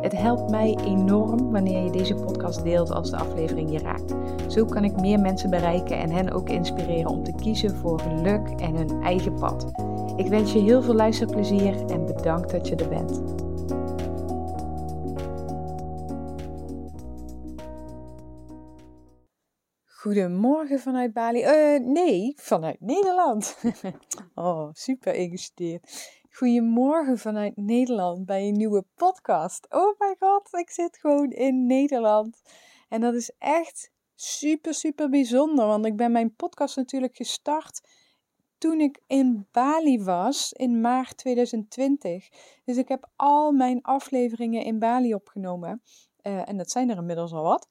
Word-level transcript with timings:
Het 0.00 0.12
helpt 0.12 0.50
mij 0.50 0.78
enorm 0.84 1.50
wanneer 1.50 1.84
je 1.84 1.90
deze 1.90 2.14
podcast 2.14 2.62
deelt 2.62 2.90
als 2.90 3.10
de 3.10 3.16
aflevering 3.16 3.72
je 3.72 3.78
raakt. 3.78 4.14
Zo 4.46 4.64
kan 4.64 4.84
ik 4.84 5.00
meer 5.00 5.20
mensen 5.20 5.50
bereiken 5.50 5.98
en 5.98 6.10
hen 6.10 6.30
ook 6.30 6.48
inspireren 6.48 7.10
om 7.10 7.24
te 7.24 7.34
kiezen 7.34 7.76
voor 7.76 8.00
geluk 8.00 8.48
en 8.48 8.74
hun 8.76 9.02
eigen 9.02 9.34
pad. 9.34 9.72
Ik 10.16 10.26
wens 10.26 10.52
je 10.52 10.58
heel 10.58 10.82
veel 10.82 10.94
luisterplezier 10.94 11.90
en 11.90 12.06
bedankt 12.06 12.50
dat 12.50 12.68
je 12.68 12.76
er 12.76 12.88
bent. 12.88 13.22
Goedemorgen 19.84 20.78
vanuit 20.80 21.12
Bali. 21.12 21.42
Uh, 21.42 21.80
nee, 21.80 22.32
vanuit 22.36 22.80
Nederland. 22.80 23.58
oh, 24.34 24.68
super 24.72 25.14
ingestudeerd. 25.14 26.17
Goedemorgen 26.38 27.18
vanuit 27.18 27.56
Nederland 27.56 28.26
bij 28.26 28.48
een 28.48 28.56
nieuwe 28.56 28.84
podcast. 28.94 29.66
Oh 29.70 29.98
my 29.98 30.16
god, 30.18 30.48
ik 30.54 30.70
zit 30.70 30.98
gewoon 30.98 31.30
in 31.30 31.66
Nederland. 31.66 32.42
En 32.88 33.00
dat 33.00 33.14
is 33.14 33.32
echt 33.38 33.90
super, 34.14 34.74
super 34.74 35.08
bijzonder. 35.08 35.66
Want 35.66 35.86
ik 35.86 35.96
ben 35.96 36.12
mijn 36.12 36.34
podcast 36.34 36.76
natuurlijk 36.76 37.16
gestart 37.16 37.88
toen 38.58 38.80
ik 38.80 39.02
in 39.06 39.46
Bali 39.52 40.02
was 40.02 40.52
in 40.52 40.80
maart 40.80 41.16
2020. 41.16 42.28
Dus 42.64 42.76
ik 42.76 42.88
heb 42.88 43.08
al 43.16 43.52
mijn 43.52 43.82
afleveringen 43.82 44.64
in 44.64 44.78
Bali 44.78 45.14
opgenomen. 45.14 45.82
Uh, 46.22 46.48
en 46.48 46.56
dat 46.56 46.70
zijn 46.70 46.90
er 46.90 46.96
inmiddels 46.96 47.32
al 47.32 47.42
wat. 47.42 47.68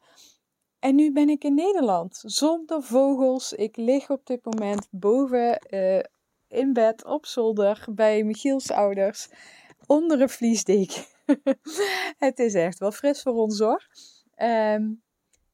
En 0.79 0.95
nu 0.95 1.11
ben 1.11 1.29
ik 1.29 1.43
in 1.43 1.55
Nederland, 1.55 2.23
zonder 2.25 2.83
vogels. 2.83 3.53
Ik 3.53 3.77
lig 3.77 4.09
op 4.09 4.25
dit 4.25 4.45
moment 4.45 4.87
boven 4.91 5.67
uh, 5.69 5.99
in 6.47 6.73
bed 6.73 7.05
op 7.05 7.25
zolder 7.25 7.85
bij 7.89 8.23
Michiels 8.23 8.71
ouders 8.71 9.29
onder 9.85 10.21
een 10.21 10.29
vliesdeken. 10.29 11.03
het 12.27 12.39
is 12.39 12.53
echt 12.53 12.79
wel 12.79 12.91
fris 12.91 13.21
voor 13.21 13.33
ons 13.33 13.59
hoor. 13.59 13.87
Ehm, 14.35 14.83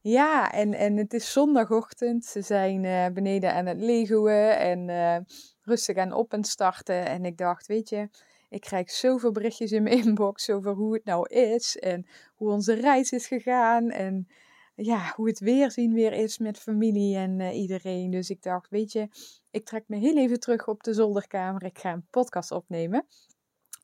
ja, 0.01 0.51
en, 0.51 0.73
en 0.73 0.97
het 0.97 1.13
is 1.13 1.31
zondagochtend. 1.31 2.25
Ze 2.25 2.41
zijn 2.41 2.83
uh, 2.83 3.05
beneden 3.13 3.53
aan 3.53 3.65
het 3.65 3.79
legoen 3.79 4.29
en 4.29 4.87
uh, 4.89 5.17
rustig 5.61 5.97
aan 5.97 6.13
op 6.13 6.33
en 6.33 6.43
starten. 6.43 7.05
En 7.05 7.25
ik 7.25 7.37
dacht, 7.37 7.67
weet 7.67 7.89
je, 7.89 8.09
ik 8.49 8.61
krijg 8.61 8.91
zoveel 8.91 9.31
berichtjes 9.31 9.71
in 9.71 9.83
mijn 9.83 10.03
inbox 10.05 10.49
over 10.49 10.71
hoe 10.73 10.93
het 10.93 11.05
nou 11.05 11.27
is. 11.29 11.77
En 11.77 12.07
hoe 12.35 12.51
onze 12.51 12.73
reis 12.73 13.11
is 13.11 13.27
gegaan. 13.27 13.89
En 13.89 14.27
ja, 14.75 15.13
hoe 15.15 15.27
het 15.27 15.39
weerzien 15.39 15.93
weer 15.93 16.13
is 16.13 16.37
met 16.37 16.59
familie 16.59 17.15
en 17.15 17.39
uh, 17.39 17.59
iedereen. 17.59 18.11
Dus 18.11 18.29
ik 18.29 18.41
dacht, 18.41 18.69
weet 18.69 18.91
je, 18.91 19.07
ik 19.51 19.65
trek 19.65 19.83
me 19.87 19.97
heel 19.97 20.17
even 20.17 20.39
terug 20.39 20.67
op 20.67 20.83
de 20.83 20.93
zolderkamer. 20.93 21.63
Ik 21.63 21.79
ga 21.79 21.91
een 21.91 22.07
podcast 22.09 22.51
opnemen. 22.51 23.05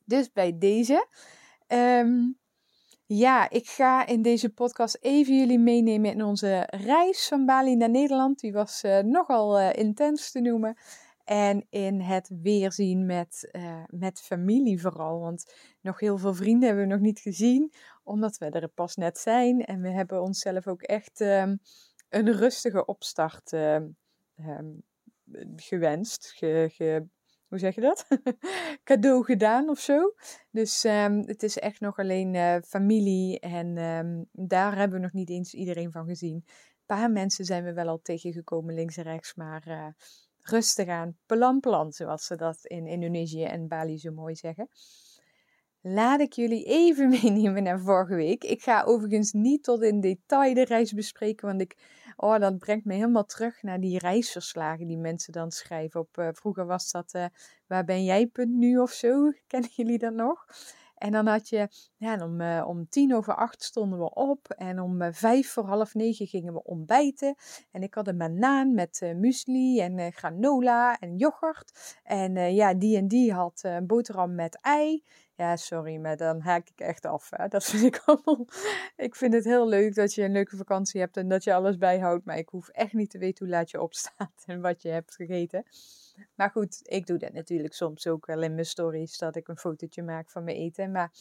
Dus 0.06 0.32
bij 0.32 0.58
deze. 0.58 1.08
Um, 1.68 2.38
ja, 3.06 3.50
ik 3.50 3.68
ga 3.68 4.06
in 4.06 4.22
deze 4.22 4.50
podcast 4.50 4.98
even 5.02 5.38
jullie 5.38 5.60
meenemen 5.60 6.12
in 6.12 6.24
onze 6.24 6.68
reis 6.70 7.28
van 7.28 7.46
Bali 7.46 7.76
naar 7.76 7.90
Nederland. 7.90 8.40
Die 8.40 8.54
was 8.54 8.84
uh, 8.84 9.00
nogal 9.00 9.60
uh, 9.60 9.74
intens 9.74 10.32
te 10.32 10.40
noemen. 10.40 10.78
En 11.30 11.66
in 11.70 12.02
het 12.02 12.30
weerzien 12.42 13.06
met, 13.06 13.50
uh, 13.52 13.84
met 13.88 14.20
familie 14.20 14.82
vooral. 14.82 15.20
Want 15.20 15.54
nog 15.82 16.00
heel 16.00 16.18
veel 16.18 16.34
vrienden 16.34 16.68
hebben 16.68 16.88
we 16.88 16.94
nog 16.94 17.02
niet 17.02 17.20
gezien. 17.20 17.74
Omdat 18.04 18.38
we 18.38 18.46
er 18.46 18.68
pas 18.68 18.96
net 18.96 19.18
zijn. 19.18 19.66
En 19.66 19.82
we 19.82 19.90
hebben 19.90 20.22
onszelf 20.22 20.68
ook 20.68 20.82
echt 20.82 21.20
um, 21.20 21.60
een 22.10 22.32
rustige 22.32 22.86
opstart 22.86 23.52
um, 23.52 23.98
gewenst. 25.56 26.32
Ge, 26.36 27.08
hoe 27.48 27.60
zeg 27.60 27.76
je 27.76 27.82
dat? 27.82 28.08
Cadeau 28.84 29.24
gedaan 29.24 29.70
of 29.70 29.80
zo. 29.80 30.14
Dus 30.52 30.84
het 31.26 31.44
is 31.44 31.58
echt 31.58 31.80
nog 31.80 31.98
alleen 31.98 32.34
uh, 32.34 32.56
familie. 32.62 33.40
En 33.40 33.76
daar 34.32 34.78
hebben 34.78 34.98
we 34.98 35.04
nog 35.04 35.14
niet 35.14 35.30
eens 35.30 35.54
iedereen 35.54 35.92
van 35.92 36.08
gezien. 36.08 36.36
Een 36.36 36.86
paar 36.86 37.12
mensen 37.12 37.46
zijn 37.46 37.64
we 37.64 37.74
wel 37.74 37.88
al 37.88 38.02
tegengekomen 38.02 38.74
links 38.74 38.98
en 38.98 39.04
rechts. 39.04 39.36
Maar 39.36 39.68
uh, 39.68 39.88
rustig 40.50 40.88
aan. 40.88 41.18
Plan 41.26 41.60
plan, 41.60 41.92
zoals 41.92 42.26
ze 42.26 42.36
dat 42.36 42.66
in 42.66 42.88
Indonesië 42.88 43.44
en 43.44 43.68
Bali 43.68 43.98
zo 43.98 44.12
mooi 44.12 44.36
zeggen. 44.36 44.70
Laat 45.82 46.20
ik 46.20 46.34
jullie 46.34 46.64
even 46.66 47.10
meenemen 47.22 47.64
naar 47.64 47.80
vorige 47.80 48.16
week. 48.16 48.44
Ik 48.44 48.62
ga 48.62 48.84
overigens 48.84 49.32
niet 49.32 49.64
tot 49.64 49.82
in 49.82 50.02
detail 50.02 50.54
de 50.54 50.66
reis 50.66 50.94
bespreken, 50.94 51.48
want 51.48 51.62
ik 51.62 51.76
Oh, 52.22 52.40
dat 52.40 52.58
brengt 52.58 52.86
me 52.86 52.94
helemaal 52.94 53.26
terug 53.26 53.62
naar 53.64 53.80
die 53.80 54.00
reisverslagen 54.00 54.88
die 54.88 54.98
mensen 54.98 55.34
dan 55.34 55.52
schrijven. 55.52 56.00
Op, 56.00 56.18
uh, 56.18 56.28
vroeger 56.32 56.66
was 56.66 56.92
dat 56.92 57.14
uh, 57.14 57.26
waar 57.68 57.84
ben 57.84 58.04
jij 58.04 58.28
punt 58.28 58.52
nu 58.52 58.78
of 58.78 58.92
zo. 58.92 59.32
Kennen 59.48 59.70
jullie 59.74 59.98
dat 59.98 60.14
nog? 60.14 60.46
En 61.00 61.12
dan 61.12 61.28
had 61.28 61.50
je, 61.50 61.68
ja, 61.98 62.24
om, 62.24 62.42
uh, 62.42 62.64
om 62.68 62.90
tien 62.90 63.16
over 63.16 63.36
acht 63.36 63.64
stonden 63.64 64.00
we 64.00 64.14
op. 64.14 64.50
En 64.50 64.80
om 64.80 65.14
vijf 65.14 65.52
voor 65.52 65.66
half 65.66 65.94
negen 65.94 66.28
gingen 66.28 66.54
we 66.54 66.64
ontbijten. 66.64 67.36
En 67.72 67.84
ik 67.84 67.94
had 67.94 68.08
een 68.08 68.18
banaan 68.18 68.74
met 68.74 69.00
uh, 69.04 69.16
muesli 69.16 69.80
en 69.80 70.14
granola 70.14 71.00
en 71.00 71.18
yoghurt. 71.18 72.00
En 72.04 72.54
ja, 72.54 72.74
die 72.74 72.98
en 72.98 73.08
die 73.08 73.34
had 73.34 73.60
een 73.64 73.88
boterham 73.88 74.36
met 74.36 74.62
ei. 74.62 75.04
Ja, 75.40 75.56
sorry, 75.56 75.98
maar 75.98 76.18
dan 76.18 76.42
haak 76.42 76.70
ik 76.70 76.80
echt 76.80 77.06
af. 77.06 77.30
Hè? 77.30 77.48
Dat 77.48 77.66
vind 77.66 77.84
ik 77.84 78.02
allemaal. 78.06 78.48
Ik 78.96 79.16
vind 79.16 79.34
het 79.34 79.44
heel 79.44 79.68
leuk 79.68 79.96
dat 79.96 80.14
je 80.14 80.24
een 80.24 80.32
leuke 80.32 80.58
vakantie 80.58 81.00
hebt 81.00 81.18
en 81.18 81.28
dat 81.28 81.44
je 81.44 81.54
alles 81.54 81.78
bijhoudt. 81.78 82.26
Maar 82.26 82.38
ik 82.38 82.50
hoef 82.50 82.68
echt 82.68 82.94
niet 82.94 83.10
te 83.10 83.18
weten 83.18 83.46
hoe 83.46 83.56
laat 83.56 83.72
je 83.72 83.82
opstaat 83.82 84.44
en 84.46 84.62
wat 84.62 84.82
je 84.82 84.90
hebt 84.90 85.16
gegeten. 85.16 85.64
Maar 86.36 86.50
goed, 86.50 86.80
ik 86.84 87.06
doe 87.06 87.18
dat 87.18 87.34
natuurlijk 87.34 87.74
soms 87.74 88.08
ook 88.08 88.26
wel 88.26 88.42
in 88.42 88.54
mijn 88.54 88.66
stories. 88.66 89.18
Dat 89.18 89.36
ik 89.36 89.48
een 89.48 89.58
fotootje 89.58 90.04
maak 90.04 90.30
van 90.30 90.44
mijn 90.44 90.58
eten. 90.58 90.92
Maar 90.92 91.12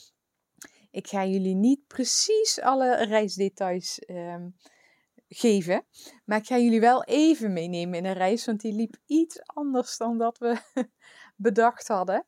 ik 0.91 1.07
ga 1.07 1.25
jullie 1.25 1.55
niet 1.55 1.87
precies 1.87 2.61
alle 2.61 3.05
reisdetails 3.05 4.03
um, 4.07 4.55
geven. 5.29 5.85
Maar 6.25 6.39
ik 6.39 6.47
ga 6.47 6.59
jullie 6.59 6.81
wel 6.81 7.05
even 7.05 7.53
meenemen 7.53 7.99
in 7.99 8.05
een 8.05 8.13
reis. 8.13 8.47
Want 8.47 8.61
die 8.61 8.75
liep 8.75 8.97
iets 9.07 9.43
anders 9.47 9.97
dan 9.97 10.19
dat 10.19 10.39
we 10.39 10.57
bedacht 11.37 11.89
hadden. 11.89 12.27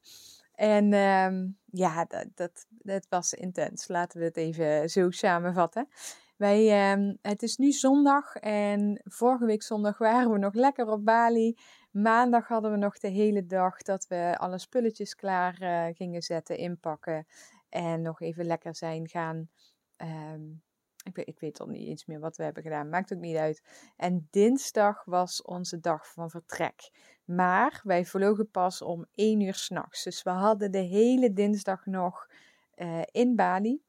En 0.54 0.92
um, 0.92 1.58
ja, 1.64 2.04
dat, 2.34 2.66
dat, 2.68 3.06
was 3.08 3.34
intens. 3.34 3.88
Laten 3.88 4.18
we 4.18 4.24
het 4.24 4.36
even 4.36 4.90
zo 4.90 5.10
samenvatten. 5.10 5.88
Wij, 6.36 6.92
um, 6.92 7.18
het 7.22 7.42
is 7.42 7.56
nu 7.56 7.72
zondag 7.72 8.36
en 8.36 9.00
vorige 9.04 9.44
week 9.44 9.62
zondag 9.62 9.98
waren 9.98 10.32
we 10.32 10.38
nog 10.38 10.54
lekker 10.54 10.88
op 10.88 11.04
Bali. 11.04 11.56
Maandag 11.90 12.48
hadden 12.48 12.70
we 12.70 12.76
nog 12.76 12.98
de 12.98 13.08
hele 13.08 13.46
dag 13.46 13.82
dat 13.82 14.06
we 14.06 14.36
alle 14.38 14.58
spulletjes 14.58 15.14
klaar 15.14 15.62
uh, 15.62 15.94
gingen 15.96 16.22
zetten, 16.22 16.56
inpakken. 16.56 17.26
En 17.68 18.02
nog 18.02 18.20
even 18.20 18.44
lekker 18.44 18.76
zijn 18.76 19.08
gaan. 19.08 19.48
Um, 19.96 20.62
ik, 21.04 21.16
weet, 21.16 21.28
ik 21.28 21.40
weet 21.40 21.60
al 21.60 21.66
niet 21.66 21.88
eens 21.88 22.06
meer 22.06 22.20
wat 22.20 22.36
we 22.36 22.42
hebben 22.42 22.62
gedaan, 22.62 22.88
maakt 22.88 23.12
ook 23.12 23.20
niet 23.20 23.36
uit. 23.36 23.62
En 23.96 24.28
dinsdag 24.30 25.04
was 25.04 25.42
onze 25.42 25.80
dag 25.80 26.12
van 26.12 26.30
vertrek. 26.30 26.90
Maar 27.24 27.80
wij 27.84 28.04
vlogen 28.04 28.50
pas 28.50 28.82
om 28.82 29.06
1 29.14 29.40
uur 29.40 29.54
s'nachts. 29.54 30.04
Dus 30.04 30.22
we 30.22 30.30
hadden 30.30 30.70
de 30.70 30.78
hele 30.78 31.32
dinsdag 31.32 31.86
nog 31.86 32.28
uh, 32.76 33.02
in 33.10 33.36
Bali. 33.36 33.82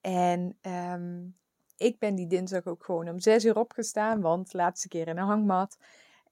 En 0.00 0.58
um, 0.62 1.36
ik 1.76 1.98
ben 1.98 2.14
die 2.14 2.26
dinsdag 2.26 2.66
ook 2.66 2.84
gewoon 2.84 3.08
om 3.08 3.20
6 3.20 3.44
uur 3.44 3.58
opgestaan, 3.58 4.20
want 4.20 4.52
laatste 4.52 4.88
keer 4.88 5.08
in 5.08 5.18
een 5.18 5.26
hangmat. 5.26 5.76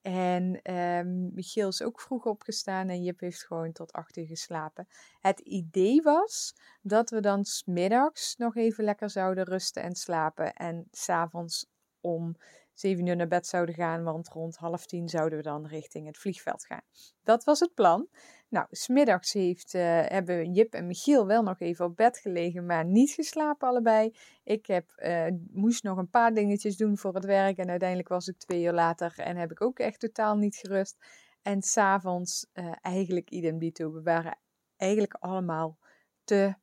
En 0.05 0.73
um, 0.75 1.31
Michiel 1.35 1.69
is 1.69 1.83
ook 1.83 2.01
vroeg 2.01 2.25
opgestaan 2.25 2.89
en 2.89 3.03
Jip 3.03 3.21
heeft 3.21 3.47
gewoon 3.47 3.73
tot 3.73 3.93
8 3.93 4.17
uur 4.17 4.27
geslapen. 4.27 4.89
Het 5.21 5.41
idee 5.41 6.03
was 6.03 6.55
dat 6.83 7.11
we 7.11 7.21
dan 7.21 7.45
smiddags 7.45 8.37
nog 8.37 8.57
even 8.57 8.85
lekker 8.85 9.11
zouden 9.11 9.45
rusten 9.45 9.83
en 9.83 9.95
slapen. 9.95 10.55
En 10.55 10.89
s'avonds 10.91 11.67
om 12.01 12.37
7 12.75 13.07
uur 13.07 13.17
naar 13.17 13.29
bed 13.29 13.47
zouden 13.47 13.75
gaan, 13.75 14.03
want 14.03 14.29
rond 14.29 14.57
half 14.57 14.87
tien 14.87 15.09
zouden 15.09 15.39
we 15.39 15.45
dan 15.45 15.67
richting 15.67 16.07
het 16.07 16.19
vliegveld 16.19 16.67
gaan. 16.67 16.83
Dat 17.23 17.45
was 17.45 17.61
het 17.61 17.75
plan. 17.75 18.09
Nou, 18.49 18.67
smiddags 18.71 19.33
heeft, 19.33 19.75
uh, 19.75 19.83
hebben 20.05 20.53
Jip 20.53 20.75
en 20.75 20.87
Michiel 20.87 21.27
wel 21.27 21.43
nog 21.43 21.61
even 21.61 21.85
op 21.85 21.97
bed 21.97 22.19
gelegen, 22.19 22.67
maar 22.67 22.85
niet 22.85 23.11
geslapen 23.11 23.69
allebei. 23.69 24.15
Ik 24.45 24.67
heb, 24.67 24.93
uh, 24.97 25.27
moest 25.53 25.83
nog 25.83 25.99
een 25.99 26.11
paar 26.11 26.35
dingetjes 26.35 26.77
doen 26.77 26.99
voor 26.99 27.15
het 27.15 27.25
werk 27.25 27.57
en 27.57 27.71
uiteindelijk 27.71 28.09
was 28.09 28.29
ik 28.29 28.39
twee 28.39 28.63
uur 28.63 28.73
later 28.73 29.15
en 29.19 29.37
heb 29.37 29.51
ik 29.51 29.61
ook 29.61 29.79
echt 29.79 30.01
totaal 30.01 30.37
niet 30.37 30.57
gerust. 30.57 30.97
En 31.43 31.63
s'avonds 31.63 32.47
uh, 32.55 32.73
eigenlijk 32.81 33.31
idem 33.31 33.59
dito. 33.59 33.93
We 33.93 34.03
waren 34.03 34.39
eigenlijk 34.77 35.15
allemaal 35.15 35.79
te 36.25 36.55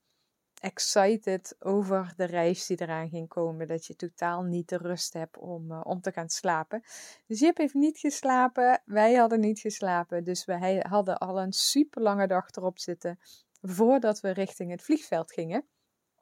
excited 0.61 1.55
over 1.59 2.13
de 2.17 2.25
reis 2.25 2.65
die 2.65 2.81
eraan 2.81 3.09
ging 3.09 3.27
komen. 3.27 3.67
Dat 3.67 3.85
je 3.85 3.95
totaal 3.95 4.43
niet 4.43 4.69
de 4.69 4.77
rust 4.77 5.13
hebt 5.13 5.37
om, 5.37 5.71
uh, 5.71 5.81
om 5.83 6.01
te 6.01 6.11
gaan 6.11 6.29
slapen. 6.29 6.83
Dus 7.27 7.39
Jip 7.39 7.57
heeft 7.57 7.73
niet 7.73 7.97
geslapen. 7.97 8.81
Wij 8.85 9.13
hadden 9.13 9.39
niet 9.39 9.59
geslapen. 9.59 10.23
Dus 10.23 10.45
we 10.45 10.83
hadden 10.87 11.17
al 11.17 11.41
een 11.41 11.53
super 11.53 12.01
lange 12.01 12.27
dag 12.27 12.49
erop 12.49 12.79
zitten. 12.79 13.19
Voordat 13.61 14.19
we 14.19 14.29
richting 14.29 14.71
het 14.71 14.81
vliegveld 14.81 15.31
gingen. 15.31 15.65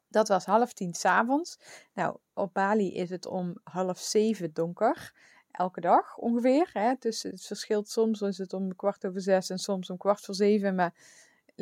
Dat 0.08 0.28
was 0.28 0.44
half 0.44 0.72
tien 0.72 0.94
s'avonds. 0.94 1.58
Nou, 1.94 2.16
op 2.34 2.54
Bali 2.54 2.94
is 2.94 3.10
het 3.10 3.26
om 3.26 3.60
half 3.64 3.98
zeven 3.98 4.52
donker. 4.52 5.14
Elke 5.50 5.80
dag 5.80 6.16
ongeveer. 6.16 6.70
Hè? 6.72 6.94
Dus 6.98 7.22
het 7.22 7.46
verschilt 7.46 7.88
soms 7.88 8.20
is 8.20 8.38
het 8.38 8.52
om 8.52 8.76
kwart 8.76 9.06
over 9.06 9.20
zes 9.20 9.50
en 9.50 9.58
soms 9.58 9.90
om 9.90 9.96
kwart 9.96 10.20
voor 10.20 10.34
zeven. 10.34 10.74
Maar 10.74 10.94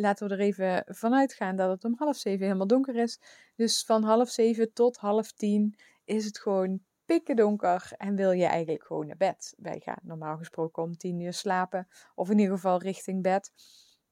laten 0.01 0.29
we 0.29 0.35
er 0.35 0.41
even 0.41 0.85
vanuit 0.87 1.33
gaan 1.33 1.57
dat 1.57 1.71
het 1.71 1.85
om 1.85 1.95
half 1.99 2.17
zeven 2.17 2.45
helemaal 2.47 2.67
donker 2.67 2.97
is. 2.97 3.21
Dus 3.57 3.85
van 3.85 4.03
half 4.03 4.29
zeven 4.29 4.73
tot 4.73 4.97
half 4.97 5.33
tien 5.33 5.75
is 6.05 6.25
het 6.25 6.39
gewoon 6.39 6.81
pikken 7.05 7.37
donker 7.37 7.93
en 7.97 8.17
wil 8.17 8.31
je 8.31 8.45
eigenlijk 8.45 8.85
gewoon 8.85 9.07
naar 9.07 9.17
bed. 9.17 9.55
Wij 9.57 9.81
gaan 9.81 10.01
normaal 10.03 10.37
gesproken 10.37 10.83
om 10.83 10.97
tien 10.97 11.21
uur 11.21 11.33
slapen 11.33 11.89
of 12.15 12.31
in 12.31 12.39
ieder 12.39 12.55
geval 12.55 12.79
richting 12.79 13.23
bed. 13.23 13.53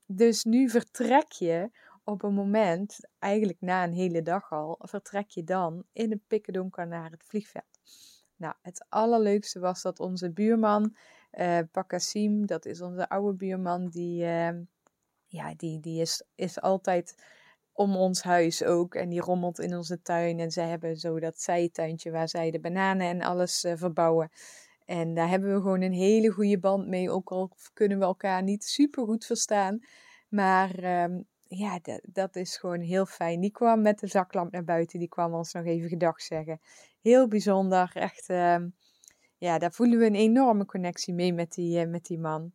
Dus 0.07 0.45
nu 0.45 0.69
vertrek 0.69 1.33
je 1.33 1.71
op 2.05 2.23
een 2.23 2.35
moment, 2.35 2.99
eigenlijk 3.19 3.61
na 3.61 3.85
een 3.85 3.93
hele 3.93 4.23
dag 4.23 4.53
al, 4.53 4.79
vertrek 4.81 5.31
je 5.31 5.45
dan 5.45 5.85
in 5.93 6.11
het 6.11 6.27
pikken 6.27 6.53
donker 6.53 6.87
naar 6.87 7.11
het 7.11 7.25
vliegveld. 7.25 7.79
Nou, 8.37 8.55
het 8.63 8.87
allerleukste 8.89 9.61
was 9.61 9.83
dat 9.83 10.01
onze 10.01 10.33
buurman, 10.33 10.97
uh, 11.33 11.59
Pakasim, 11.73 12.47
dat 12.47 12.65
is 12.65 12.81
onze 12.81 13.09
oude 13.09 13.37
buurman, 13.37 13.89
die, 13.89 14.25
uh, 14.25 14.51
ja, 15.27 15.55
die, 15.57 15.81
die 15.81 16.01
is, 16.01 16.25
is 16.35 16.61
altijd 16.61 17.15
om 17.73 17.97
ons 17.97 18.23
huis 18.23 18.65
ook. 18.65 18.95
En 18.95 19.09
die 19.09 19.21
rommelt 19.21 19.59
in 19.59 19.77
onze 19.77 20.03
tuin. 20.03 20.39
En 20.39 20.51
zij 20.51 20.69
hebben 20.69 20.97
zo 20.97 21.21
dat 21.21 21.41
zijtuintje 21.41 22.11
waar 22.11 22.29
zij 22.29 22.51
de 22.51 22.61
bananen 22.61 23.07
en 23.07 23.23
alles 23.23 23.65
uh, 23.65 23.73
verbouwen. 23.77 24.31
En 24.85 25.15
daar 25.15 25.29
hebben 25.29 25.55
we 25.55 25.61
gewoon 25.61 25.83
een 25.83 25.93
hele 25.93 26.31
goede 26.31 26.59
band 26.59 26.89
mee. 26.89 27.11
Ook 27.11 27.31
al 27.31 27.51
kunnen 27.73 27.99
we 27.99 28.05
elkaar 28.05 28.43
niet 28.43 28.65
super 28.65 29.05
goed 29.05 29.25
verstaan. 29.25 29.79
Maar 30.29 31.03
um, 31.03 31.27
ja, 31.49 31.81
dat, 32.03 32.37
is 32.37 32.57
gewoon 32.57 32.81
heel 32.81 33.07
fijn. 33.07 33.41
Die 33.41 33.51
kwam 33.51 33.83
met 33.83 33.99
de 33.99 34.07
zaklamp 34.07 34.53
naar 34.53 34.65
buiten. 34.65 34.99
Die 34.99 35.09
kwam 35.09 35.35
ons 35.35 35.53
nog 35.53 35.65
even 35.65 35.89
gedag 35.89 36.21
zeggen. 36.21 36.61
Heel 37.01 37.29
bijzonder. 37.29 37.91
Echt, 37.95 38.29
um, 38.29 38.75
ja, 39.37 39.59
daar 39.59 39.73
voelen 39.73 39.99
we 39.99 40.07
een 40.07 40.15
enorme 40.15 40.65
connectie 40.65 41.15
mee 41.15 41.33
met 41.33 41.53
die, 41.53 41.85
uh, 41.85 41.91
met 41.91 42.05
die 42.05 42.19
man. 42.19 42.53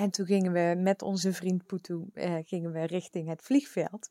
En 0.00 0.10
toen 0.10 0.26
gingen 0.26 0.52
we 0.52 0.74
met 0.78 1.02
onze 1.02 1.32
vriend 1.32 1.66
Putu 1.66 2.04
uh, 2.14 2.36
gingen 2.44 2.72
we 2.72 2.86
richting 2.86 3.28
het 3.28 3.42
vliegveld. 3.42 4.10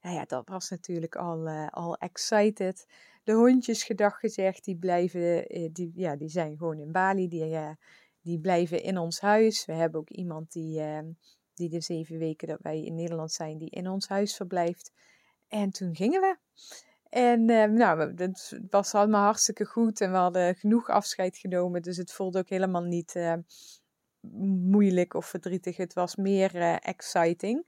Nou 0.00 0.14
ja, 0.16 0.24
dat 0.24 0.48
was 0.48 0.70
natuurlijk 0.70 1.16
al, 1.16 1.48
uh, 1.48 1.68
al 1.68 1.96
excited. 1.96 2.86
De 3.24 3.32
hondjes 3.32 3.82
gedag 3.82 4.18
gezegd, 4.18 4.64
die 4.64 4.76
blijven, 4.76 5.46
die, 5.72 5.92
ja, 5.94 6.16
die 6.16 6.28
zijn 6.28 6.56
gewoon 6.56 6.78
in 6.78 6.92
Bali. 6.92 7.28
Die, 7.28 7.58
die 8.20 8.40
blijven 8.40 8.82
in 8.82 8.98
ons 8.98 9.20
huis. 9.20 9.64
We 9.64 9.72
hebben 9.72 10.00
ook 10.00 10.10
iemand 10.10 10.52
die 10.52 10.82
die 11.54 11.68
de 11.68 11.80
zeven 11.80 12.18
weken 12.18 12.48
dat 12.48 12.60
wij 12.62 12.84
in 12.84 12.94
Nederland 12.94 13.32
zijn, 13.32 13.58
die 13.58 13.70
in 13.70 13.88
ons 13.88 14.08
huis 14.08 14.36
verblijft. 14.36 14.92
En 15.48 15.70
toen 15.70 15.96
gingen 15.96 16.20
we. 16.20 16.36
En 17.08 17.48
uh, 17.48 17.64
nou, 17.64 18.14
het 18.16 18.60
was 18.70 18.94
allemaal 18.94 19.24
hartstikke 19.24 19.64
goed 19.64 20.00
en 20.00 20.10
we 20.10 20.16
hadden 20.16 20.54
genoeg 20.54 20.88
afscheid 20.88 21.38
genomen. 21.38 21.82
Dus 21.82 21.96
het 21.96 22.12
voelde 22.12 22.38
ook 22.38 22.48
helemaal 22.48 22.82
niet 22.82 23.14
uh, 23.14 23.34
moeilijk 24.32 25.14
of 25.14 25.26
verdrietig. 25.26 25.76
Het 25.76 25.94
was 25.94 26.16
meer 26.16 26.54
uh, 26.54 26.76
exciting. 26.80 27.64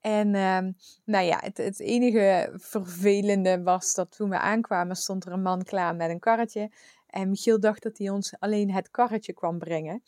En 0.00 0.34
ehm, 0.34 0.72
nou 1.04 1.24
ja, 1.24 1.38
het, 1.42 1.56
het, 1.56 1.80
enige 1.80 2.50
vervelende 2.54 3.62
was 3.62 3.94
dat 3.94 4.16
toen 4.16 4.30
we 4.30 4.38
aankwamen, 4.38 4.96
stond 4.96 5.24
er 5.24 5.32
een 5.32 5.42
man 5.42 5.62
klaar 5.62 5.96
met 5.96 6.10
een 6.10 6.18
karretje. 6.18 6.70
En 7.06 7.28
Michiel 7.28 7.60
dacht 7.60 7.82
dat 7.82 7.98
hij 7.98 8.10
ons 8.10 8.34
alleen 8.38 8.70
het 8.70 8.90
karretje 8.90 9.32
kwam 9.32 9.58
brengen. 9.58 10.02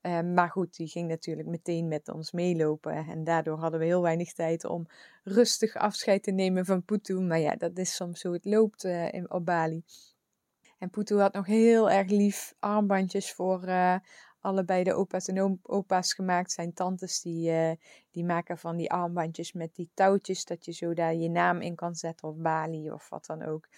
Ehm, 0.00 0.34
maar 0.34 0.50
goed, 0.50 0.76
die 0.76 0.88
ging 0.88 1.08
natuurlijk 1.08 1.48
meteen 1.48 1.88
met 1.88 2.08
ons 2.08 2.32
meelopen. 2.32 2.92
En 2.92 3.24
daardoor 3.24 3.58
hadden 3.58 3.80
we 3.80 3.86
heel 3.86 4.02
weinig 4.02 4.32
tijd 4.32 4.64
om 4.64 4.86
rustig 5.24 5.74
afscheid 5.74 6.22
te 6.22 6.30
nemen 6.30 6.64
van 6.64 6.84
Putu. 6.84 7.20
Maar 7.20 7.38
ja, 7.38 7.56
dat 7.56 7.78
is 7.78 7.94
soms 7.94 8.22
hoe 8.22 8.32
het 8.32 8.44
loopt 8.44 8.84
uh, 8.84 9.12
in, 9.12 9.30
op 9.30 9.44
Bali. 9.44 9.84
En 10.78 10.90
Putu 10.90 11.18
had 11.18 11.32
nog 11.32 11.46
heel 11.46 11.90
erg 11.90 12.10
lief 12.10 12.54
armbandjes 12.58 13.32
voor 13.32 13.64
uh, 13.64 13.96
allebei 14.46 14.84
de 14.84 14.94
opa's 14.94 15.28
en 15.28 15.58
opa's 15.62 16.14
gemaakt. 16.14 16.52
Zijn 16.52 16.72
tantes 16.72 17.20
die, 17.20 17.50
uh, 17.50 17.70
die 18.10 18.24
maken 18.24 18.58
van 18.58 18.76
die 18.76 18.90
armbandjes 18.90 19.52
met 19.52 19.74
die 19.74 19.90
touwtjes. 19.94 20.44
Dat 20.44 20.64
je 20.64 20.72
zo 20.72 20.94
daar 20.94 21.14
je 21.14 21.30
naam 21.30 21.60
in 21.60 21.74
kan 21.74 21.94
zetten 21.94 22.28
of 22.28 22.36
Bali 22.36 22.90
of 22.90 23.08
wat 23.08 23.26
dan 23.26 23.42
ook. 23.42 23.68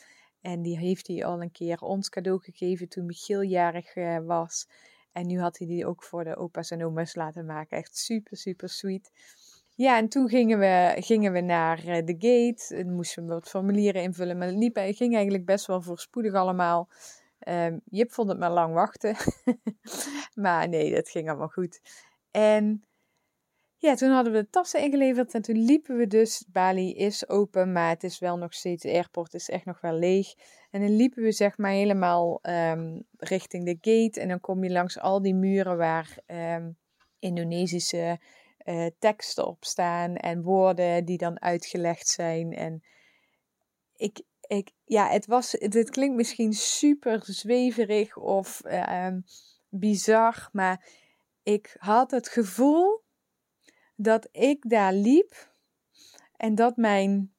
En 0.40 0.62
die 0.62 0.78
heeft 0.78 1.06
hij 1.06 1.24
al 1.24 1.42
een 1.42 1.52
keer 1.52 1.80
ons 1.80 2.08
cadeau 2.08 2.40
gegeven 2.40 2.88
toen 2.88 3.06
Michiel 3.06 3.42
jarig 3.42 3.94
was. 4.24 4.68
En 5.12 5.26
nu 5.26 5.40
had 5.40 5.58
hij 5.58 5.66
die 5.66 5.86
ook 5.86 6.02
voor 6.02 6.24
de 6.24 6.36
opa's 6.36 6.70
en 6.70 6.84
oma's 6.84 7.14
laten 7.14 7.46
maken. 7.46 7.76
Echt 7.76 7.96
super, 7.96 8.36
super 8.36 8.68
sweet. 8.68 9.10
Ja, 9.74 9.96
en 9.96 10.08
toen 10.08 10.28
gingen 10.28 10.58
we, 10.58 10.96
gingen 10.98 11.32
we 11.32 11.40
naar 11.40 11.84
eh, 11.84 12.04
de 12.04 12.16
gate. 12.18 12.76
En 12.76 12.94
moesten 12.94 13.26
we 13.26 13.32
wat 13.32 13.48
formulieren 13.48 14.02
invullen. 14.02 14.38
Maar 14.38 14.48
het 14.48 14.96
ging 14.96 15.14
eigenlijk 15.14 15.44
best 15.44 15.66
wel 15.66 15.82
voorspoedig 15.82 16.34
allemaal. 16.34 16.88
Um, 17.48 17.80
Jip 17.84 18.12
vond 18.12 18.28
het 18.28 18.38
maar 18.38 18.50
lang 18.50 18.74
wachten. 18.74 19.16
maar 20.44 20.68
nee, 20.68 20.94
dat 20.94 21.08
ging 21.08 21.28
allemaal 21.28 21.48
goed. 21.48 21.80
En 22.30 22.88
ja, 23.80 23.94
toen 23.94 24.10
hadden 24.10 24.32
we 24.32 24.38
de 24.38 24.50
tassen 24.50 24.82
ingeleverd 24.82 25.34
en 25.34 25.42
toen 25.42 25.64
liepen 25.64 25.96
we 25.96 26.06
dus. 26.06 26.44
Bali 26.48 26.94
is 26.94 27.28
open, 27.28 27.72
maar 27.72 27.88
het 27.88 28.04
is 28.04 28.18
wel 28.18 28.36
nog 28.36 28.54
steeds, 28.54 28.82
de 28.82 28.92
airport 28.92 29.34
is 29.34 29.48
echt 29.48 29.64
nog 29.64 29.80
wel 29.80 29.94
leeg. 29.94 30.34
En 30.70 30.80
dan 30.80 30.96
liepen 30.96 31.22
we 31.22 31.32
zeg 31.32 31.58
maar 31.58 31.70
helemaal 31.70 32.38
um, 32.42 33.04
richting 33.16 33.64
de 33.64 33.78
gate. 33.80 34.20
En 34.20 34.28
dan 34.28 34.40
kom 34.40 34.64
je 34.64 34.70
langs 34.70 34.98
al 34.98 35.22
die 35.22 35.34
muren 35.34 35.76
waar 35.76 36.18
um, 36.26 36.76
Indonesische 37.18 38.20
uh, 38.64 38.86
teksten 38.98 39.46
op 39.46 39.64
staan 39.64 40.16
en 40.16 40.42
woorden 40.42 41.04
die 41.04 41.18
dan 41.18 41.40
uitgelegd 41.40 42.08
zijn. 42.08 42.52
En 42.52 42.82
ik, 43.96 44.22
ik 44.48 44.72
ja, 44.84 45.08
het 45.08 45.26
was, 45.26 45.52
het, 45.52 45.90
klinkt 45.90 46.16
misschien 46.16 46.52
super 46.52 47.22
zweverig 47.24 48.16
of 48.16 48.62
um, 48.64 49.24
bizar, 49.68 50.48
maar 50.52 50.88
ik 51.42 51.76
had 51.78 52.10
het 52.10 52.28
gevoel 52.28 53.02
dat 53.96 54.28
ik 54.32 54.68
daar 54.68 54.92
liep 54.92 55.52
en 56.36 56.54
dat 56.54 56.76
mijn, 56.76 57.34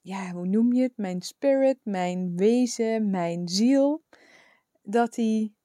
ja, 0.00 0.32
hoe 0.32 0.46
noem 0.46 0.72
je 0.72 0.82
het? 0.82 0.96
Mijn 0.96 1.22
spirit, 1.22 1.78
mijn 1.82 2.36
wezen, 2.36 3.10
mijn 3.10 3.48
ziel, 3.48 4.04
dat 4.82 5.14
die 5.14 5.56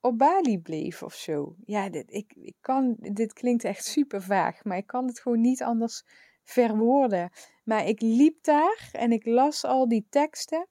op 0.00 0.18
Bali 0.18 0.58
bleef 0.58 1.02
of 1.02 1.14
zo. 1.14 1.56
Ja, 1.64 1.88
dit, 1.88 2.12
ik, 2.12 2.32
ik 2.34 2.56
kan, 2.60 2.96
dit 2.98 3.32
klinkt 3.32 3.64
echt 3.64 3.84
super 3.84 4.22
vaag, 4.22 4.64
maar 4.64 4.76
ik 4.76 4.86
kan 4.86 5.06
het 5.06 5.20
gewoon 5.20 5.40
niet 5.40 5.62
anders 5.62 6.04
verwoorden. 6.42 7.30
Maar 7.66 7.86
ik 7.86 8.00
liep 8.00 8.44
daar 8.44 8.88
en 8.92 9.12
ik 9.12 9.26
las 9.26 9.64
al 9.64 9.88
die 9.88 10.06
teksten. 10.10 10.68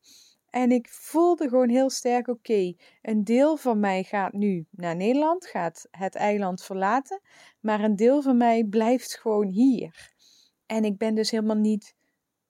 En 0.49 0.71
ik 0.71 0.89
voelde 0.89 1.49
gewoon 1.49 1.69
heel 1.69 1.89
sterk: 1.89 2.27
oké, 2.27 2.73
een 3.01 3.23
deel 3.23 3.57
van 3.57 3.79
mij 3.79 4.03
gaat 4.03 4.33
nu 4.33 4.65
naar 4.71 4.95
Nederland, 4.95 5.45
gaat 5.45 5.87
het 5.91 6.15
eiland 6.15 6.63
verlaten. 6.63 7.21
Maar 7.59 7.83
een 7.83 7.95
deel 7.95 8.21
van 8.21 8.37
mij 8.37 8.63
blijft 8.63 9.17
gewoon 9.19 9.47
hier. 9.47 10.13
En 10.65 10.83
ik 10.83 10.97
ben 10.97 11.15
dus 11.15 11.31
helemaal 11.31 11.55
niet. 11.55 11.95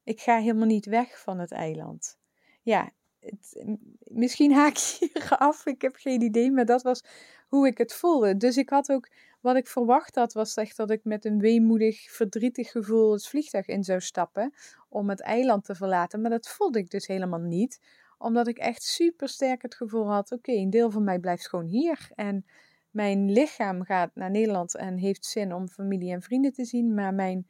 Ik 0.03 0.21
ga 0.21 0.37
helemaal 0.37 0.67
niet 0.67 0.85
weg 0.85 1.21
van 1.21 1.39
het 1.39 1.51
eiland. 1.51 2.17
Ja, 2.61 2.91
het, 3.19 3.65
misschien 4.03 4.53
haak 4.53 4.75
je 4.75 5.09
hier 5.13 5.37
af. 5.47 5.65
Ik 5.65 5.81
heb 5.81 5.95
geen 5.95 6.21
idee, 6.21 6.51
maar 6.51 6.65
dat 6.65 6.81
was 6.81 7.03
hoe 7.47 7.67
ik 7.67 7.77
het 7.77 7.93
voelde. 7.93 8.37
Dus 8.37 8.57
ik 8.57 8.69
had 8.69 8.91
ook. 8.91 9.09
Wat 9.45 9.55
ik 9.55 9.67
verwacht 9.67 10.15
had, 10.15 10.33
was 10.33 10.55
echt 10.55 10.77
dat 10.77 10.89
ik 10.89 11.03
met 11.03 11.25
een 11.25 11.39
weemoedig, 11.39 12.11
verdrietig 12.11 12.71
gevoel 12.71 13.11
het 13.11 13.27
vliegtuig 13.27 13.67
in 13.67 13.83
zou 13.83 14.01
stappen 14.01 14.53
om 14.89 15.09
het 15.09 15.21
eiland 15.21 15.65
te 15.65 15.75
verlaten. 15.75 16.21
Maar 16.21 16.29
dat 16.29 16.49
voelde 16.49 16.79
ik 16.79 16.89
dus 16.89 17.07
helemaal 17.07 17.39
niet, 17.39 17.81
omdat 18.17 18.47
ik 18.47 18.57
echt 18.57 18.83
super 18.83 19.29
sterk 19.29 19.61
het 19.61 19.75
gevoel 19.75 20.11
had: 20.11 20.31
oké, 20.31 20.51
een 20.51 20.69
deel 20.69 20.91
van 20.91 21.03
mij 21.03 21.19
blijft 21.19 21.49
gewoon 21.49 21.65
hier. 21.65 22.09
En 22.15 22.45
mijn 22.91 23.31
lichaam 23.31 23.83
gaat 23.83 24.15
naar 24.15 24.31
Nederland 24.31 24.75
en 24.75 24.97
heeft 24.97 25.25
zin 25.25 25.53
om 25.53 25.67
familie 25.67 26.11
en 26.11 26.21
vrienden 26.21 26.53
te 26.53 26.65
zien, 26.65 26.93
maar 26.93 27.13
mijn, 27.13 27.47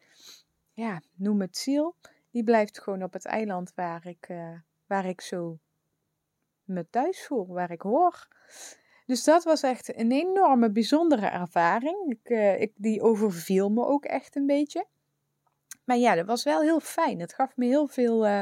ja, 0.73 1.01
noem 1.13 1.41
het 1.41 1.57
ziel, 1.57 1.95
die 2.31 2.43
blijft 2.43 2.81
gewoon 2.81 3.03
op 3.03 3.13
het 3.13 3.25
eiland 3.25 3.71
waar 3.75 4.07
ik, 4.07 4.29
uh, 4.29 4.59
waar 4.87 5.05
ik 5.05 5.21
zo 5.21 5.59
me 6.63 6.89
thuis 6.89 7.25
voel, 7.25 7.47
waar 7.47 7.71
ik 7.71 7.81
hoor. 7.81 8.27
Dus 9.05 9.23
dat 9.23 9.43
was 9.43 9.63
echt 9.63 9.97
een 9.97 10.11
enorme, 10.11 10.71
bijzondere 10.71 11.27
ervaring. 11.27 12.11
Ik, 12.11 12.29
uh, 12.29 12.61
ik, 12.61 12.71
die 12.75 13.01
overviel 13.01 13.69
me 13.69 13.85
ook 13.85 14.05
echt 14.05 14.35
een 14.35 14.45
beetje. 14.45 14.85
Maar 15.83 15.97
ja, 15.97 16.15
dat 16.15 16.25
was 16.25 16.43
wel 16.43 16.61
heel 16.61 16.79
fijn. 16.79 17.19
Het 17.19 17.33
gaf 17.33 17.55
me 17.55 17.65
heel 17.65 17.87
veel 17.87 18.27
uh, 18.27 18.41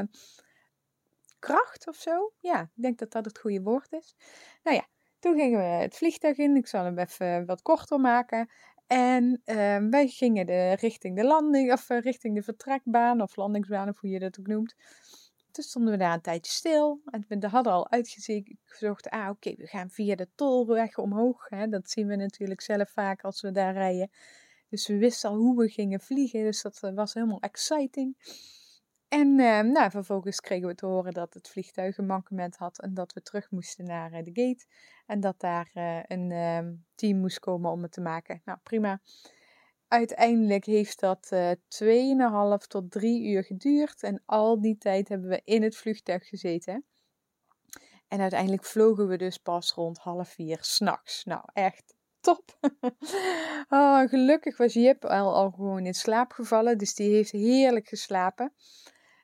kracht 1.39 1.87
of 1.87 1.95
zo. 1.95 2.31
Ja, 2.39 2.61
ik 2.61 2.81
denk 2.81 2.97
dat 2.97 3.11
dat 3.11 3.25
het 3.25 3.39
goede 3.39 3.61
woord 3.61 3.91
is. 3.91 4.15
Nou 4.63 4.75
ja, 4.75 4.87
toen 5.19 5.35
gingen 5.35 5.59
we 5.59 5.65
het 5.65 5.95
vliegtuig 5.95 6.37
in. 6.37 6.55
Ik 6.55 6.67
zal 6.67 6.83
hem 6.83 6.99
even 6.99 7.45
wat 7.45 7.61
korter 7.61 7.99
maken. 7.99 8.49
En 8.87 9.41
ehm, 9.45 9.89
wij 9.89 10.07
gingen 10.07 10.45
de, 10.45 10.73
richting 10.73 11.15
de 11.15 11.23
landing, 11.23 11.71
of 11.71 11.89
eh, 11.89 11.99
richting 11.99 12.35
de 12.35 12.43
vertrekbaan, 12.43 13.21
of 13.21 13.35
landingsbaan, 13.35 13.89
of 13.89 13.99
hoe 13.99 14.09
je 14.09 14.19
dat 14.19 14.39
ook 14.39 14.47
noemt. 14.47 14.75
Toen 15.53 15.63
stonden 15.63 15.91
we 15.91 15.99
daar 15.99 16.13
een 16.13 16.21
tijdje 16.21 16.51
stil. 16.51 17.01
En 17.05 17.25
we 17.27 17.47
hadden 17.47 17.73
al 17.73 17.91
uitgezocht, 17.91 19.09
ah 19.09 19.29
oké, 19.29 19.55
we 19.55 19.67
gaan 19.67 19.89
via 19.89 20.15
de 20.15 20.27
tolweg 20.35 20.97
omhoog. 20.97 21.49
Hè. 21.49 21.67
Dat 21.67 21.89
zien 21.89 22.07
we 22.07 22.15
natuurlijk 22.15 22.61
zelf 22.61 22.89
vaak 22.89 23.21
als 23.23 23.41
we 23.41 23.51
daar 23.51 23.73
rijden. 23.73 24.09
Dus 24.69 24.87
we 24.87 24.97
wisten 24.97 25.29
al 25.29 25.35
hoe 25.35 25.57
we 25.57 25.69
gingen 25.69 25.99
vliegen, 25.99 26.43
dus 26.43 26.61
dat 26.61 26.79
eh, 26.81 26.93
was 26.93 27.13
helemaal 27.13 27.39
exciting. 27.39 28.15
En 29.07 29.27
uh, 29.39 29.59
nou, 29.59 29.91
vervolgens 29.91 30.39
kregen 30.39 30.67
we 30.67 30.75
te 30.75 30.85
horen 30.85 31.13
dat 31.13 31.33
het 31.33 31.49
vliegtuig 31.49 31.97
een 31.97 32.05
mankement 32.05 32.55
had 32.55 32.79
en 32.79 32.93
dat 32.93 33.13
we 33.13 33.21
terug 33.21 33.51
moesten 33.51 33.85
naar 33.85 34.11
uh, 34.11 34.23
de 34.23 34.31
gate. 34.33 34.65
En 35.05 35.19
dat 35.19 35.39
daar 35.39 35.71
uh, 35.73 35.99
een 36.07 36.85
team 36.95 37.19
moest 37.19 37.39
komen 37.39 37.71
om 37.71 37.81
het 37.81 37.91
te 37.91 38.01
maken. 38.01 38.41
Nou, 38.45 38.59
prima. 38.63 39.01
Uiteindelijk 39.93 40.65
heeft 40.65 40.99
dat 40.99 41.29
uh, 41.33 41.51
2,5 42.61 42.67
tot 42.67 42.91
3 42.91 43.23
uur 43.23 43.43
geduurd. 43.43 44.03
En 44.03 44.23
al 44.25 44.61
die 44.61 44.77
tijd 44.77 45.09
hebben 45.09 45.29
we 45.29 45.41
in 45.43 45.63
het 45.63 45.75
vliegtuig 45.75 46.27
gezeten. 46.27 46.85
En 48.07 48.19
uiteindelijk 48.19 48.65
vlogen 48.65 49.07
we 49.07 49.17
dus 49.17 49.37
pas 49.37 49.71
rond 49.71 49.97
half 49.97 50.29
vier 50.29 50.57
s'nachts. 50.61 51.23
Nou, 51.23 51.41
echt 51.53 51.95
top. 52.19 52.57
oh, 53.69 54.01
gelukkig 54.01 54.57
was 54.57 54.73
Jip 54.73 55.05
al, 55.05 55.51
gewoon 55.51 55.85
in 55.85 55.93
slaap 55.93 56.31
gevallen. 56.31 56.77
Dus 56.77 56.95
die 56.95 57.13
heeft 57.13 57.31
heerlijk 57.31 57.87
geslapen 57.87 58.53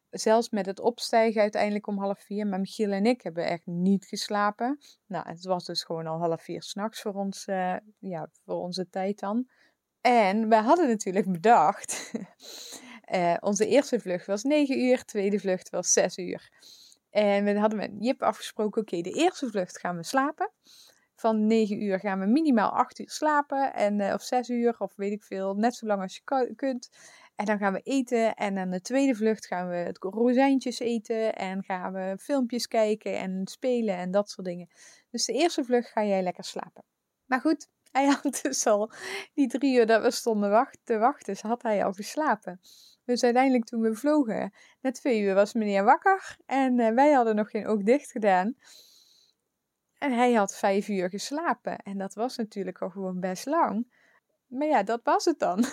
zelfs 0.09 0.49
met 0.49 0.65
het 0.65 0.79
opstijgen 0.79 1.41
uiteindelijk 1.41 1.87
om 1.87 1.97
half 1.97 2.19
vier. 2.19 2.47
Maar 2.47 2.59
Michiel 2.59 2.91
en 2.91 3.05
ik 3.05 3.21
hebben 3.21 3.45
echt 3.45 3.65
niet 3.65 4.05
geslapen. 4.05 4.79
Nou, 5.05 5.27
het 5.27 5.45
was 5.45 5.65
dus 5.65 5.83
gewoon 5.83 6.07
al 6.07 6.19
half 6.19 6.41
vier 6.43 6.63
s'nachts 6.63 7.01
voor, 7.01 7.27
uh, 7.45 7.75
ja, 7.99 8.29
voor 8.45 8.55
onze 8.55 8.89
tijd 8.89 9.19
dan. 9.19 9.47
En 10.01 10.49
we 10.49 10.55
hadden 10.55 10.87
natuurlijk 10.87 11.31
bedacht, 11.31 12.11
uh, 13.13 13.35
onze 13.49 13.67
eerste 13.67 13.99
vlucht 13.99 14.25
was 14.25 14.43
9 14.43 14.79
uur, 14.79 15.05
tweede 15.05 15.39
vlucht 15.39 15.69
was 15.69 15.93
6 15.93 16.17
uur. 16.17 16.49
En 17.09 17.43
we 17.43 17.59
hadden 17.59 17.79
met 17.79 17.91
Jip 17.99 18.21
afgesproken, 18.21 18.81
oké, 18.81 19.01
de 19.01 19.11
eerste 19.11 19.49
vlucht 19.49 19.79
gaan 19.79 19.95
we 19.95 20.03
slapen. 20.03 20.51
Van 21.15 21.47
9 21.47 21.81
uur 21.81 21.99
gaan 21.99 22.19
we 22.19 22.25
minimaal 22.25 22.69
8 22.69 22.99
uur 22.99 23.09
slapen, 23.09 23.73
en, 23.73 23.99
uh, 23.99 24.13
of 24.13 24.21
6 24.21 24.49
uur, 24.49 24.75
of 24.77 24.95
weet 24.95 25.11
ik 25.11 25.23
veel, 25.23 25.55
net 25.55 25.75
zo 25.75 25.85
lang 25.85 26.01
als 26.01 26.15
je 26.15 26.53
kunt. 26.55 26.89
En 27.39 27.45
dan 27.45 27.57
gaan 27.57 27.73
we 27.73 27.81
eten. 27.81 28.35
En 28.35 28.57
aan 28.57 28.69
de 28.69 28.81
tweede 28.81 29.15
vlucht 29.15 29.45
gaan 29.45 29.69
we 29.69 29.75
het 29.75 29.97
rozijntjes 29.97 30.79
eten. 30.79 31.35
En 31.35 31.63
gaan 31.63 31.93
we 31.93 32.15
filmpjes 32.19 32.67
kijken 32.67 33.17
en 33.17 33.41
spelen 33.47 33.95
en 33.95 34.11
dat 34.11 34.29
soort 34.29 34.47
dingen. 34.47 34.69
Dus 35.09 35.25
de 35.25 35.33
eerste 35.33 35.63
vlucht 35.63 35.89
ga 35.89 36.05
jij 36.05 36.23
lekker 36.23 36.43
slapen. 36.43 36.83
Maar 37.25 37.39
goed, 37.39 37.67
hij 37.91 38.05
had 38.05 38.39
dus 38.41 38.65
al 38.65 38.91
die 39.33 39.47
drie 39.47 39.77
uur 39.77 39.85
dat 39.85 40.01
we 40.01 40.11
stonden 40.11 40.69
te 40.83 40.97
wachten, 40.97 41.33
dus 41.33 41.41
had 41.41 41.61
hij 41.61 41.85
al 41.85 41.93
geslapen. 41.93 42.59
Dus 43.05 43.23
uiteindelijk 43.23 43.65
toen 43.65 43.81
we 43.81 43.95
vlogen, 43.95 44.53
na 44.81 44.91
twee 44.91 45.21
uur 45.21 45.33
was 45.33 45.53
meneer 45.53 45.83
wakker. 45.83 46.37
En 46.45 46.79
uh, 46.79 46.93
wij 46.93 47.11
hadden 47.11 47.35
nog 47.35 47.49
geen 47.49 47.67
oog 47.67 47.83
dicht 47.83 48.11
gedaan. 48.11 48.55
En 49.97 50.11
hij 50.11 50.33
had 50.33 50.57
vijf 50.57 50.87
uur 50.87 51.09
geslapen. 51.09 51.77
En 51.77 51.97
dat 51.97 52.13
was 52.13 52.37
natuurlijk 52.37 52.81
al 52.81 52.89
gewoon 52.89 53.19
best 53.19 53.45
lang. 53.45 53.98
Maar 54.49 54.67
ja, 54.67 54.83
dat 54.83 54.99
was 55.03 55.25
het 55.25 55.39
dan. 55.39 55.57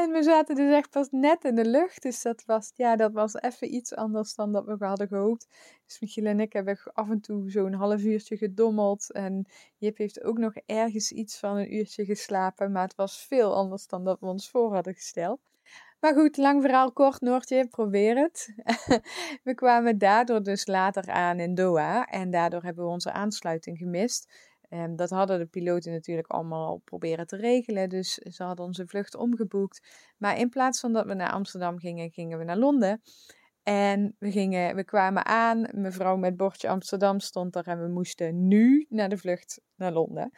en 0.00 0.10
we 0.12 0.22
zaten 0.22 0.54
dus 0.54 0.74
echt 0.74 0.90
pas 0.90 1.08
net 1.10 1.44
in 1.44 1.54
de 1.54 1.64
lucht. 1.64 2.02
Dus 2.02 2.22
dat 2.22 2.44
was, 2.44 2.72
ja, 2.74 2.96
dat 2.96 3.12
was 3.12 3.34
even 3.34 3.74
iets 3.74 3.94
anders 3.94 4.34
dan 4.34 4.52
dat 4.52 4.64
we 4.64 4.86
hadden 4.86 5.08
gehoopt. 5.08 5.48
Dus 5.86 6.00
Michiel 6.00 6.24
en 6.24 6.40
ik 6.40 6.52
hebben 6.52 6.78
af 6.92 7.10
en 7.10 7.20
toe 7.20 7.50
zo'n 7.50 7.72
half 7.72 8.02
uurtje 8.02 8.36
gedommeld. 8.36 9.12
En 9.12 9.46
Jip 9.76 9.96
heeft 9.96 10.22
ook 10.22 10.38
nog 10.38 10.54
ergens 10.66 11.12
iets 11.12 11.38
van 11.38 11.56
een 11.56 11.74
uurtje 11.74 12.04
geslapen. 12.04 12.72
Maar 12.72 12.84
het 12.84 12.96
was 12.96 13.26
veel 13.26 13.54
anders 13.54 13.86
dan 13.86 14.04
dat 14.04 14.20
we 14.20 14.26
ons 14.26 14.50
voor 14.50 14.74
hadden 14.74 14.94
gesteld. 14.94 15.40
Maar 16.00 16.14
goed, 16.14 16.36
lang 16.36 16.62
verhaal 16.62 16.92
kort, 16.92 17.20
Noortje, 17.20 17.68
probeer 17.68 18.16
het. 18.16 18.54
we 19.44 19.54
kwamen 19.54 19.98
daardoor 19.98 20.42
dus 20.42 20.66
later 20.66 21.10
aan 21.10 21.40
in 21.40 21.54
Doha. 21.54 22.06
En 22.06 22.30
daardoor 22.30 22.62
hebben 22.62 22.84
we 22.84 22.90
onze 22.90 23.12
aansluiting 23.12 23.78
gemist. 23.78 24.28
Um, 24.70 24.96
dat 24.96 25.10
hadden 25.10 25.38
de 25.38 25.46
piloten 25.46 25.92
natuurlijk 25.92 26.28
allemaal 26.28 26.76
proberen 26.84 27.26
te 27.26 27.36
regelen. 27.36 27.88
Dus 27.88 28.14
ze 28.14 28.42
hadden 28.42 28.66
onze 28.66 28.86
vlucht 28.86 29.14
omgeboekt. 29.14 29.86
Maar 30.16 30.38
in 30.38 30.48
plaats 30.48 30.80
van 30.80 30.92
dat 30.92 31.06
we 31.06 31.14
naar 31.14 31.32
Amsterdam 31.32 31.78
gingen, 31.78 32.10
gingen 32.10 32.38
we 32.38 32.44
naar 32.44 32.58
Londen. 32.58 33.02
En 33.62 34.14
we, 34.18 34.30
gingen, 34.30 34.74
we 34.74 34.84
kwamen 34.84 35.26
aan, 35.26 35.68
mevrouw 35.72 36.16
met 36.16 36.36
bordje 36.36 36.68
Amsterdam 36.68 37.20
stond 37.20 37.56
er 37.56 37.66
en 37.66 37.82
we 37.82 37.88
moesten 37.88 38.48
nu 38.48 38.86
naar 38.88 39.08
de 39.08 39.18
vlucht 39.18 39.60
naar 39.74 39.92
Londen. 39.92 40.30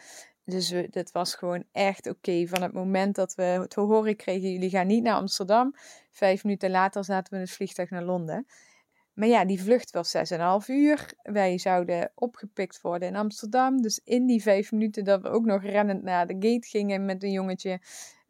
Dus 0.44 0.68
dit 0.68 1.12
was 1.12 1.34
gewoon 1.34 1.64
echt 1.72 2.08
oké. 2.08 2.46
Van 2.46 2.62
het 2.62 2.72
moment 2.72 3.14
dat 3.14 3.34
we 3.34 3.64
te 3.68 3.80
horen 3.80 4.16
kregen, 4.16 4.52
jullie 4.52 4.70
gaan 4.70 4.86
niet 4.86 5.02
naar 5.02 5.14
Amsterdam. 5.14 5.74
Vijf 6.10 6.44
minuten 6.44 6.70
later 6.70 7.04
zaten 7.04 7.32
we 7.32 7.38
in 7.38 7.44
het 7.44 7.54
vliegtuig 7.54 7.90
naar 7.90 8.04
Londen. 8.04 8.46
Maar 9.14 9.28
ja, 9.28 9.44
die 9.44 9.62
vlucht 9.62 9.90
was 9.90 10.16
6,5 10.16 10.66
uur. 10.66 11.12
Wij 11.22 11.58
zouden 11.58 12.12
opgepikt 12.14 12.80
worden 12.80 13.08
in 13.08 13.16
Amsterdam. 13.16 13.82
Dus 13.82 14.00
in 14.04 14.26
die 14.26 14.42
vijf 14.42 14.72
minuten 14.72 15.04
dat 15.04 15.22
we 15.22 15.28
ook 15.28 15.44
nog 15.44 15.62
rennend 15.62 16.02
naar 16.02 16.26
de 16.26 16.34
gate 16.34 16.68
gingen 16.68 17.04
met 17.04 17.22
een 17.22 17.32
jongetje 17.32 17.78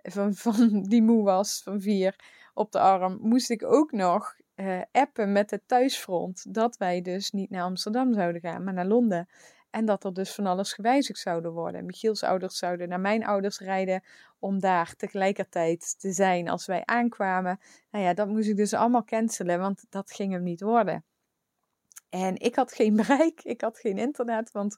van, 0.03 0.35
van 0.35 0.83
die 0.83 1.03
moe 1.03 1.23
was, 1.23 1.61
van 1.63 1.81
vier, 1.81 2.17
op 2.55 2.73
de 2.73 2.81
arm, 2.81 3.19
moest 3.23 3.51
ik 3.51 3.65
ook 3.65 3.93
nog 3.93 4.37
uh, 4.57 4.81
appen 4.93 5.33
met 5.33 5.51
het 5.51 5.63
thuisfront 5.67 6.55
dat 6.55 6.77
wij 6.77 7.03
dus 7.03 7.31
niet 7.31 7.51
naar 7.51 7.63
Amsterdam 7.63 8.15
zouden 8.15 8.41
gaan, 8.41 8.65
maar 8.65 8.75
naar 8.75 8.87
Londen. 8.87 9.29
En 9.71 9.85
dat 9.85 10.05
er 10.05 10.13
dus 10.13 10.35
van 10.35 10.47
alles 10.47 10.73
gewijzigd 10.73 11.19
zouden 11.19 11.53
worden. 11.53 11.87
Michiels 11.87 12.23
ouders 12.23 12.59
zouden 12.59 12.89
naar 12.89 13.01
mijn 13.01 13.25
ouders 13.25 13.59
rijden 13.59 14.03
om 14.39 14.61
daar 14.61 14.95
tegelijkertijd 14.97 16.01
te 16.01 16.13
zijn 16.13 16.49
als 16.49 16.67
wij 16.67 16.83
aankwamen. 16.85 17.61
Nou 17.91 18.05
ja, 18.05 18.15
dat 18.15 18.29
moest 18.29 18.49
ik 18.49 18.57
dus 18.57 18.75
allemaal 18.75 19.05
cancelen, 19.05 19.59
want 19.59 19.87
dat 19.89 20.13
ging 20.13 20.33
hem 20.33 20.43
niet 20.43 20.61
worden. 20.61 21.05
En 22.09 22.37
ik 22.37 22.55
had 22.55 22.73
geen 22.73 22.97
bereik, 23.07 23.41
ik 23.43 23.61
had 23.61 23.79
geen 23.79 23.99
internet, 23.99 24.51
want 24.51 24.77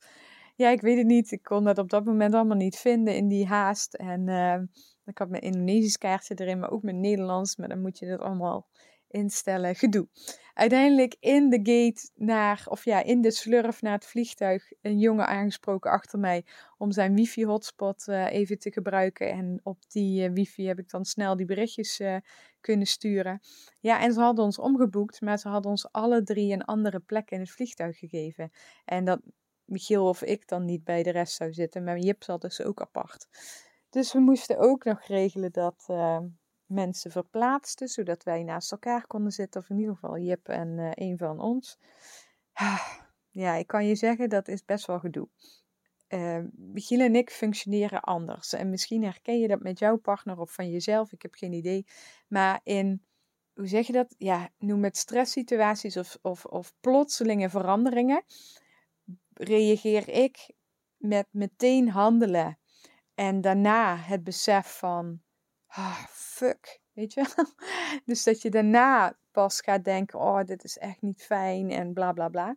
ja, 0.57 0.69
ik 0.69 0.81
weet 0.81 0.97
het 0.97 1.07
niet. 1.07 1.31
Ik 1.31 1.43
kon 1.43 1.65
dat 1.65 1.79
op 1.79 1.91
dat 1.91 2.05
moment 2.05 2.35
allemaal 2.35 2.57
niet 2.57 2.77
vinden 2.77 3.17
in 3.17 3.29
die 3.29 3.47
haast. 3.47 3.95
En 3.95 4.29
uh, 4.29 4.61
ik 5.05 5.19
had 5.19 5.29
mijn 5.29 5.43
Indonesisch 5.43 5.99
kaartje 5.99 6.35
erin, 6.35 6.59
maar 6.59 6.71
ook 6.71 6.83
mijn 6.83 7.01
Nederlands. 7.01 7.57
Maar 7.57 7.69
dan 7.69 7.81
moet 7.81 7.99
je 7.99 8.07
dat 8.07 8.21
allemaal 8.21 8.67
instellen, 9.13 9.75
gedoe. 9.75 10.09
Uiteindelijk 10.55 11.17
in 11.21 11.51
de 11.51 11.57
gate 11.57 12.11
naar, 12.15 12.65
of 12.69 12.85
ja, 12.85 13.03
in 13.03 13.21
de 13.21 13.31
slurf 13.31 13.83
naar 13.83 13.93
het 13.93 14.07
vliegtuig, 14.07 14.73
een 14.81 14.99
jongen 14.99 15.27
aangesproken 15.27 15.91
achter 15.91 16.19
mij 16.19 16.45
om 16.79 16.93
zijn 16.93 17.15
wifi-hotspot 17.15 18.07
uh, 18.07 18.33
even 18.33 18.59
te 18.59 18.73
gebruiken. 18.73 19.31
En 19.31 19.61
op 19.63 19.79
die 19.89 20.29
uh, 20.29 20.35
wifi 20.35 20.67
heb 20.67 20.79
ik 20.79 20.91
dan 20.91 21.05
snel 21.05 21.37
die 21.37 21.47
berichtjes 21.47 22.01
uh, 22.01 22.17
kunnen 22.61 22.87
sturen. 22.87 23.41
Ja, 23.81 24.01
en 24.01 24.13
ze 24.13 24.21
hadden 24.21 24.45
ons 24.45 24.59
omgeboekt, 24.59 25.21
maar 25.21 25.39
ze 25.39 25.49
hadden 25.49 25.71
ons 25.71 25.93
alle 25.93 26.23
drie 26.23 26.53
een 26.53 26.65
andere 26.65 27.01
plek 27.01 27.31
in 27.31 27.41
het 27.41 27.51
vliegtuig 27.51 27.99
gegeven. 27.99 28.51
En 28.85 29.05
dat 29.05 29.21
Michiel 29.65 30.09
of 30.09 30.23
ik 30.23 30.49
dan 30.49 30.65
niet 30.65 30.85
bij 30.85 31.03
de 31.03 31.11
rest 31.11 31.35
zou 31.35 31.53
zitten, 31.53 31.85
maar 31.85 31.99
Jip 31.99 32.23
zat 32.23 32.41
dus 32.41 32.63
ook 32.63 32.81
apart. 32.81 33.27
Dus 33.91 34.13
we 34.13 34.21
moesten 34.21 34.59
ook 34.59 34.85
nog 34.85 35.07
regelen 35.07 35.53
dat 35.53 35.87
mensen 36.73 37.11
verplaatsten, 37.11 37.89
zodat 37.89 38.23
wij 38.23 38.43
naast 38.43 38.73
elkaar 38.73 39.07
konden 39.07 39.33
zitten. 39.33 39.61
Of 39.61 39.71
in 39.71 39.79
ieder 39.79 39.95
geval 39.95 40.19
Jip 40.19 40.49
en 40.49 40.69
uh, 40.79 40.91
een 40.95 41.19
van 41.19 41.41
ons. 41.41 41.79
Ja, 43.31 43.55
ik 43.55 43.67
kan 43.67 43.87
je 43.87 43.95
zeggen, 43.95 44.29
dat 44.29 44.49
is 44.49 44.65
best 44.65 44.87
wel 44.87 44.99
gedoe. 44.99 45.29
Uh, 46.09 46.39
Michiel 46.53 47.01
en 47.01 47.17
ik 47.17 47.31
functioneren 47.31 48.01
anders. 48.01 48.53
En 48.53 48.71
misschien 48.71 49.05
herken 49.05 49.39
je 49.39 49.49
dat 49.49 49.61
met 49.61 49.79
jouw 49.79 49.97
partner 49.97 50.39
of 50.39 50.53
van 50.53 50.71
jezelf, 50.71 51.13
ik 51.13 51.23
heb 51.23 51.35
geen 51.35 51.53
idee. 51.53 51.87
Maar 52.29 52.61
in, 52.63 53.05
hoe 53.55 53.67
zeg 53.67 53.87
je 53.87 53.93
dat? 53.93 54.15
Ja, 54.19 54.49
noem 54.59 54.85
het 54.85 54.97
stresssituaties 54.97 55.97
of, 55.97 56.19
of, 56.23 56.45
of 56.45 56.75
plotselinge 56.81 57.51
veranderingen. 57.51 58.25
Reageer 59.33 60.09
ik 60.09 60.51
met 60.97 61.27
meteen 61.31 61.89
handelen. 61.89 62.59
En 63.15 63.41
daarna 63.41 63.97
het 63.97 64.25
besef 64.25 64.79
van, 64.79 65.23
ah, 65.75 66.05
fuck, 66.09 66.81
weet 66.93 67.13
je 67.13 67.25
Dus 68.07 68.25
dat 68.25 68.43
je 68.43 68.51
daarna 68.51 69.17
pas 69.31 69.61
gaat 69.61 69.85
denken, 69.85 70.19
oh, 70.19 70.45
dit 70.45 70.65
is 70.65 70.79
echt 70.79 71.03
niet 71.03 71.23
fijn 71.23 71.71
en 71.71 71.93
bla 71.93 72.13
bla 72.13 72.29
bla. 72.29 72.57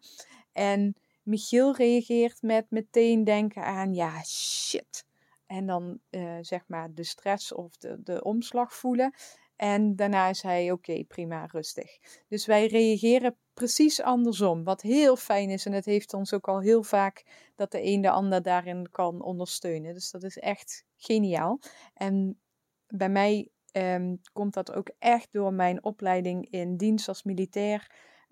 En 0.52 0.96
Michiel 1.24 1.76
reageert 1.76 2.42
met 2.42 2.66
meteen 2.70 3.24
denken 3.24 3.64
aan, 3.64 3.94
ja, 3.94 4.24
shit. 4.24 5.06
En 5.46 5.66
dan 5.66 6.00
uh, 6.10 6.38
zeg 6.42 6.68
maar 6.68 6.94
de 6.94 7.04
stress 7.04 7.54
of 7.54 7.78
de, 7.78 8.04
de 8.04 8.24
omslag 8.24 8.74
voelen. 8.74 9.14
En 9.56 9.96
daarna 9.96 10.28
is 10.28 10.42
hij 10.42 10.72
oké, 10.72 11.04
prima, 11.04 11.46
rustig. 11.46 11.98
Dus 12.28 12.46
wij 12.46 12.68
reageren 12.68 13.36
precies 13.54 14.02
andersom. 14.02 14.64
Wat 14.64 14.82
heel 14.82 15.16
fijn 15.16 15.50
is. 15.50 15.66
En 15.66 15.72
het 15.72 15.86
heeft 15.86 16.14
ons 16.14 16.34
ook 16.34 16.48
al 16.48 16.60
heel 16.60 16.84
vaak 16.84 17.24
dat 17.56 17.72
de 17.72 17.84
een 17.84 18.02
de 18.02 18.10
ander 18.10 18.42
daarin 18.42 18.90
kan 18.92 19.22
ondersteunen. 19.22 19.94
Dus 19.94 20.12
dat 20.12 20.24
is 20.24 20.38
echt 20.38 20.86
geniaal. 20.96 21.60
En 21.94 22.40
bij 22.98 23.10
mij 23.10 23.50
um, 23.72 24.22
komt 24.34 24.54
dat 24.54 24.74
ook 24.74 24.90
echt 25.00 25.28
door 25.32 25.54
mijn 25.54 25.84
opleiding 25.84 26.50
in 26.50 26.78
dienst 26.78 27.08
als 27.08 27.24
militair. 27.24 27.92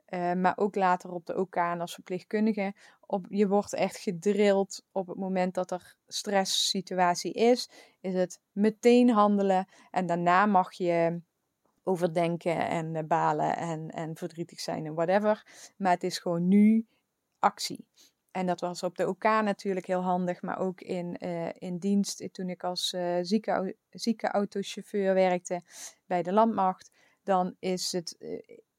Uh, 0.10 0.34
maar 0.34 0.58
ook 0.58 0.76
later 0.76 1.12
op 1.12 1.26
de 1.26 1.38
OK 1.38 1.58
als 1.58 1.94
verpleegkundige. 1.94 2.74
Op, 3.06 3.26
je 3.30 3.48
wordt 3.48 3.74
echt 3.74 3.98
gedrild 3.98 4.84
op 4.92 5.08
het 5.08 5.18
moment 5.18 5.54
dat 5.54 5.72
er 5.72 5.96
stresssituatie 6.08 7.34
is. 7.34 7.70
Is 8.02 8.14
het 8.14 8.42
meteen 8.52 9.10
handelen. 9.10 9.68
En 9.92 10.06
daarna 10.06 10.46
mag 10.46 10.74
je 10.74 11.22
overdenken 11.84 12.68
en 12.68 12.96
uh, 12.96 13.04
balen 13.08 13.58
en, 13.58 13.90
en 13.90 14.16
verdrietig 14.16 14.60
zijn 14.60 14.86
en 14.86 14.94
whatever. 14.94 15.46
Maar 15.78 15.92
het 15.92 16.04
is 16.04 16.18
gewoon 16.18 16.48
nu 16.48 16.88
actie. 17.40 17.88
En 18.34 18.46
dat 18.46 18.62
was 18.62 18.84
op 18.84 18.98
de 18.98 19.08
OK 19.08 19.24
natuurlijk 19.24 19.86
heel 19.86 20.02
handig, 20.02 20.42
maar 20.42 20.60
ook 20.60 20.82
in, 20.82 21.16
uh, 21.20 21.50
in 21.54 21.78
dienst 21.78 22.34
toen 22.34 22.50
ik 22.50 22.64
als 22.64 22.94
uh, 22.94 23.18
zieke, 23.22 23.76
ziekenautochauffeur 23.90 25.14
werkte 25.14 25.62
bij 26.06 26.24
de 26.24 26.34
landmacht. 26.34 26.92
Dan 27.24 27.56
is 27.60 27.92
het 27.92 28.18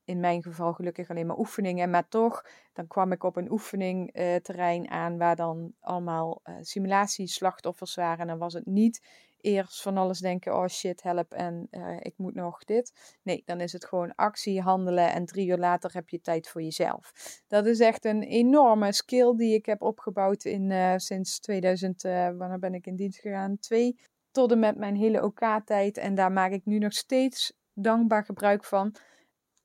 in 0.04 0.20
mijn 0.20 0.42
geval 0.42 0.72
gelukkig 0.72 1.10
alleen 1.10 1.26
maar 1.26 1.38
oefeningen. 1.38 1.90
Maar 1.90 2.08
toch, 2.08 2.44
dan 2.72 2.86
kwam 2.86 3.12
ik 3.12 3.22
op 3.22 3.36
een 3.36 3.50
oefeningterrein 3.50 4.90
aan 4.90 5.18
waar 5.18 5.36
dan 5.36 5.74
allemaal 5.80 6.42
simulatieslachtoffers 6.60 7.94
waren. 7.94 8.18
En 8.18 8.26
dan 8.26 8.38
was 8.38 8.52
het 8.52 8.66
niet 8.66 9.00
eerst 9.44 9.82
van 9.82 9.96
alles 9.96 10.18
denken, 10.18 10.56
oh 10.56 10.66
shit, 10.66 11.02
help 11.02 11.32
en 11.32 11.68
uh, 11.70 11.96
ik 11.98 12.14
moet 12.16 12.34
nog 12.34 12.64
dit. 12.64 13.18
Nee, 13.22 13.42
dan 13.44 13.60
is 13.60 13.72
het 13.72 13.84
gewoon 13.84 14.14
actie, 14.14 14.60
handelen 14.60 15.12
en 15.12 15.24
drie 15.24 15.48
uur 15.48 15.58
later 15.58 15.92
heb 15.92 16.08
je 16.08 16.20
tijd 16.20 16.48
voor 16.48 16.62
jezelf. 16.62 17.12
Dat 17.46 17.66
is 17.66 17.80
echt 17.80 18.04
een 18.04 18.22
enorme 18.22 18.92
skill 18.92 19.36
die 19.36 19.54
ik 19.54 19.66
heb 19.66 19.82
opgebouwd 19.82 20.44
in, 20.44 20.70
uh, 20.70 20.94
sinds 20.96 21.40
2000, 21.40 22.04
uh, 22.04 22.26
eh, 22.26 22.36
wanneer 22.36 22.58
ben 22.58 22.74
ik 22.74 22.86
in 22.86 22.96
dienst 22.96 23.20
gegaan? 23.20 23.58
Twee, 23.58 23.98
tot 24.30 24.52
en 24.52 24.58
met 24.58 24.76
mijn 24.76 24.96
hele 24.96 25.22
OK-tijd. 25.22 25.96
en 25.96 26.14
daar 26.14 26.32
maak 26.32 26.52
ik 26.52 26.64
nu 26.64 26.78
nog 26.78 26.92
steeds 26.92 27.52
dankbaar 27.72 28.24
gebruik 28.24 28.64
van. 28.64 28.94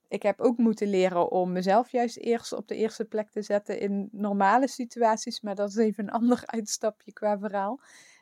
Ik 0.08 0.24
heb 0.24 0.40
ook 0.42 0.58
moeten 0.58 0.88
leren 0.88 1.32
om 1.32 1.52
mezelf 1.52 1.92
juist 1.92 2.18
eerst 2.18 2.54
op 2.54 2.68
de 2.68 2.76
eerste 2.76 3.06
plek 3.06 3.30
te 3.30 3.42
zetten 3.42 3.80
in 3.80 4.10
normale 4.12 4.68
situaties, 4.68 5.42
maar 5.42 5.56
dat 5.56 5.70
is 5.70 5.76
even 5.76 6.04
een 6.04 6.14
ander 6.20 6.42
uitstapje 6.46 7.14
qua 7.14 7.40
verhaal. 7.40 7.80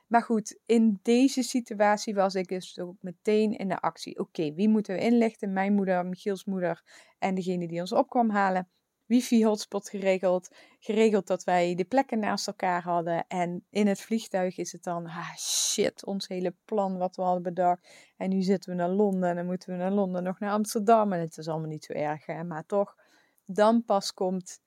Maar 0.07 0.21
goed, 0.23 0.59
in 0.65 0.99
deze 1.01 1.43
situatie 1.43 2.15
was 2.15 2.35
ik 2.35 2.47
dus 2.47 2.79
ook 2.79 2.95
meteen 2.99 3.57
in 3.57 3.67
de 3.67 3.79
actie. 3.79 4.19
Oké, 4.19 4.53
wie 4.53 4.69
moeten 4.69 4.95
we 4.95 5.01
inlichten? 5.01 5.53
Mijn 5.53 5.73
moeder, 5.73 6.05
Michiels 6.05 6.45
moeder 6.45 6.83
en 7.19 7.35
degene 7.35 7.67
die 7.67 7.79
ons 7.79 7.91
op 7.91 8.09
kwam 8.09 8.29
halen. 8.29 8.69
Wifi-hotspot 9.05 9.89
geregeld. 9.89 10.55
Geregeld 10.79 11.27
dat 11.27 11.43
wij 11.43 11.75
de 11.75 11.85
plekken 11.85 12.19
naast 12.19 12.47
elkaar 12.47 12.83
hadden. 12.83 13.27
En 13.27 13.65
in 13.69 13.87
het 13.87 14.01
vliegtuig 14.01 14.57
is 14.57 14.71
het 14.71 14.83
dan, 14.83 15.05
ah 15.05 15.35
shit, 15.35 16.05
ons 16.05 16.27
hele 16.27 16.55
plan 16.65 16.97
wat 16.97 17.15
we 17.15 17.21
hadden 17.21 17.43
bedacht. 17.43 17.87
En 18.17 18.29
nu 18.29 18.41
zitten 18.41 18.69
we 18.69 18.75
naar 18.75 18.89
Londen 18.89 19.29
en 19.29 19.35
dan 19.35 19.45
moeten 19.45 19.69
we 19.69 19.75
naar 19.75 19.91
Londen 19.91 20.23
nog 20.23 20.39
naar 20.39 20.51
Amsterdam. 20.51 21.13
En 21.13 21.19
het 21.19 21.37
is 21.37 21.47
allemaal 21.47 21.69
niet 21.69 21.85
zo 21.85 21.93
erg, 21.93 22.25
hè? 22.25 22.43
maar 22.43 22.65
toch. 22.65 22.95
Dan 23.45 23.83
pas 23.85 24.13
komt, 24.13 24.61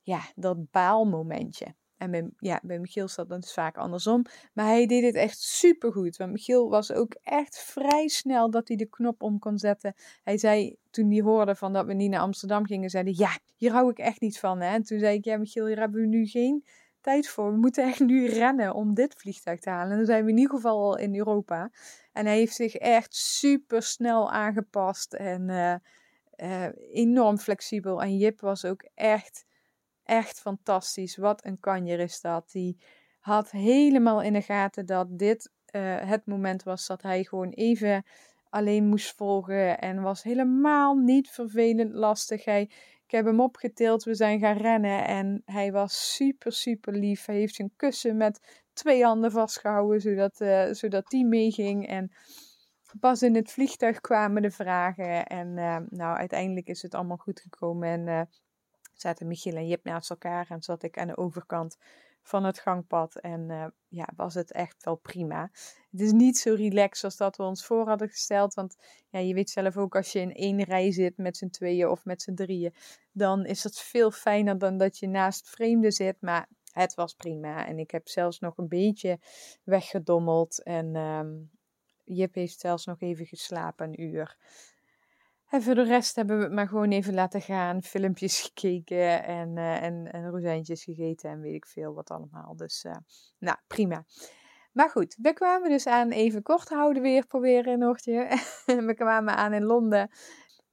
ja, 0.00 0.20
dat 0.34 0.70
baalmomentje. 0.70 1.74
En 1.96 2.10
bij, 2.10 2.30
ja, 2.38 2.60
bij 2.62 2.78
Michiel 2.78 3.08
zat 3.08 3.28
dat 3.28 3.40
dus 3.40 3.52
vaak 3.52 3.76
andersom. 3.76 4.24
Maar 4.52 4.66
hij 4.66 4.86
deed 4.86 5.04
het 5.04 5.14
echt 5.14 5.38
supergoed. 5.38 6.16
Want 6.16 6.32
Michiel 6.32 6.68
was 6.68 6.92
ook 6.92 7.16
echt 7.22 7.58
vrij 7.58 8.08
snel 8.08 8.50
dat 8.50 8.68
hij 8.68 8.76
de 8.76 8.86
knop 8.86 9.22
om 9.22 9.38
kon 9.38 9.58
zetten. 9.58 9.94
Hij 10.22 10.38
zei, 10.38 10.76
toen 10.90 11.10
hij 11.10 11.20
hoorde 11.20 11.54
van 11.54 11.72
dat 11.72 11.86
we 11.86 11.92
niet 11.92 12.10
naar 12.10 12.20
Amsterdam 12.20 12.66
gingen, 12.66 12.90
zei 12.90 13.04
hij, 13.04 13.14
ja, 13.16 13.38
hier 13.56 13.72
hou 13.72 13.90
ik 13.90 13.98
echt 13.98 14.20
niet 14.20 14.38
van. 14.38 14.60
Hè? 14.60 14.74
En 14.74 14.82
toen 14.82 14.98
zei 14.98 15.16
ik, 15.16 15.24
ja 15.24 15.36
Michiel, 15.36 15.66
hier 15.66 15.78
hebben 15.78 16.00
we 16.00 16.06
nu 16.06 16.26
geen 16.26 16.64
tijd 17.00 17.28
voor. 17.28 17.50
We 17.52 17.58
moeten 17.58 17.84
echt 17.84 18.00
nu 18.00 18.26
rennen 18.26 18.74
om 18.74 18.94
dit 18.94 19.14
vliegtuig 19.14 19.60
te 19.60 19.70
halen. 19.70 19.90
En 19.90 19.96
dan 19.96 20.06
zijn 20.06 20.24
we 20.24 20.30
in 20.30 20.36
ieder 20.36 20.54
geval 20.54 20.82
al 20.82 20.98
in 20.98 21.16
Europa. 21.16 21.70
En 22.12 22.26
hij 22.26 22.36
heeft 22.36 22.54
zich 22.54 22.74
echt 22.74 23.14
super 23.14 23.82
snel 23.82 24.32
aangepast 24.32 25.14
en 25.14 25.48
uh, 25.48 25.74
uh, 26.36 26.66
enorm 26.92 27.38
flexibel. 27.38 28.02
En 28.02 28.16
Jip 28.16 28.40
was 28.40 28.64
ook 28.64 28.88
echt 28.94 29.44
echt 30.04 30.40
fantastisch. 30.40 31.16
Wat 31.16 31.44
een 31.44 31.60
kanjer 31.60 32.00
is 32.00 32.20
dat. 32.20 32.50
Die 32.50 32.78
had 33.20 33.50
helemaal 33.50 34.22
in 34.22 34.32
de 34.32 34.42
gaten 34.42 34.86
dat 34.86 35.18
dit 35.18 35.50
uh, 35.70 35.96
het 36.00 36.26
moment 36.26 36.62
was 36.62 36.86
dat 36.86 37.02
hij 37.02 37.24
gewoon 37.24 37.50
even 37.50 38.04
alleen 38.48 38.86
moest 38.86 39.14
volgen. 39.16 39.78
En 39.78 40.02
was 40.02 40.22
helemaal 40.22 40.94
niet 40.94 41.30
vervelend 41.30 41.94
lastig. 41.94 42.44
Hij, 42.44 42.62
ik 43.04 43.10
heb 43.10 43.24
hem 43.24 43.40
opgetild, 43.40 44.04
we 44.04 44.14
zijn 44.14 44.40
gaan 44.40 44.56
rennen. 44.56 45.06
En 45.06 45.42
hij 45.44 45.72
was 45.72 46.14
super, 46.14 46.52
super 46.52 46.92
lief. 46.92 47.26
Hij 47.26 47.36
heeft 47.36 47.54
zijn 47.54 47.72
kussen 47.76 48.16
met 48.16 48.62
twee 48.72 49.04
handen 49.04 49.30
vastgehouden, 49.30 50.00
zodat, 50.00 50.40
uh, 50.40 50.72
zodat 50.72 51.06
die 51.06 51.26
meeging. 51.26 51.88
En 51.88 52.12
pas 53.00 53.22
in 53.22 53.34
het 53.34 53.50
vliegtuig 53.50 54.00
kwamen 54.00 54.42
de 54.42 54.50
vragen. 54.50 55.26
En 55.26 55.56
uh, 55.56 55.76
nou, 55.88 56.16
uiteindelijk 56.16 56.66
is 56.68 56.82
het 56.82 56.94
allemaal 56.94 57.16
goed 57.16 57.40
gekomen. 57.40 57.88
En 57.88 58.28
zaten 59.00 59.26
Michiel 59.26 59.56
en 59.56 59.66
Jip 59.66 59.84
naast 59.84 60.10
elkaar 60.10 60.46
en 60.48 60.62
zat 60.62 60.82
ik 60.82 60.98
aan 60.98 61.06
de 61.06 61.16
overkant 61.16 61.76
van 62.22 62.44
het 62.44 62.58
gangpad. 62.58 63.14
En 63.14 63.50
uh, 63.50 63.66
ja, 63.88 64.08
was 64.16 64.34
het 64.34 64.52
echt 64.52 64.84
wel 64.84 64.94
prima. 64.94 65.50
Het 65.90 66.00
is 66.00 66.12
niet 66.12 66.38
zo 66.38 66.54
relaxed 66.54 67.04
als 67.04 67.16
dat 67.16 67.36
we 67.36 67.42
ons 67.42 67.66
voor 67.66 67.88
hadden 67.88 68.08
gesteld. 68.08 68.54
Want 68.54 68.76
ja, 69.08 69.18
je 69.18 69.34
weet 69.34 69.50
zelf 69.50 69.76
ook 69.76 69.96
als 69.96 70.12
je 70.12 70.20
in 70.20 70.34
één 70.34 70.62
rij 70.62 70.92
zit 70.92 71.16
met 71.16 71.36
z'n 71.36 71.48
tweeën 71.48 71.88
of 71.88 72.04
met 72.04 72.22
z'n 72.22 72.34
drieën. 72.34 72.74
Dan 73.12 73.46
is 73.46 73.62
dat 73.62 73.80
veel 73.80 74.10
fijner 74.10 74.58
dan 74.58 74.78
dat 74.78 74.98
je 74.98 75.08
naast 75.08 75.48
vreemden 75.48 75.92
zit. 75.92 76.16
Maar 76.20 76.48
het 76.72 76.94
was 76.94 77.14
prima. 77.14 77.66
En 77.66 77.78
ik 77.78 77.90
heb 77.90 78.08
zelfs 78.08 78.38
nog 78.38 78.58
een 78.58 78.68
beetje 78.68 79.18
weggedommeld. 79.64 80.62
En 80.62 80.96
um, 80.96 81.50
Jip 82.04 82.34
heeft 82.34 82.60
zelfs 82.60 82.84
nog 82.84 83.00
even 83.00 83.26
geslapen, 83.26 83.86
een 83.86 84.02
uur. 84.02 84.36
En 85.54 85.62
voor 85.62 85.74
de 85.74 85.84
rest 85.84 86.16
hebben 86.16 86.36
we 86.36 86.42
het 86.42 86.52
maar 86.52 86.68
gewoon 86.68 86.90
even 86.90 87.14
laten 87.14 87.40
gaan. 87.40 87.82
Filmpjes 87.82 88.40
gekeken 88.40 89.24
en, 89.24 89.56
uh, 89.56 89.82
en, 89.82 90.12
en 90.12 90.30
rozijntjes 90.30 90.84
gegeten 90.84 91.30
en 91.30 91.40
weet 91.40 91.54
ik 91.54 91.66
veel 91.66 91.94
wat 91.94 92.10
allemaal. 92.10 92.56
Dus 92.56 92.84
uh, 92.84 92.96
nou, 93.38 93.56
prima. 93.66 94.04
Maar 94.72 94.90
goed, 94.90 95.16
we 95.22 95.32
kwamen 95.32 95.70
dus 95.70 95.86
aan, 95.86 96.10
even 96.10 96.42
kort 96.42 96.68
houden 96.68 97.02
weer, 97.02 97.26
proberen 97.26 97.78
nog. 97.78 98.04
we 98.88 98.92
kwamen 98.96 99.36
aan 99.36 99.52
in 99.52 99.64
Londen 99.64 100.10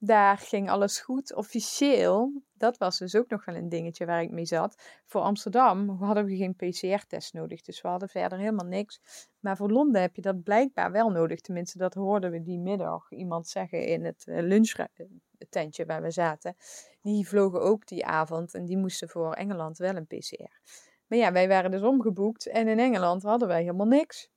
daar 0.03 0.37
ging 0.37 0.69
alles 0.69 0.99
goed. 0.99 1.35
Officieel, 1.35 2.41
dat 2.53 2.77
was 2.77 2.97
dus 2.97 3.15
ook 3.15 3.29
nog 3.29 3.45
wel 3.45 3.55
een 3.55 3.69
dingetje 3.69 4.05
waar 4.05 4.21
ik 4.21 4.31
mee 4.31 4.45
zat. 4.45 5.01
Voor 5.05 5.21
Amsterdam 5.21 5.89
hadden 5.89 6.25
we 6.25 6.35
geen 6.35 6.55
PCR-test 6.55 7.33
nodig, 7.33 7.61
dus 7.61 7.81
we 7.81 7.87
hadden 7.87 8.09
verder 8.09 8.37
helemaal 8.37 8.65
niks. 8.65 9.01
Maar 9.39 9.57
voor 9.57 9.71
Londen 9.71 10.01
heb 10.01 10.15
je 10.15 10.21
dat 10.21 10.43
blijkbaar 10.43 10.91
wel 10.91 11.09
nodig. 11.09 11.41
Tenminste, 11.41 11.77
dat 11.77 11.93
hoorden 11.93 12.31
we 12.31 12.41
die 12.41 12.59
middag 12.59 13.11
iemand 13.11 13.47
zeggen 13.47 13.85
in 13.85 14.05
het 14.05 14.27
eh, 14.27 14.41
lunchtentje 14.41 15.85
waar 15.85 16.01
we 16.01 16.11
zaten. 16.11 16.55
Die 17.01 17.27
vlogen 17.27 17.61
ook 17.61 17.87
die 17.87 18.05
avond 18.05 18.53
en 18.53 18.65
die 18.65 18.77
moesten 18.77 19.09
voor 19.09 19.33
Engeland 19.33 19.77
wel 19.77 19.95
een 19.95 20.07
PCR. 20.07 20.59
Maar 21.07 21.17
ja, 21.19 21.31
wij 21.31 21.47
waren 21.47 21.71
dus 21.71 21.81
omgeboekt 21.81 22.47
en 22.47 22.67
in 22.67 22.79
Engeland 22.79 23.23
hadden 23.23 23.47
wij 23.47 23.61
helemaal 23.61 23.87
niks. 23.87 24.29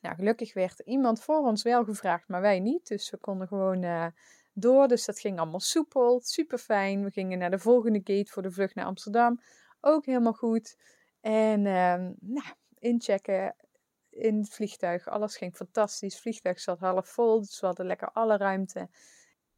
Nou, 0.00 0.14
gelukkig 0.14 0.54
werd 0.54 0.78
iemand 0.78 1.22
voor 1.22 1.38
ons 1.38 1.62
wel 1.62 1.84
gevraagd, 1.84 2.28
maar 2.28 2.40
wij 2.40 2.60
niet. 2.60 2.86
Dus 2.88 3.10
we 3.10 3.16
konden 3.16 3.48
gewoon... 3.48 3.82
Uh, 3.82 4.06
door. 4.52 4.88
Dus 4.88 5.04
dat 5.04 5.20
ging 5.20 5.38
allemaal 5.38 5.60
soepel, 5.60 6.20
super 6.20 6.58
fijn. 6.58 7.04
We 7.04 7.10
gingen 7.10 7.38
naar 7.38 7.50
de 7.50 7.58
volgende 7.58 8.00
gate 8.04 8.32
voor 8.32 8.42
de 8.42 8.50
vlucht 8.50 8.74
naar 8.74 8.84
Amsterdam. 8.84 9.40
Ook 9.80 10.06
helemaal 10.06 10.32
goed. 10.32 10.76
En 11.20 11.64
uh, 11.64 11.94
nou, 12.20 12.46
inchecken 12.78 13.56
in 14.10 14.38
het 14.38 14.48
vliegtuig. 14.48 15.08
Alles 15.08 15.36
ging 15.36 15.56
fantastisch. 15.56 16.12
Het 16.12 16.22
vliegtuig 16.22 16.60
zat 16.60 16.78
half 16.78 17.08
vol, 17.08 17.40
dus 17.40 17.60
we 17.60 17.66
hadden 17.66 17.86
lekker 17.86 18.10
alle 18.12 18.36
ruimte. 18.36 18.88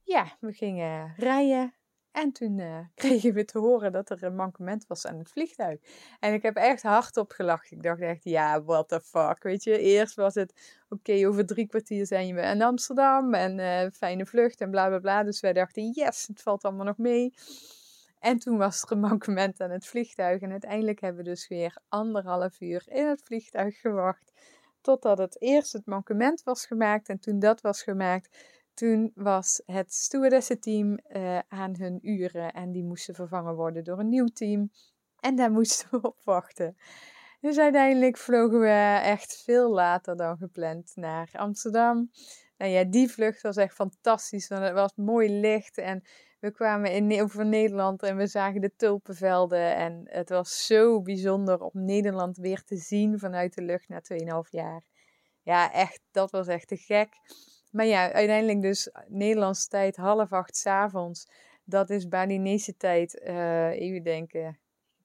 Ja, 0.03 0.37
we 0.41 0.53
gingen 0.53 1.15
rijden. 1.17 1.75
En 2.15 2.33
toen 2.33 2.59
uh, 2.71 2.79
kregen 2.95 3.35
we 3.35 3.45
te 3.45 3.59
horen 3.59 3.93
dat 3.93 4.11
er 4.11 4.23
een 4.23 4.35
mankement 4.35 4.87
was 4.87 5.07
aan 5.07 5.19
het 5.19 5.31
vliegtuig. 5.31 5.81
En 6.21 6.33
ik 6.33 6.43
heb 6.43 6.57
echt 6.57 6.83
hardop 6.83 7.31
gelachen. 7.31 7.77
Ik 7.77 7.83
dacht 7.83 8.01
echt, 8.01 8.25
ja, 8.25 8.63
what 8.63 8.89
the 8.89 9.01
fuck. 9.01 9.43
Weet 9.43 9.65
je, 9.65 9.79
eerst 9.79 10.15
was 10.15 10.35
het, 10.35 10.79
oké, 10.89 11.27
over 11.27 11.47
drie 11.47 11.67
kwartier 11.67 12.07
zijn 12.07 12.35
we 12.35 12.41
in 12.41 12.63
Amsterdam. 12.63 13.35
En 13.35 13.59
uh, 13.59 13.91
fijne 13.93 14.27
vlucht 14.27 14.61
en 14.61 14.71
bla 14.71 14.89
bla 14.89 14.99
bla. 14.99 15.23
Dus 15.23 15.41
wij 15.41 15.53
dachten, 15.53 15.91
yes, 15.91 16.27
het 16.27 16.43
valt 16.43 16.65
allemaal 16.65 16.87
nog 16.87 16.99
mee. 16.99 17.35
En 18.19 18.39
toen 18.39 18.57
was 18.57 18.83
er 18.83 18.93
een 18.93 19.01
mankement 19.01 19.61
aan 19.61 19.71
het 19.71 19.87
vliegtuig. 19.87 20.41
En 20.41 20.51
uiteindelijk 20.51 21.01
hebben 21.01 21.25
we 21.25 21.31
dus 21.31 21.49
weer 21.49 21.77
anderhalf 21.89 22.61
uur 22.61 22.85
in 22.87 23.07
het 23.07 23.23
vliegtuig 23.25 23.81
gewacht. 23.81 24.33
Totdat 24.81 25.19
het 25.19 25.41
eerst 25.41 25.73
het 25.73 25.87
mankement 25.87 26.43
was 26.43 26.67
gemaakt. 26.67 27.09
En 27.09 27.19
toen 27.19 27.39
dat 27.39 27.61
was 27.61 27.83
gemaakt, 27.83 28.37
toen 28.75 29.13
was 29.15 29.63
het 29.67 29.95
stewardessenteam 29.95 30.99
uh, 31.09 31.39
aan 31.49 31.75
hun 31.79 31.99
uren 32.03 32.53
en 32.53 32.73
die 32.73 32.85
moesten 32.85 33.15
vervangen 33.15 33.55
worden 33.55 33.85
door 33.85 33.99
een 33.99 34.09
nieuw 34.09 34.29
team. 34.29 34.71
En 35.21 35.37
daar 35.37 35.51
moesten 35.51 35.89
we 35.91 36.03
op 36.03 36.21
wachten. 36.25 36.77
Dus 37.41 37.59
uiteindelijk 37.59 38.17
vlogen 38.17 38.61
we 38.61 39.01
echt 39.03 39.43
veel 39.45 39.71
later 39.71 40.17
dan 40.17 40.37
gepland 40.37 40.93
naar 40.95 41.29
Amsterdam. 41.33 42.11
Nou 42.57 42.71
ja, 42.71 42.85
die 42.85 43.11
vlucht 43.11 43.43
was 43.43 43.57
echt 43.57 43.75
fantastisch, 43.75 44.49
want 44.49 44.63
het 44.63 44.73
was 44.73 44.93
mooi 44.97 45.41
licht 45.41 45.79
en 45.79 46.03
we 46.41 46.51
kwamen 46.51 46.93
in, 46.93 47.23
over 47.23 47.47
Nederland 47.47 48.03
en 48.03 48.17
we 48.17 48.27
zagen 48.27 48.61
de 48.61 48.73
tulpenvelden. 48.77 49.77
En 49.77 50.03
het 50.05 50.29
was 50.29 50.67
zo 50.67 51.03
bijzonder 51.03 51.61
om 51.61 51.85
Nederland 51.85 52.37
weer 52.37 52.63
te 52.63 52.77
zien 52.77 53.19
vanuit 53.19 53.55
de 53.55 53.63
lucht 53.63 53.89
na 53.89 54.03
2,5 54.45 54.51
jaar. 54.51 54.83
Ja, 55.43 55.73
echt, 55.73 56.01
dat 56.11 56.31
was 56.31 56.47
echt 56.47 56.69
te 56.69 56.77
gek. 56.77 57.09
Maar 57.75 57.87
ja, 57.87 58.13
uiteindelijk 58.13 58.63
dus 58.63 58.91
Nederlandse 59.07 59.69
tijd 59.69 59.97
half 59.97 60.33
acht 60.33 60.57
s 60.57 60.67
avonds 60.67 61.27
Dat 61.65 61.91
is 61.91 62.09
Balinese 62.09 62.77
tijd, 62.77 63.21
uh, 63.25 63.71
even 63.71 64.03
denken, 64.03 64.59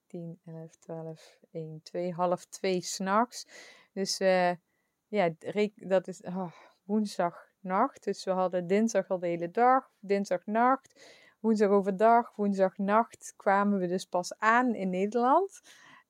10, 0.08 0.40
11, 0.46 0.76
12, 0.76 1.38
1, 1.52 1.80
2, 1.84 2.14
half 2.14 2.46
2 2.46 2.82
s'nachts. 2.82 3.48
Dus 3.94 4.20
uh, 4.20 4.52
ja, 5.08 5.30
dat 5.76 6.08
is 6.08 6.22
oh, 6.22 6.52
woensdagnacht. 6.84 8.04
Dus 8.04 8.24
we 8.24 8.32
hadden 8.32 8.68
dinsdag 8.68 9.10
al 9.10 9.20
de 9.20 9.28
hele 9.28 9.52
dag, 9.52 9.92
dinsdagnacht, 10.00 11.18
woensdag 11.40 11.70
overdag, 11.70 12.36
woensdagnacht 12.36 13.34
kwamen 13.36 13.80
we 13.80 13.88
dus 13.88 14.06
pas 14.06 14.38
aan 14.38 14.76
in 14.76 14.90
Nederland. 14.90 15.62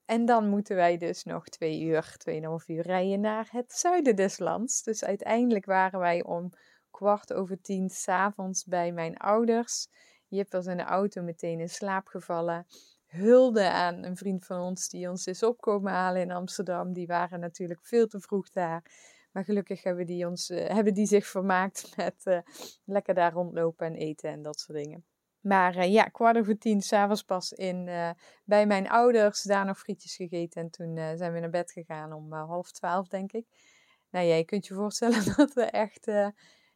En 0.09 0.25
dan 0.25 0.49
moeten 0.49 0.75
wij 0.75 0.97
dus 0.97 1.23
nog 1.23 1.47
twee 1.47 1.81
uur, 1.81 2.15
tweeënhalf 2.17 2.67
uur 2.67 2.81
rijden 2.81 3.19
naar 3.19 3.47
het 3.51 3.73
zuiden 3.73 4.15
des 4.15 4.39
lands. 4.39 4.83
Dus 4.83 5.03
uiteindelijk 5.03 5.65
waren 5.65 5.99
wij 5.99 6.23
om 6.23 6.49
kwart 6.91 7.33
over 7.33 7.61
tien 7.61 7.89
s'avonds 7.89 8.65
bij 8.65 8.91
mijn 8.91 9.17
ouders. 9.17 9.87
Jip 10.27 10.51
was 10.51 10.65
in 10.65 10.77
de 10.77 10.83
auto 10.83 11.21
meteen 11.21 11.59
in 11.59 11.69
slaap 11.69 12.07
gevallen. 12.07 12.65
Hulde 13.05 13.69
aan 13.69 14.03
een 14.03 14.17
vriend 14.17 14.45
van 14.45 14.61
ons 14.61 14.89
die 14.89 15.09
ons 15.09 15.27
is 15.27 15.43
opkomen 15.43 15.91
halen 15.91 16.21
in 16.21 16.31
Amsterdam. 16.31 16.93
Die 16.93 17.07
waren 17.07 17.39
natuurlijk 17.39 17.85
veel 17.85 18.07
te 18.07 18.19
vroeg 18.19 18.49
daar. 18.49 18.83
Maar 19.31 19.43
gelukkig 19.43 19.83
hebben 19.83 20.05
die, 20.05 20.27
ons, 20.27 20.49
uh, 20.49 20.67
hebben 20.67 20.93
die 20.93 21.07
zich 21.07 21.27
vermaakt 21.27 21.91
met 21.95 22.21
uh, 22.23 22.39
lekker 22.85 23.13
daar 23.13 23.33
rondlopen 23.33 23.87
en 23.87 23.95
eten 23.95 24.29
en 24.29 24.41
dat 24.41 24.59
soort 24.59 24.77
dingen. 24.77 25.05
Maar 25.41 25.77
uh, 25.77 25.91
ja, 25.91 26.03
kwart 26.03 26.37
over 26.37 26.57
tien, 26.57 26.81
s'avonds 26.81 27.23
pas 27.23 27.51
in, 27.51 27.89
bij 28.43 28.65
mijn 28.65 28.89
ouders. 28.89 29.41
Daar 29.41 29.65
nog 29.65 29.79
frietjes 29.79 30.15
gegeten. 30.15 30.61
En 30.61 30.69
toen 30.69 31.17
zijn 31.17 31.33
we 31.33 31.39
naar 31.39 31.49
bed 31.49 31.71
gegaan 31.71 32.13
om 32.13 32.33
half 32.33 32.71
twaalf, 32.71 33.07
denk 33.07 33.31
ik. 33.31 33.45
Nou 34.09 34.25
ja, 34.25 34.35
je 34.35 34.45
kunt 34.45 34.67
je 34.67 34.73
voorstellen 34.73 35.23
dat 35.35 35.53
we 35.53 35.63
echt 35.63 36.07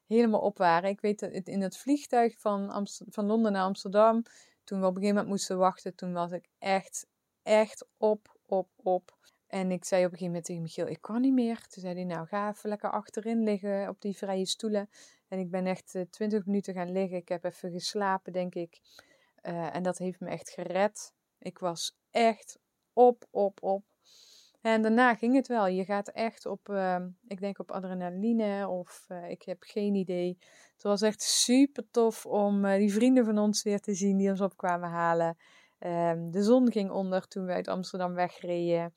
helemaal 0.08 0.40
op 0.40 0.58
waren. 0.58 0.90
Ik 0.90 1.02
weet 1.02 1.20
dat 1.20 1.32
in 1.32 1.62
het 1.62 1.78
vliegtuig 1.78 2.40
van, 2.40 2.88
van 3.10 3.26
Londen 3.26 3.52
naar 3.52 3.64
Amsterdam, 3.64 4.24
toen 4.64 4.80
we 4.80 4.86
op 4.86 4.96
een 4.96 5.02
gegeven 5.02 5.16
moment 5.16 5.28
moesten 5.28 5.58
wachten, 5.58 5.96
toen 5.96 6.14
was 6.14 6.32
ik 6.32 6.48
echt, 6.60 7.08
echt 7.44 7.86
op, 7.98 8.38
op, 8.46 8.70
op. 8.76 9.18
En 9.48 9.72
ik 9.72 9.86
zei 9.86 10.06
op 10.06 10.12
een 10.12 10.18
gegeven 10.18 10.26
moment 10.26 10.46
tegen 10.46 10.62
Michiel, 10.62 10.88
ik 10.88 11.02
kan 11.02 11.22
niet 11.22 11.34
meer. 11.34 11.68
Toen 11.68 11.82
zei 11.82 11.94
hij, 11.94 12.04
nou 12.04 12.28
ga 12.28 12.50
even 12.50 12.70
lekker 12.70 12.92
achterin 12.92 13.44
liggen 13.44 13.90
op 13.90 14.02
die 14.02 14.18
vrije 14.18 14.46
stoelen. 14.46 14.90
En 15.34 15.40
ik 15.40 15.52
ben 15.52 15.66
echt 15.66 15.96
eh, 15.96 16.02
20 16.10 16.46
minuten 16.46 16.74
gaan 16.74 16.92
liggen. 16.92 17.18
Ik 17.18 17.28
heb 17.28 17.44
even 17.44 17.72
geslapen, 17.72 18.34
denk 18.34 18.56
ik. 18.56 18.80
Uh, 19.44 19.76
en 19.76 19.84
dat 19.84 19.98
heeft 19.98 20.20
me 20.20 20.30
echt 20.30 20.50
gered. 20.50 21.14
Ik 21.40 21.60
was 21.60 21.98
echt 22.12 22.60
op, 22.94 23.28
op, 23.32 23.64
op. 23.64 23.84
En 24.62 24.82
daarna 24.82 25.16
ging 25.16 25.36
het 25.36 25.48
wel. 25.48 25.68
Je 25.68 25.86
gaat 25.86 26.08
echt 26.08 26.46
op, 26.46 26.70
uh, 26.70 27.06
ik 27.28 27.40
denk 27.40 27.60
op 27.60 27.72
adrenaline 27.72 28.68
of 28.68 29.06
uh, 29.08 29.30
ik 29.30 29.42
heb 29.42 29.64
geen 29.64 29.96
idee. 29.96 30.38
Het 30.74 30.84
was 30.84 31.02
echt 31.02 31.22
super 31.22 31.90
tof 31.92 32.26
om 32.26 32.62
die 32.62 32.94
vrienden 32.94 33.26
van 33.26 33.38
ons 33.38 33.64
weer 33.64 33.80
te 33.80 33.94
zien 33.94 34.18
die 34.18 34.30
ons 34.30 34.42
op 34.42 34.58
kwamen 34.58 34.90
halen. 34.90 35.38
Um, 35.80 36.32
de 36.32 36.44
zon 36.44 36.72
ging 36.72 36.92
onder 36.92 37.28
toen 37.28 37.46
we 37.46 37.54
uit 37.54 37.68
Amsterdam 37.68 38.14
wegreden. 38.14 38.94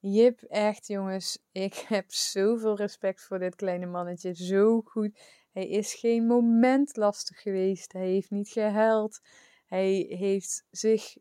Jip, 0.00 0.42
echt 0.42 0.86
jongens, 0.86 1.38
ik 1.52 1.74
heb 1.94 2.12
zoveel 2.12 2.76
respect 2.76 3.22
voor 3.22 3.38
dit 3.38 3.54
kleine 3.54 3.86
mannetje. 3.86 4.34
Zo 4.34 4.80
goed. 4.80 5.18
Hij 5.52 5.68
is 5.68 5.94
geen 5.94 6.26
moment 6.26 6.96
lastig 6.96 7.42
geweest. 7.42 7.92
Hij 7.92 8.06
heeft 8.06 8.30
niet 8.30 8.48
gehuild. 8.48 9.20
Hij 9.66 10.06
heeft 10.08 10.64
zich 10.70 11.16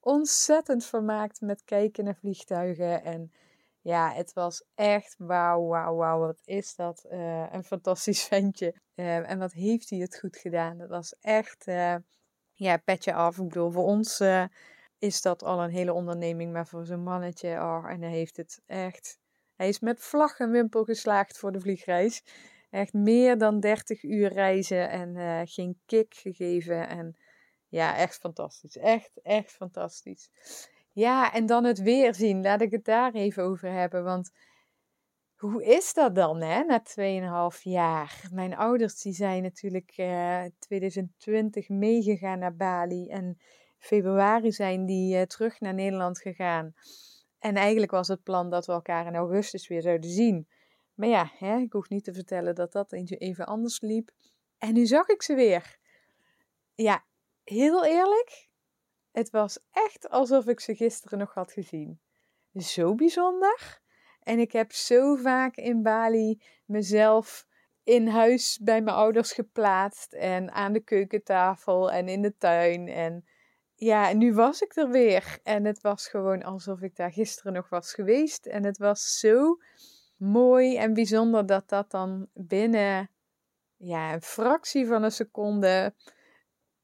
ontzettend 0.00 0.84
vermaakt 0.84 1.40
met 1.40 1.64
kijken 1.64 2.04
naar 2.04 2.16
vliegtuigen. 2.16 3.04
En 3.04 3.32
ja, 3.80 4.12
het 4.12 4.32
was 4.32 4.64
echt 4.74 5.14
wauw, 5.18 5.66
wauw, 5.66 5.96
wauw. 5.96 6.18
Wat 6.18 6.40
is 6.44 6.74
dat 6.74 7.06
uh, 7.10 7.52
een 7.52 7.64
fantastisch 7.64 8.22
ventje. 8.22 8.74
Uh, 8.94 9.30
en 9.30 9.38
wat 9.38 9.52
heeft 9.52 9.90
hij 9.90 9.98
het 9.98 10.18
goed 10.18 10.36
gedaan. 10.36 10.78
Dat 10.78 10.88
was 10.88 11.16
echt, 11.20 11.66
uh, 11.66 11.96
ja, 12.52 12.76
petje 12.76 13.14
af. 13.14 13.38
Ik 13.38 13.48
bedoel, 13.48 13.70
voor 13.70 13.84
ons 13.84 14.22
is 14.98 15.22
dat 15.22 15.42
al 15.42 15.62
een 15.62 15.70
hele 15.70 15.92
onderneming. 15.92 16.52
Maar 16.52 16.66
voor 16.66 16.86
zo'n 16.86 17.02
mannetje, 17.02 17.48
oh, 17.48 17.90
en 17.90 18.02
hij 18.02 18.10
heeft 18.10 18.36
het 18.36 18.60
echt... 18.66 19.18
Hij 19.56 19.68
is 19.68 19.80
met 19.80 20.00
vlag 20.00 20.38
en 20.38 20.50
wimpel 20.50 20.84
geslaagd 20.84 21.38
voor 21.38 21.52
de 21.52 21.60
vliegreis. 21.60 22.22
Echt 22.70 22.92
meer 22.92 23.38
dan 23.38 23.60
30 23.60 24.02
uur 24.02 24.32
reizen 24.32 24.90
en 24.90 25.48
geen 25.48 25.80
kick 25.86 26.14
gegeven. 26.14 26.88
En 26.88 27.16
ja, 27.68 27.96
echt 27.96 28.18
fantastisch. 28.18 28.76
Echt, 28.76 29.20
echt 29.22 29.52
fantastisch. 29.52 30.30
Ja, 30.92 31.32
en 31.32 31.46
dan 31.46 31.64
het 31.64 31.82
weer 31.82 32.14
zien. 32.14 32.42
Laat 32.42 32.60
ik 32.60 32.70
het 32.70 32.84
daar 32.84 33.12
even 33.12 33.42
over 33.42 33.70
hebben. 33.72 34.04
Want 34.04 34.30
hoe 35.36 35.64
is 35.64 35.94
dat 35.94 36.14
dan, 36.14 36.42
hè, 36.42 36.64
na 36.64 36.82
2,5 37.52 37.62
jaar? 37.62 38.28
Mijn 38.32 38.56
ouders 38.56 39.02
die 39.02 39.12
zijn 39.12 39.42
natuurlijk 39.42 39.92
uh, 39.96 40.44
eh, 40.44 40.50
2020 40.58 41.68
meegegaan 41.68 42.38
naar 42.38 42.56
Bali. 42.56 43.08
En 43.08 43.38
februari 43.78 44.52
zijn 44.52 44.86
die 44.86 45.16
uh, 45.16 45.22
terug 45.22 45.60
naar 45.60 45.74
Nederland 45.74 46.20
gegaan. 46.20 46.74
En 47.38 47.54
eigenlijk 47.54 47.90
was 47.90 48.08
het 48.08 48.22
plan 48.22 48.50
dat 48.50 48.66
we 48.66 48.72
elkaar 48.72 49.06
in 49.06 49.14
augustus 49.14 49.68
weer 49.68 49.82
zouden 49.82 50.10
zien. 50.10 50.48
Maar 51.00 51.08
ja, 51.08 51.30
hè, 51.38 51.56
ik 51.56 51.72
hoef 51.72 51.88
niet 51.88 52.04
te 52.04 52.12
vertellen 52.12 52.54
dat 52.54 52.72
dat 52.72 52.92
even 52.92 53.46
anders 53.46 53.80
liep. 53.80 54.10
En 54.58 54.72
nu 54.72 54.86
zag 54.86 55.08
ik 55.08 55.22
ze 55.22 55.34
weer. 55.34 55.78
Ja, 56.74 57.04
heel 57.44 57.84
eerlijk, 57.84 58.48
het 59.12 59.30
was 59.30 59.58
echt 59.70 60.08
alsof 60.08 60.46
ik 60.46 60.60
ze 60.60 60.74
gisteren 60.74 61.18
nog 61.18 61.34
had 61.34 61.52
gezien. 61.52 62.00
Zo 62.54 62.94
bijzonder. 62.94 63.80
En 64.22 64.38
ik 64.38 64.52
heb 64.52 64.72
zo 64.72 65.16
vaak 65.16 65.56
in 65.56 65.82
Bali 65.82 66.42
mezelf 66.64 67.46
in 67.84 68.08
huis 68.08 68.58
bij 68.62 68.82
mijn 68.82 68.96
ouders 68.96 69.32
geplaatst. 69.32 70.12
En 70.12 70.52
aan 70.52 70.72
de 70.72 70.80
keukentafel 70.80 71.92
en 71.92 72.08
in 72.08 72.22
de 72.22 72.36
tuin. 72.36 72.88
En 72.88 73.24
ja, 73.74 74.12
nu 74.12 74.34
was 74.34 74.60
ik 74.60 74.76
er 74.76 74.90
weer. 74.90 75.38
En 75.42 75.64
het 75.64 75.80
was 75.80 76.08
gewoon 76.08 76.42
alsof 76.42 76.80
ik 76.80 76.96
daar 76.96 77.12
gisteren 77.12 77.52
nog 77.52 77.68
was 77.68 77.94
geweest. 77.94 78.46
En 78.46 78.64
het 78.64 78.78
was 78.78 79.18
zo 79.18 79.58
mooi 80.20 80.76
en 80.76 80.94
bijzonder 80.94 81.46
dat 81.46 81.68
dat 81.68 81.90
dan 81.90 82.28
binnen 82.34 83.10
ja, 83.76 84.12
een 84.12 84.22
fractie 84.22 84.86
van 84.86 85.02
een 85.02 85.12
seconde 85.12 85.94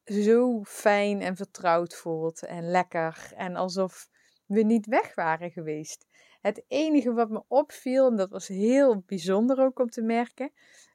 zo 0.04 0.62
fijn 0.64 1.20
en 1.20 1.36
vertrouwd 1.36 1.94
voelt 1.94 2.42
en 2.42 2.70
lekker 2.70 3.32
en 3.36 3.56
alsof 3.56 4.08
we 4.46 4.62
niet 4.62 4.86
weg 4.86 5.14
waren 5.14 5.50
geweest. 5.50 6.06
Het 6.40 6.64
enige 6.68 7.12
wat 7.12 7.30
me 7.30 7.42
opviel, 7.48 8.06
en 8.10 8.16
dat 8.16 8.30
was 8.30 8.48
heel 8.48 9.02
bijzonder 9.06 9.60
ook 9.60 9.78
om 9.78 9.90
te 9.90 10.02
merken, 10.02 10.52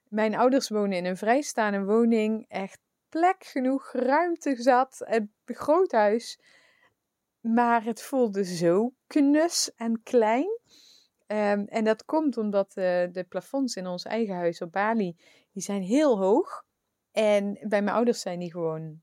mijn 0.10 0.36
ouders 0.36 0.70
wonen 0.70 0.98
in 0.98 1.06
een 1.06 1.18
vrijstaande 1.18 1.84
woning, 1.84 2.46
echt 2.48 2.80
plek 3.10 3.44
genoeg, 3.44 3.92
ruimte 3.92 4.56
zat, 4.56 4.98
een 5.00 5.32
groot 5.46 5.92
huis, 5.92 6.40
maar 7.40 7.84
het 7.84 8.02
voelde 8.02 8.44
zo 8.44 8.94
knus 9.08 9.72
en 9.76 10.04
klein. 10.04 10.60
Um, 11.32 11.65
en 11.67 11.84
dat 11.84 12.06
komt 12.06 12.38
omdat 12.38 12.67
uh, 12.67 12.84
de 13.12 13.26
plafonds 13.30 13.76
in 13.76 13.88
ons 13.88 14.06
eigen 14.06 14.36
huis 14.36 14.62
op 14.62 14.72
Bali, 14.72 15.15
die 15.52 15.63
zijn 15.63 15.82
heel 15.82 16.17
hoog. 16.17 16.65
En 17.12 17.54
bij 17.62 17.82
mijn 17.82 17.96
ouders 17.96 18.22
zijn 18.22 18.39
die 18.39 18.52
gewoon 18.52 19.02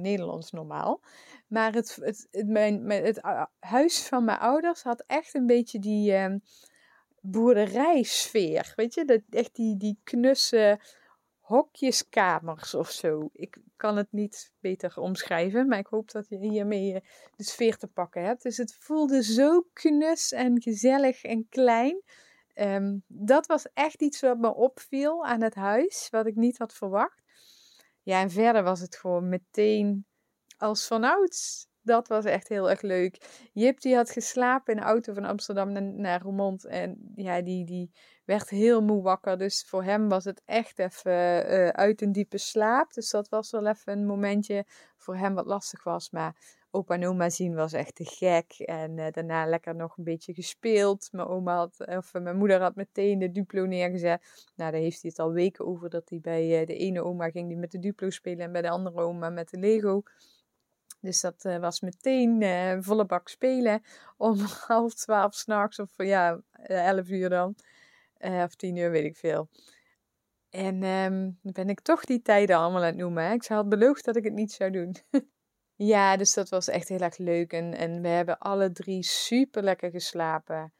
Nederlands 0.00 0.50
normaal. 0.50 1.00
Maar 1.46 1.72
het, 1.72 1.98
het, 2.00 2.28
het, 2.30 2.48
mijn, 2.48 2.90
het 2.90 3.20
huis 3.58 4.06
van 4.06 4.24
mijn 4.24 4.38
ouders 4.38 4.82
had 4.82 5.04
echt 5.06 5.34
een 5.34 5.46
beetje 5.46 5.78
die 5.78 6.12
uh, 6.12 6.34
boerderijsfeer. 7.20 8.72
Weet 8.76 8.94
je, 8.94 9.04
dat, 9.04 9.20
echt 9.30 9.54
die, 9.54 9.76
die 9.76 9.98
knusse 10.04 10.80
hokjeskamers 11.52 12.74
of 12.74 12.90
zo. 12.90 13.28
Ik 13.32 13.56
kan 13.76 13.96
het 13.96 14.12
niet 14.12 14.52
beter 14.60 14.98
omschrijven, 14.98 15.68
maar 15.68 15.78
ik 15.78 15.86
hoop 15.86 16.10
dat 16.10 16.28
je 16.28 16.38
hiermee 16.38 16.92
uh, 16.92 17.00
de 17.36 17.44
sfeer 17.44 17.76
te 17.76 17.86
pakken 17.86 18.24
hebt. 18.24 18.42
Dus 18.42 18.56
het 18.56 18.74
voelde 18.78 19.22
zo 19.22 19.66
knus 19.72 20.32
en 20.32 20.62
gezellig 20.62 21.22
en 21.22 21.46
klein. 21.48 22.02
Um, 22.54 23.02
dat 23.06 23.46
was 23.46 23.72
echt 23.74 24.02
iets 24.02 24.20
wat 24.20 24.38
me 24.38 24.54
opviel 24.54 25.24
aan 25.24 25.42
het 25.42 25.54
huis, 25.54 26.08
wat 26.10 26.26
ik 26.26 26.36
niet 26.36 26.58
had 26.58 26.72
verwacht. 26.72 27.22
Ja, 28.02 28.20
en 28.20 28.30
verder 28.30 28.62
was 28.62 28.80
het 28.80 28.96
gewoon 28.96 29.28
meteen 29.28 30.06
als 30.56 30.86
vanouds. 30.86 31.66
Dat 31.82 32.08
was 32.08 32.24
echt 32.24 32.48
heel 32.48 32.70
erg 32.70 32.82
leuk. 32.82 33.48
Jip 33.52 33.80
die 33.80 33.96
had 33.96 34.10
geslapen 34.10 34.74
in 34.74 34.80
de 34.80 34.86
auto 34.86 35.12
van 35.12 35.24
Amsterdam 35.24 35.72
naar, 35.72 35.82
naar 35.82 36.22
Roermond. 36.22 36.64
En 36.64 37.12
ja, 37.14 37.42
die, 37.42 37.64
die 37.64 37.90
werd 38.24 38.48
heel 38.48 38.82
moe 38.82 39.02
wakker. 39.02 39.38
Dus 39.38 39.64
voor 39.66 39.82
hem 39.82 40.08
was 40.08 40.24
het 40.24 40.42
echt 40.44 40.78
even 40.78 41.12
uh, 41.52 41.68
uit 41.68 42.02
een 42.02 42.12
diepe 42.12 42.38
slaap. 42.38 42.92
Dus 42.92 43.10
dat 43.10 43.28
was 43.28 43.50
wel 43.50 43.66
even 43.66 43.92
een 43.92 44.06
momentje 44.06 44.64
voor 44.96 45.16
hem 45.16 45.34
wat 45.34 45.46
lastig 45.46 45.84
was. 45.84 46.10
Maar 46.10 46.60
opa 46.70 46.94
en 46.94 47.06
oma 47.06 47.30
zien 47.30 47.54
was 47.54 47.72
echt 47.72 47.94
te 47.94 48.04
gek. 48.04 48.52
En 48.58 48.98
uh, 48.98 49.06
daarna 49.10 49.46
lekker 49.46 49.74
nog 49.74 49.96
een 49.96 50.04
beetje 50.04 50.34
gespeeld. 50.34 51.08
Mijn, 51.12 51.26
oma 51.26 51.56
had, 51.56 51.86
of, 51.86 52.12
mijn 52.12 52.36
moeder 52.36 52.60
had 52.60 52.74
meteen 52.74 53.18
de 53.18 53.30
Duplo 53.30 53.66
neergezet. 53.66 54.50
Nou, 54.56 54.70
daar 54.72 54.80
heeft 54.80 55.02
hij 55.02 55.10
het 55.10 55.18
al 55.18 55.32
weken 55.32 55.66
over 55.66 55.90
dat 55.90 56.08
hij 56.08 56.20
bij 56.20 56.60
uh, 56.60 56.66
de 56.66 56.76
ene 56.76 57.04
oma 57.04 57.30
ging 57.30 57.48
die 57.48 57.56
met 57.56 57.70
de 57.70 57.78
Duplo 57.78 58.10
spelen. 58.10 58.44
En 58.44 58.52
bij 58.52 58.62
de 58.62 58.70
andere 58.70 59.00
oma 59.00 59.30
met 59.30 59.50
de 59.50 59.58
Lego. 59.58 60.02
Dus 61.00 61.20
dat 61.20 61.44
uh, 61.44 61.58
was 61.58 61.80
meteen 61.80 62.82
volle 62.82 63.04
bak 63.04 63.28
spelen. 63.28 63.82
Om 64.16 64.38
half 64.66 64.94
twaalf 64.94 65.34
s'nachts 65.34 65.78
of 65.78 65.90
ja, 65.96 66.40
elf 66.62 67.08
uur 67.08 67.28
dan. 67.28 67.54
Of 68.22 68.54
tien 68.54 68.76
uur, 68.76 68.90
weet 68.90 69.04
ik 69.04 69.16
veel. 69.16 69.48
En 70.52 70.82
um, 70.82 71.38
ben 71.42 71.68
ik 71.68 71.80
toch 71.80 72.04
die 72.04 72.22
tijden 72.22 72.56
allemaal 72.56 72.80
aan 72.80 72.86
het 72.86 72.96
noemen. 72.96 73.24
Hè? 73.24 73.32
Ik 73.32 73.46
had 73.46 73.68
beloofd 73.68 74.04
dat 74.04 74.16
ik 74.16 74.24
het 74.24 74.32
niet 74.32 74.52
zou 74.52 74.70
doen. 74.70 74.96
ja, 75.92 76.16
dus 76.16 76.34
dat 76.34 76.48
was 76.48 76.68
echt 76.68 76.88
heel 76.88 76.98
erg 76.98 77.18
leuk. 77.18 77.52
En, 77.52 77.74
en 77.74 78.02
we 78.02 78.08
hebben 78.08 78.38
alle 78.38 78.72
drie 78.72 79.02
super 79.02 79.62
lekker 79.62 79.90
geslapen. 79.90 80.72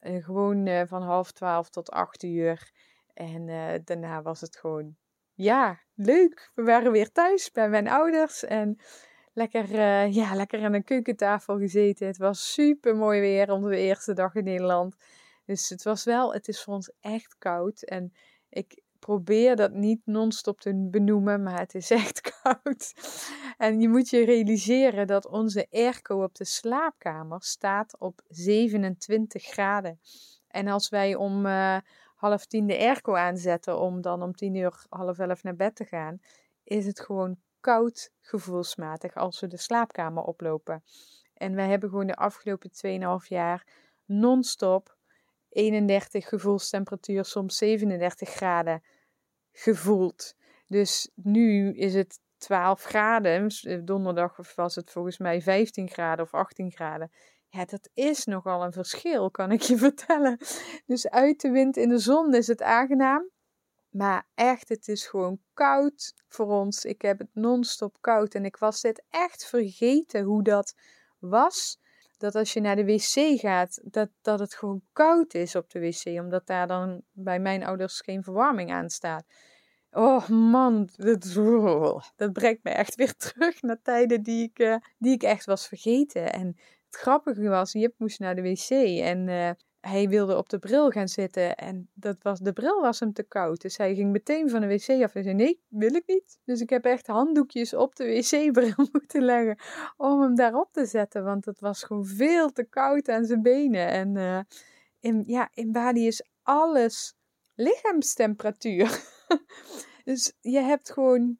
Uh, 0.00 0.24
gewoon 0.24 0.66
uh, 0.66 0.82
van 0.86 1.02
half 1.02 1.32
twaalf 1.32 1.68
tot 1.70 1.90
acht 1.90 2.22
uur. 2.22 2.70
En 3.14 3.48
uh, 3.48 3.74
daarna 3.84 4.22
was 4.22 4.40
het 4.40 4.56
gewoon, 4.56 4.96
ja, 5.34 5.80
leuk. 5.94 6.50
We 6.54 6.62
waren 6.62 6.92
weer 6.92 7.12
thuis 7.12 7.50
bij 7.50 7.68
mijn 7.68 7.88
ouders. 7.88 8.44
En 8.44 8.78
lekker, 9.32 9.76
ja, 10.06 10.34
lekker 10.34 10.64
aan 10.64 10.74
een 10.74 10.84
keukentafel 10.84 11.58
gezeten. 11.58 12.06
Het 12.06 12.18
was 12.18 12.52
super 12.52 12.96
mooi 12.96 13.20
weer 13.20 13.50
onze 13.50 13.76
eerste 13.76 14.12
dag 14.12 14.34
in 14.34 14.44
Nederland. 14.44 14.96
Dus 15.48 15.68
het 15.68 15.82
was 15.82 16.04
wel, 16.04 16.32
het 16.32 16.48
is 16.48 16.62
voor 16.62 16.74
ons 16.74 16.92
echt 17.00 17.36
koud. 17.38 17.82
En 17.82 18.12
ik 18.48 18.82
probeer 18.98 19.56
dat 19.56 19.72
niet 19.72 20.00
non-stop 20.04 20.60
te 20.60 20.88
benoemen, 20.90 21.42
maar 21.42 21.58
het 21.58 21.74
is 21.74 21.90
echt 22.04 22.40
koud. 22.42 22.94
En 23.56 23.80
je 23.80 23.88
moet 23.88 24.08
je 24.08 24.24
realiseren 24.24 25.06
dat 25.06 25.26
onze 25.26 25.66
airco 25.70 26.22
op 26.22 26.34
de 26.34 26.44
slaapkamer 26.44 27.42
staat 27.42 27.98
op 27.98 28.20
27 28.28 29.42
graden. 29.42 30.00
En 30.48 30.68
als 30.68 30.88
wij 30.88 31.14
om 31.14 31.46
uh, 31.46 31.76
half 32.14 32.46
tien 32.46 32.66
de 32.66 32.78
airco 32.78 33.14
aanzetten 33.14 33.78
om 33.78 34.00
dan 34.00 34.22
om 34.22 34.32
tien 34.32 34.54
uur, 34.54 34.84
half 34.88 35.18
elf 35.18 35.42
naar 35.42 35.56
bed 35.56 35.76
te 35.76 35.84
gaan, 35.84 36.18
is 36.64 36.86
het 36.86 37.00
gewoon 37.00 37.38
koud 37.60 38.10
gevoelsmatig 38.20 39.14
als 39.14 39.40
we 39.40 39.46
de 39.46 39.56
slaapkamer 39.56 40.22
oplopen. 40.22 40.82
En 41.34 41.54
wij 41.54 41.68
hebben 41.68 41.88
gewoon 41.88 42.06
de 42.06 42.16
afgelopen 42.16 42.70
2,5 43.22 43.28
jaar 43.28 43.66
non-stop 44.04 44.97
31 45.58 46.28
gevoelstemperatuur, 46.28 47.24
soms 47.24 47.56
37 47.56 48.28
graden 48.28 48.82
gevoeld. 49.52 50.34
Dus 50.66 51.10
nu 51.14 51.74
is 51.76 51.94
het 51.94 52.20
12 52.36 52.82
graden. 52.82 53.46
Eh, 53.46 53.78
donderdag 53.82 54.54
was 54.54 54.74
het 54.74 54.90
volgens 54.90 55.18
mij 55.18 55.42
15 55.42 55.88
graden 55.88 56.24
of 56.24 56.34
18 56.34 56.70
graden. 56.70 57.12
Ja, 57.48 57.64
dat 57.64 57.90
is 57.94 58.24
nogal 58.24 58.64
een 58.64 58.72
verschil, 58.72 59.30
kan 59.30 59.50
ik 59.50 59.60
je 59.60 59.76
vertellen. 59.88 60.38
Dus 60.86 61.08
uit 61.08 61.40
de 61.40 61.50
wind 61.50 61.76
in 61.76 61.88
de 61.88 61.98
zon 61.98 62.34
is 62.34 62.46
het 62.46 62.62
aangenaam. 62.62 63.30
Maar 63.88 64.26
echt, 64.34 64.68
het 64.68 64.88
is 64.88 65.06
gewoon 65.06 65.40
koud 65.54 66.14
voor 66.28 66.46
ons. 66.46 66.84
Ik 66.84 67.02
heb 67.02 67.18
het 67.18 67.30
non-stop 67.32 67.96
koud. 68.00 68.34
En 68.34 68.44
ik 68.44 68.56
was 68.56 68.80
dit 68.80 69.04
echt 69.10 69.46
vergeten 69.46 70.22
hoe 70.22 70.42
dat 70.42 70.74
was 71.18 71.78
dat 72.18 72.34
als 72.34 72.52
je 72.52 72.60
naar 72.60 72.76
de 72.76 72.84
wc 72.84 73.40
gaat, 73.40 73.80
dat, 73.82 74.10
dat 74.22 74.38
het 74.38 74.54
gewoon 74.54 74.82
koud 74.92 75.34
is 75.34 75.54
op 75.54 75.70
de 75.70 75.80
wc. 75.80 76.20
Omdat 76.20 76.46
daar 76.46 76.66
dan 76.66 77.02
bij 77.12 77.40
mijn 77.40 77.64
ouders 77.64 78.00
geen 78.00 78.22
verwarming 78.22 78.72
aan 78.72 78.90
staat. 78.90 79.24
Oh 79.90 80.28
man, 80.28 80.88
dat, 80.96 81.22
dat 82.16 82.32
brengt 82.32 82.64
me 82.64 82.70
echt 82.70 82.94
weer 82.94 83.14
terug 83.14 83.62
naar 83.62 83.82
tijden 83.82 84.22
die 84.22 84.42
ik, 84.42 84.58
uh, 84.58 84.76
die 84.98 85.12
ik 85.12 85.22
echt 85.22 85.44
was 85.44 85.68
vergeten. 85.68 86.32
En 86.32 86.46
het 86.86 86.96
grappige 86.96 87.48
was, 87.48 87.72
Jip 87.72 87.94
moest 87.98 88.18
naar 88.18 88.34
de 88.34 88.42
wc 88.42 88.70
en 89.00 89.28
uh, 89.28 89.50
hij 89.80 90.08
wilde 90.08 90.36
op 90.36 90.48
de 90.48 90.58
bril 90.58 90.90
gaan 90.90 91.08
zitten 91.08 91.56
en 91.56 91.90
dat 91.94 92.16
was, 92.22 92.38
de 92.38 92.52
bril 92.52 92.80
was 92.80 93.00
hem 93.00 93.12
te 93.12 93.22
koud. 93.22 93.60
Dus 93.60 93.76
hij 93.76 93.94
ging 93.94 94.12
meteen 94.12 94.50
van 94.50 94.60
de 94.60 94.66
wc 94.66 95.02
af 95.02 95.14
en 95.14 95.22
zei: 95.22 95.34
Nee, 95.34 95.62
wil 95.68 95.94
ik 95.94 96.02
niet. 96.06 96.38
Dus 96.44 96.60
ik 96.60 96.70
heb 96.70 96.84
echt 96.84 97.06
handdoekjes 97.06 97.74
op 97.74 97.96
de 97.96 98.04
wc-bril 98.04 98.88
moeten 98.92 99.22
leggen 99.22 99.58
om 99.96 100.20
hem 100.20 100.34
daarop 100.34 100.72
te 100.72 100.86
zetten, 100.86 101.24
want 101.24 101.44
het 101.44 101.60
was 101.60 101.82
gewoon 101.82 102.06
veel 102.06 102.52
te 102.52 102.64
koud 102.64 103.08
aan 103.08 103.24
zijn 103.24 103.42
benen. 103.42 103.88
En 103.88 104.14
uh, 104.14 104.40
in, 105.00 105.22
ja, 105.26 105.50
in 105.54 105.72
Bali 105.72 106.06
is 106.06 106.26
alles 106.42 107.16
lichaamstemperatuur. 107.54 109.02
dus 110.04 110.32
je 110.40 110.60
hebt 110.60 110.92
gewoon 110.92 111.38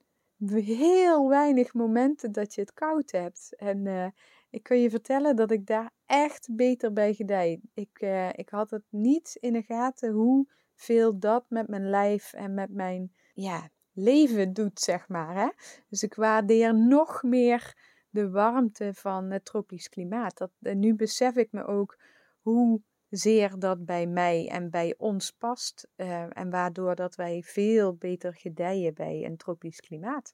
heel 0.54 1.28
weinig 1.28 1.74
momenten 1.74 2.32
dat 2.32 2.54
je 2.54 2.60
het 2.60 2.72
koud 2.72 3.10
hebt. 3.10 3.54
En 3.56 3.86
uh, 3.86 4.06
ik 4.50 4.62
kan 4.62 4.80
je 4.80 4.90
vertellen 4.90 5.36
dat 5.36 5.50
ik 5.50 5.66
daar 5.66 5.90
echt 6.06 6.48
beter 6.52 6.92
bij 6.92 7.14
gedij. 7.14 7.60
Ik, 7.74 8.00
uh, 8.00 8.28
ik 8.32 8.48
had 8.48 8.70
het 8.70 8.84
niet 8.90 9.36
in 9.40 9.52
de 9.52 9.62
gaten 9.62 10.12
hoeveel 10.12 11.18
dat 11.18 11.44
met 11.48 11.68
mijn 11.68 11.90
lijf 11.90 12.32
en 12.32 12.54
met 12.54 12.70
mijn 12.70 13.12
ja, 13.34 13.70
leven 13.92 14.52
doet, 14.52 14.80
zeg 14.80 15.08
maar. 15.08 15.34
Hè? 15.34 15.48
Dus 15.88 16.02
ik 16.02 16.14
waardeer 16.14 16.74
nog 16.74 17.22
meer 17.22 17.76
de 18.10 18.30
warmte 18.30 18.94
van 18.94 19.30
het 19.30 19.44
tropisch 19.44 19.88
klimaat. 19.88 20.38
Dat, 20.38 20.50
en 20.62 20.78
nu 20.78 20.94
besef 20.94 21.36
ik 21.36 21.52
me 21.52 21.64
ook 21.64 21.98
hoe 22.40 22.82
zeer 23.08 23.58
dat 23.58 23.84
bij 23.84 24.06
mij 24.06 24.48
en 24.48 24.70
bij 24.70 24.94
ons 24.98 25.30
past. 25.30 25.88
Uh, 25.96 26.38
en 26.38 26.50
waardoor 26.50 26.94
dat 26.94 27.14
wij 27.14 27.42
veel 27.42 27.94
beter 27.94 28.34
gedijen 28.34 28.94
bij 28.94 29.24
een 29.24 29.36
tropisch 29.36 29.80
klimaat. 29.80 30.32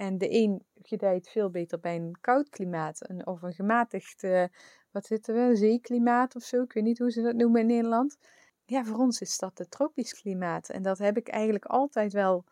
En 0.00 0.18
de 0.18 0.34
een 0.34 0.64
gedijt 0.82 1.28
veel 1.28 1.50
beter 1.50 1.80
bij 1.80 1.96
een 1.96 2.16
koud 2.20 2.48
klimaat 2.48 3.08
of 3.24 3.42
een 3.42 3.52
gematigd, 3.52 4.22
uh, 4.22 4.44
wat 4.90 5.06
zitten 5.06 5.34
we, 5.34 5.56
zeeklimaat 5.56 6.36
of 6.36 6.42
zo. 6.42 6.62
Ik 6.62 6.72
weet 6.72 6.84
niet 6.84 6.98
hoe 6.98 7.10
ze 7.10 7.22
dat 7.22 7.34
noemen 7.34 7.60
in 7.60 7.66
Nederland. 7.66 8.16
Ja, 8.64 8.84
voor 8.84 8.98
ons 8.98 9.20
is 9.20 9.38
dat 9.38 9.58
het 9.58 9.70
tropisch 9.70 10.12
klimaat. 10.12 10.68
En 10.68 10.82
dat 10.82 10.98
heb 10.98 11.16
ik 11.16 11.28
eigenlijk 11.28 11.64
altijd 11.64 12.12
wel 12.12 12.44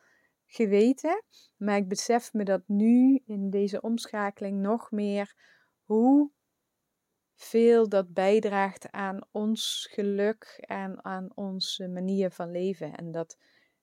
geweten. 0.46 1.22
Maar 1.56 1.76
ik 1.76 1.88
besef 1.88 2.32
me 2.32 2.44
dat 2.44 2.62
nu 2.66 3.22
in 3.26 3.50
deze 3.50 3.80
omschakeling 3.80 4.60
nog 4.60 4.90
meer 4.90 5.34
hoe 5.84 6.30
veel 7.34 7.88
dat 7.88 8.12
bijdraagt 8.12 8.90
aan 8.90 9.26
ons 9.30 9.88
geluk 9.90 10.58
en 10.60 11.04
aan 11.04 11.28
onze 11.34 11.88
manier 11.88 12.30
van 12.30 12.50
leven. 12.50 12.94
En 12.94 13.10
dat, 13.10 13.38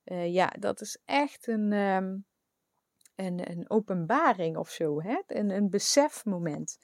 uh, 0.06 0.34
ja, 0.34 0.54
dat 0.60 0.82
is 0.82 1.01
echt 1.06 1.47
een, 1.47 1.71
um, 1.71 2.25
een, 3.15 3.51
een 3.51 3.69
openbaring 3.69 4.58
of 4.58 4.69
zo, 4.69 5.01
hè? 5.01 5.21
Een, 5.28 5.49
een 5.49 5.69
besefmoment. 5.69 6.78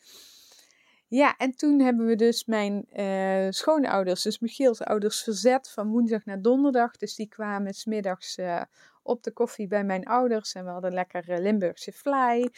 Ja, 1.07 1.37
en 1.37 1.55
toen 1.55 1.79
hebben 1.79 2.05
we 2.05 2.15
dus 2.15 2.45
mijn 2.45 2.85
uh, 2.93 3.47
schoonouders, 3.49 4.21
dus 4.21 4.39
Michiels 4.39 4.81
ouders, 4.81 5.23
verzet 5.23 5.69
van 5.69 5.89
woensdag 5.89 6.25
naar 6.25 6.41
donderdag. 6.41 6.97
Dus 6.97 7.15
die 7.15 7.27
kwamen 7.27 7.73
smiddags 7.73 8.37
uh, 8.37 8.61
op 9.03 9.23
de 9.23 9.31
koffie 9.31 9.67
bij 9.67 9.83
mijn 9.83 10.05
ouders 10.05 10.53
en 10.53 10.65
we 10.65 10.69
hadden 10.69 10.93
lekker 10.93 11.41
Limburgse 11.41 11.91
fly. 11.91 12.49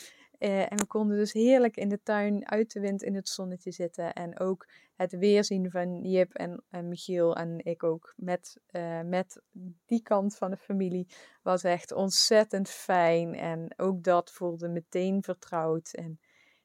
Uh, 0.43 0.59
en 0.59 0.77
we 0.77 0.85
konden 0.85 1.17
dus 1.17 1.33
heerlijk 1.33 1.77
in 1.77 1.89
de 1.89 2.01
tuin 2.03 2.49
uit 2.49 2.73
de 2.73 2.79
wind 2.79 3.03
in 3.03 3.15
het 3.15 3.29
zonnetje 3.29 3.71
zitten. 3.71 4.13
En 4.13 4.39
ook 4.39 4.67
het 4.95 5.11
weerzien 5.11 5.71
van 5.71 6.01
Jip 6.01 6.33
en, 6.33 6.63
Michiel 6.87 7.35
en 7.35 7.59
ik 7.65 7.83
ook 7.83 8.13
met, 8.17 8.57
uh, 8.71 9.01
met 9.01 9.41
die 9.85 10.01
kant 10.01 10.35
van 10.35 10.51
de 10.51 10.57
familie 10.57 11.07
was 11.41 11.63
echt 11.63 11.91
ontzettend 11.91 12.69
fijn. 12.69 13.35
En 13.35 13.73
ook 13.77 14.03
dat 14.03 14.31
voelde 14.31 14.67
meteen 14.67 15.23
vertrouwd. 15.23 15.93
En 15.93 16.19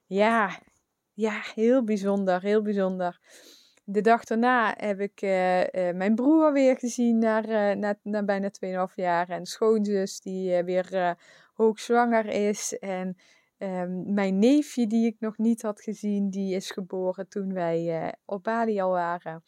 ja, 0.07 0.61
ja, 1.13 1.41
heel 1.55 1.85
bijzonder, 1.85 2.43
heel 2.43 2.63
bijzonder. 2.63 3.21
De 3.85 4.01
dag 4.01 4.25
daarna 4.25 4.75
heb 4.77 5.01
ik 5.01 5.23
uh, 5.23 5.31
mijn 5.95 6.15
broer 6.15 6.53
weer 6.53 6.77
gezien 6.77 7.19
na, 7.19 7.43
uh, 7.43 7.77
na, 7.77 7.99
na 8.03 8.25
bijna 8.25 8.51
2,5 8.89 8.95
jaar. 8.95 9.29
En 9.29 9.47
schoonzus 9.47 10.21
die 10.21 10.63
weer 10.63 11.17
hoogzwanger 11.55 12.27
is. 12.27 12.79
En 12.79 13.17
Um, 13.59 14.15
mijn 14.15 14.39
neefje, 14.39 14.87
die 14.87 15.07
ik 15.07 15.17
nog 15.21 15.39
niet 15.39 15.63
had 15.63 15.83
gezien, 15.83 16.31
die 16.31 16.55
is 16.55 16.71
geboren 16.71 17.29
toen 17.29 17.53
wij 17.53 18.03
uh, 18.03 18.13
op 18.25 18.43
Bali 18.43 18.81
al 18.81 18.91
waren. 18.91 19.43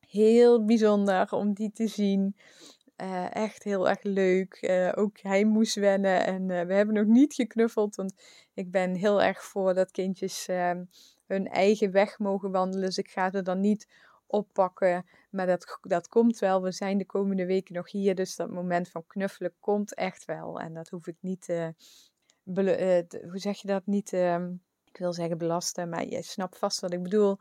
Heel 0.00 0.64
bijzonder 0.64 1.32
om 1.32 1.52
die 1.52 1.72
te 1.72 1.86
zien. 1.86 2.36
Uh, 2.96 3.34
echt 3.34 3.62
heel 3.62 3.88
erg 3.88 4.02
leuk. 4.02 4.58
Uh, 4.60 4.92
ook 4.94 5.20
hij 5.20 5.44
moest 5.44 5.74
wennen 5.74 6.26
en 6.26 6.46
we 6.46 6.74
hebben 6.74 6.94
nog 6.94 7.06
niet 7.06 7.34
geknuffeld. 7.34 7.96
Want 7.96 8.14
ik 8.54 8.70
ben 8.70 8.94
heel 8.94 9.22
erg 9.22 9.44
voor 9.44 9.74
dat 9.74 9.90
kindjes 9.90 10.48
ehm, 10.48 10.84
hun 11.26 11.48
eigen 11.48 11.90
weg 11.90 12.18
mogen 12.18 12.50
wandelen. 12.50 12.86
Dus 12.86 12.98
ik 12.98 13.10
ga 13.10 13.30
ze 13.30 13.42
dan 13.42 13.60
niet 13.60 13.88
oppakken. 14.26 15.06
Maar 15.30 15.46
dat, 15.46 15.78
dat 15.80 16.08
komt 16.08 16.38
wel. 16.38 16.62
We 16.62 16.72
zijn 16.72 16.98
de 16.98 17.06
komende 17.06 17.46
weken 17.46 17.74
nog 17.74 17.90
hier. 17.90 18.14
Dus 18.14 18.36
dat 18.36 18.50
moment 18.50 18.88
van 18.88 19.06
knuffelen 19.06 19.54
komt 19.60 19.94
echt 19.94 20.24
wel. 20.24 20.60
En 20.60 20.74
dat 20.74 20.88
hoef 20.88 21.06
ik 21.06 21.16
niet 21.20 21.48
uh, 21.48 21.68
hoe 22.54 23.38
zeg 23.38 23.60
je 23.60 23.66
dat, 23.66 23.86
niet, 23.86 24.12
uh, 24.12 24.34
ik 24.84 24.98
wil 24.98 25.12
zeggen 25.12 25.38
belasten, 25.38 25.88
maar 25.88 26.06
je 26.06 26.22
snapt 26.22 26.58
vast 26.58 26.80
wat 26.80 26.92
ik 26.92 27.02
bedoel. 27.02 27.38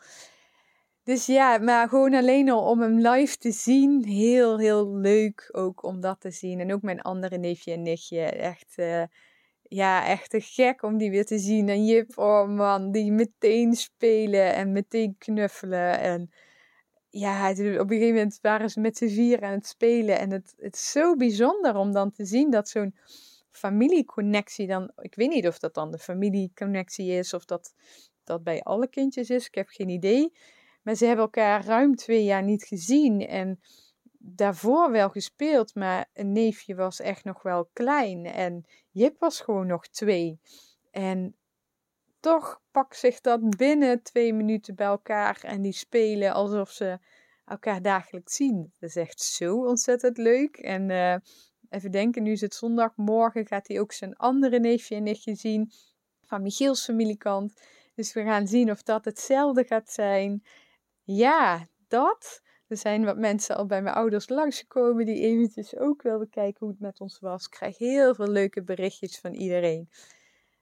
Dus 1.03 1.25
ja, 1.25 1.57
maar 1.57 1.89
gewoon 1.89 2.13
alleen 2.13 2.49
al 2.49 2.69
om 2.69 2.81
hem 2.81 2.99
live 2.99 3.37
te 3.37 3.51
zien, 3.51 4.03
heel, 4.05 4.57
heel 4.57 4.95
leuk 4.95 5.49
ook 5.51 5.83
om 5.83 6.01
dat 6.01 6.19
te 6.19 6.31
zien. 6.31 6.59
En 6.59 6.73
ook 6.73 6.81
mijn 6.81 7.01
andere 7.01 7.37
neefje 7.37 7.71
en 7.71 7.81
nichtje, 7.81 8.21
echt, 8.21 8.73
uh, 8.77 9.03
ja, 9.61 10.07
echt 10.07 10.29
te 10.29 10.41
gek 10.41 10.83
om 10.83 10.97
die 10.97 11.09
weer 11.09 11.25
te 11.25 11.37
zien. 11.37 11.69
En 11.69 11.85
Jip, 11.85 12.17
oh 12.17 12.47
man, 12.47 12.91
die 12.91 13.11
meteen 13.11 13.73
spelen 13.73 14.53
en 14.53 14.71
meteen 14.71 15.15
knuffelen. 15.17 15.99
En 15.99 16.31
ja, 17.09 17.49
op 17.49 17.57
een 17.57 17.87
gegeven 17.87 18.15
moment 18.15 18.39
waren 18.41 18.69
ze 18.69 18.79
met 18.79 18.97
z'n 18.97 19.07
vier 19.07 19.41
aan 19.41 19.53
het 19.53 19.67
spelen. 19.67 20.19
En 20.19 20.31
het, 20.31 20.53
het 20.57 20.75
is 20.75 20.91
zo 20.91 21.15
bijzonder 21.15 21.75
om 21.75 21.91
dan 21.91 22.11
te 22.11 22.25
zien 22.25 22.51
dat 22.51 22.69
zo'n 22.69 22.95
familieconnectie 23.57 24.67
dan. 24.67 24.91
Ik 24.97 25.15
weet 25.15 25.29
niet 25.29 25.47
of 25.47 25.59
dat 25.59 25.73
dan 25.73 25.91
de 25.91 25.97
familieconnectie 25.97 27.11
is 27.11 27.33
of 27.33 27.45
dat 27.45 27.73
dat 28.23 28.43
bij 28.43 28.61
alle 28.61 28.87
kindjes 28.87 29.29
is. 29.29 29.47
Ik 29.47 29.55
heb 29.55 29.67
geen 29.67 29.89
idee. 29.89 30.33
Maar 30.81 30.95
ze 30.95 31.05
hebben 31.05 31.25
elkaar 31.25 31.65
ruim 31.65 31.95
twee 31.95 32.23
jaar 32.23 32.43
niet 32.43 32.63
gezien. 32.63 33.27
En 33.27 33.59
daarvoor 34.17 34.91
wel 34.91 35.09
gespeeld, 35.09 35.75
maar 35.75 36.09
een 36.13 36.31
neefje 36.31 36.75
was 36.75 36.99
echt 36.99 37.23
nog 37.23 37.41
wel 37.41 37.69
klein 37.73 38.25
en 38.25 38.65
Jip 38.91 39.19
was 39.19 39.41
gewoon 39.41 39.67
nog 39.67 39.87
twee. 39.87 40.39
En 40.91 41.35
toch 42.19 42.61
pakt 42.71 42.97
zich 42.97 43.21
dat 43.21 43.57
binnen 43.57 44.03
twee 44.03 44.33
minuten 44.33 44.75
bij 44.75 44.87
elkaar 44.87 45.39
en 45.41 45.61
die 45.61 45.73
spelen 45.73 46.33
alsof 46.33 46.69
ze 46.69 46.99
elkaar 47.45 47.81
dagelijks 47.81 48.35
zien. 48.35 48.73
Dat 48.79 48.89
is 48.89 48.95
echt 48.95 49.21
zo 49.21 49.65
ontzettend 49.65 50.17
leuk. 50.17 50.57
En 50.57 50.89
uh, 50.89 51.15
even 51.69 51.91
denken, 51.91 52.23
nu 52.23 52.31
is 52.31 52.41
het 52.41 52.55
zondagmorgen, 52.55 53.47
gaat 53.47 53.67
hij 53.67 53.79
ook 53.79 53.91
zijn 53.91 54.15
andere 54.15 54.59
neefje 54.59 54.95
en 54.95 55.03
nichtje 55.03 55.35
zien 55.35 55.71
van 56.25 56.41
Michiels 56.41 56.83
familiekant. 56.83 57.61
Dus 57.95 58.13
we 58.13 58.23
gaan 58.23 58.47
zien 58.47 58.71
of 58.71 58.83
dat 58.83 59.05
hetzelfde 59.05 59.63
gaat 59.63 59.89
zijn. 59.89 60.43
Ja, 61.03 61.67
dat. 61.87 62.41
Er 62.67 62.77
zijn 62.77 63.05
wat 63.05 63.17
mensen 63.17 63.55
al 63.55 63.65
bij 63.65 63.81
mijn 63.81 63.95
ouders 63.95 64.29
langsgekomen 64.29 65.05
die 65.05 65.21
eventjes 65.21 65.77
ook 65.77 66.01
wilden 66.01 66.29
kijken 66.29 66.59
hoe 66.59 66.69
het 66.69 66.79
met 66.79 66.99
ons 66.99 67.19
was. 67.19 67.45
Ik 67.45 67.51
krijg 67.51 67.77
heel 67.77 68.15
veel 68.15 68.27
leuke 68.27 68.63
berichtjes 68.63 69.19
van 69.19 69.33
iedereen. 69.33 69.89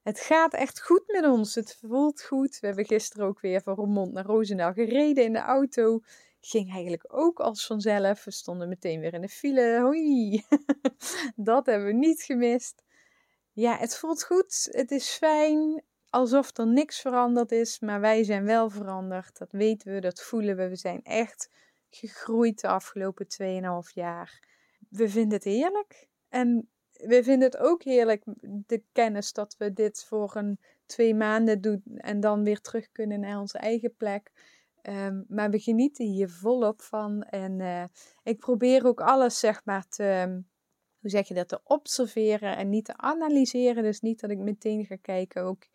Het 0.03 0.19
gaat 0.19 0.53
echt 0.53 0.81
goed 0.81 1.03
met 1.07 1.25
ons. 1.25 1.55
Het 1.55 1.77
voelt 1.81 2.23
goed. 2.23 2.59
We 2.59 2.67
hebben 2.67 2.85
gisteren 2.85 3.25
ook 3.27 3.39
weer 3.39 3.61
van 3.61 3.75
Roermond 3.75 4.13
naar 4.13 4.25
Roosendaal 4.25 4.73
gereden 4.73 5.23
in 5.23 5.33
de 5.33 5.39
auto. 5.39 6.01
Ging 6.47 6.71
eigenlijk 6.71 7.05
ook 7.07 7.39
als 7.39 7.65
vanzelf. 7.65 8.23
We 8.23 8.31
stonden 8.31 8.69
meteen 8.69 8.99
weer 8.99 9.13
in 9.13 9.21
de 9.21 9.29
file. 9.29 9.79
Hoi! 9.81 10.45
Dat 11.35 11.65
hebben 11.65 11.87
we 11.87 11.93
niet 11.93 12.21
gemist. 12.21 12.83
Ja, 13.51 13.77
het 13.77 13.97
voelt 13.97 14.23
goed. 14.23 14.67
Het 14.71 14.91
is 14.91 15.09
fijn. 15.09 15.83
Alsof 16.09 16.57
er 16.57 16.67
niks 16.67 17.01
veranderd 17.01 17.51
is. 17.51 17.79
Maar 17.79 17.99
wij 17.99 18.23
zijn 18.23 18.45
wel 18.45 18.69
veranderd. 18.69 19.37
Dat 19.37 19.51
weten 19.51 19.93
we, 19.93 19.99
dat 19.99 20.21
voelen 20.21 20.55
we. 20.55 20.69
We 20.69 20.75
zijn 20.75 21.03
echt 21.03 21.49
gegroeid 21.89 22.61
de 22.61 22.67
afgelopen 22.67 23.25
2,5 23.87 23.93
jaar. 23.93 24.43
We 24.89 25.09
vinden 25.09 25.33
het 25.33 25.43
heerlijk. 25.43 26.07
En 26.29 26.69
we 26.91 27.23
vinden 27.23 27.47
het 27.51 27.57
ook 27.57 27.83
heerlijk, 27.83 28.23
de 28.41 28.83
kennis 28.91 29.33
dat 29.33 29.55
we 29.57 29.73
dit 29.73 30.05
voor 30.07 30.35
een 30.35 30.59
twee 30.85 31.15
maanden 31.15 31.61
doen 31.61 31.83
en 31.97 32.19
dan 32.19 32.43
weer 32.43 32.61
terug 32.61 32.91
kunnen 32.91 33.19
naar 33.19 33.39
onze 33.39 33.57
eigen 33.57 33.95
plek. 33.95 34.31
Ehm, 34.85 35.23
maar 35.27 35.49
we 35.49 35.59
genieten 35.59 36.05
hier 36.05 36.29
volop 36.29 36.81
van. 36.81 37.23
En 37.23 37.59
uh, 37.59 37.83
ik 38.23 38.39
probeer 38.39 38.85
ook 38.85 39.01
alles, 39.01 39.39
zeg 39.39 39.61
maar, 39.63 39.87
te, 39.87 40.41
hoe 40.99 41.09
zeg 41.09 41.27
je 41.27 41.33
dat, 41.33 41.47
te 41.47 41.59
observeren 41.63 42.57
en 42.57 42.69
niet 42.69 42.85
te 42.85 42.97
analyseren. 42.97 43.83
Dus 43.83 44.01
niet 44.01 44.19
dat 44.19 44.29
ik 44.29 44.37
meteen 44.37 44.85
ga 44.85 44.95
kijken, 45.01 45.43
ook 45.43 45.67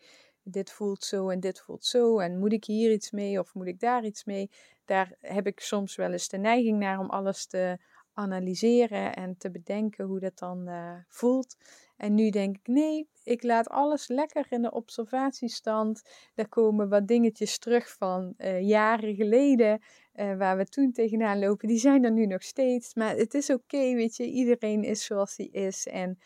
dit 0.43 0.71
voelt 0.71 1.03
zo 1.03 1.29
en 1.29 1.39
dit 1.39 1.59
voelt 1.59 1.85
zo. 1.85 2.19
En 2.19 2.39
moet 2.39 2.53
ik 2.53 2.65
hier 2.65 2.91
iets 2.91 3.11
mee 3.11 3.39
of 3.39 3.53
moet 3.53 3.67
ik 3.67 3.79
daar 3.79 4.05
iets 4.05 4.23
mee? 4.23 4.49
Daar 4.85 5.15
heb 5.19 5.47
ik 5.47 5.59
soms 5.59 5.95
wel 5.95 6.11
eens 6.11 6.27
de 6.27 6.37
neiging 6.37 6.79
naar 6.79 6.99
om 6.99 7.09
alles 7.09 7.45
te 7.45 7.77
analyseren 8.13 9.15
en 9.15 9.37
te 9.37 9.51
bedenken 9.51 10.05
hoe 10.05 10.19
dat 10.19 10.37
dan 10.37 10.69
uh, 10.69 10.93
voelt. 11.07 11.57
En 11.97 12.15
nu 12.15 12.29
denk 12.29 12.57
ik, 12.57 12.67
nee, 12.67 13.09
ik 13.23 13.43
laat 13.43 13.69
alles 13.69 14.07
lekker 14.07 14.45
in 14.49 14.61
de 14.61 14.71
observatiestand. 14.71 16.01
Daar 16.35 16.47
komen 16.47 16.89
wat 16.89 17.07
dingetjes 17.07 17.57
terug 17.57 17.89
van 17.97 18.33
uh, 18.37 18.61
jaren 18.61 19.15
geleden, 19.15 19.81
uh, 20.15 20.37
waar 20.37 20.57
we 20.57 20.65
toen 20.65 20.91
tegenaan 20.91 21.39
lopen. 21.39 21.67
Die 21.67 21.79
zijn 21.79 22.03
er 22.03 22.11
nu 22.11 22.25
nog 22.25 22.43
steeds. 22.43 22.93
Maar 22.93 23.15
het 23.15 23.33
is 23.33 23.49
oké, 23.49 23.93
weet 23.93 24.15
je, 24.15 24.25
iedereen 24.25 24.83
is 24.83 25.05
zoals 25.05 25.37
hij 25.37 25.45
is. 25.45 25.87
En 25.87 26.19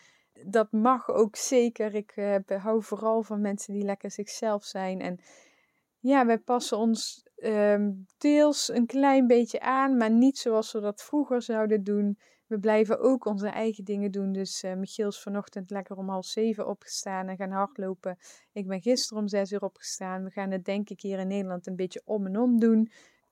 dat 0.46 0.72
mag 0.72 1.10
ook 1.10 1.36
zeker. 1.36 1.96
Ik 1.96 2.14
hou 2.48 2.84
vooral 2.84 3.24
van 3.24 3.42
mensen 3.42 3.74
die 3.74 3.84
lekker 3.84 4.12
zichzelf 4.12 4.64
zijn. 4.64 5.02
En 5.02 5.20
ja, 6.00 6.26
wij 6.26 6.38
passen 6.38 6.78
ons 6.78 7.26
um, 7.36 8.06
deels 8.18 8.70
een 8.70 8.86
klein 8.86 9.28
beetje 9.28 9.60
aan, 9.60 9.98
maar 9.98 10.12
niet 10.12 10.38
zoals 10.38 10.72
we 10.72 10.80
dat 10.80 11.04
vroeger 11.04 11.42
zouden 11.42 11.84
doen. 11.84 12.18
We 12.56 12.62
blijven 12.62 13.00
ook 13.00 13.26
onze 13.26 13.48
eigen 13.48 13.84
dingen 13.84 14.12
doen. 14.12 14.32
Dus 14.32 14.64
uh, 14.64 14.74
Michiel 14.74 15.08
is 15.08 15.20
vanochtend 15.20 15.70
lekker 15.70 15.98
om 15.98 16.10
half 16.10 16.26
zeven 16.26 16.68
opgestaan 16.68 17.28
en 17.28 17.36
gaan 17.36 17.52
hardlopen. 17.52 18.18
Ik 18.54 18.68
ben 18.68 18.82
gisteren 18.82 19.22
om 19.22 19.28
zes 19.28 19.52
uur 19.52 19.62
opgestaan. 19.62 20.24
We 20.24 20.30
gaan 20.30 20.52
het 20.52 20.66
denk 20.66 20.90
ik 20.90 21.02
hier 21.02 21.20
in 21.20 21.28
Nederland 21.28 21.68
een 21.68 21.76
beetje 21.76 22.02
om 22.06 22.26
en 22.26 22.38
om 22.38 22.60
doen. 22.60 22.92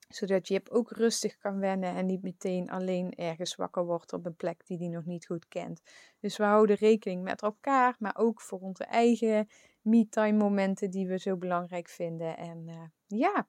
Zodat 0.10 0.48
Jip 0.48 0.70
ook 0.70 0.92
rustig 0.92 1.38
kan 1.38 1.60
wennen 1.60 1.96
en 1.96 2.06
niet 2.06 2.22
meteen 2.22 2.70
alleen 2.70 3.16
ergens 3.16 3.56
wakker 3.56 3.86
wordt 3.86 4.14
op 4.14 4.26
een 4.26 4.36
plek 4.36 4.66
die 4.66 4.78
hij 4.78 4.88
nog 4.88 5.06
niet 5.06 5.26
goed 5.26 5.48
kent. 5.48 5.82
Dus 6.20 6.38
we 6.38 6.44
houden 6.44 6.76
rekening 6.76 7.24
met 7.24 7.42
elkaar, 7.42 7.96
maar 8.00 8.16
ook 8.18 8.42
voor 8.42 8.60
onze 8.60 8.84
eigen 8.84 9.48
me-time 9.82 10.38
momenten 10.38 10.92
die 10.92 11.08
we 11.08 11.18
zo 11.20 11.38
belangrijk 11.38 11.90
vinden. 11.90 12.38
En 12.38 12.64
uh, 12.68 13.20
ja, 13.20 13.48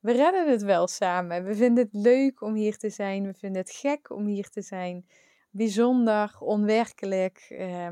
we 0.00 0.12
redden 0.12 0.50
het 0.50 0.62
wel 0.62 0.86
samen. 0.86 1.44
We 1.44 1.54
vinden 1.54 1.84
het 1.84 1.94
leuk 1.94 2.42
om 2.42 2.54
hier 2.54 2.76
te 2.76 2.90
zijn. 2.90 3.26
We 3.26 3.34
vinden 3.34 3.60
het 3.60 3.70
gek 3.70 4.10
om 4.10 4.26
hier 4.26 4.48
te 4.48 4.62
zijn. 4.62 5.06
Bijzonder, 5.50 6.36
onwerkelijk. 6.38 7.46
Uh, 7.50 7.88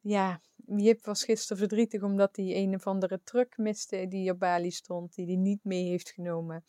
ja, 0.00 0.40
Jip 0.66 1.04
was 1.04 1.24
gisteren 1.24 1.58
verdrietig 1.58 2.02
omdat 2.02 2.36
hij 2.36 2.56
een 2.56 2.74
of 2.74 2.86
andere 2.86 3.20
truck 3.24 3.56
miste 3.56 4.06
die 4.08 4.30
op 4.30 4.38
Bali 4.38 4.70
stond, 4.70 5.14
die 5.14 5.26
hij 5.26 5.36
niet 5.36 5.64
mee 5.64 5.84
heeft 5.84 6.10
genomen. 6.10 6.64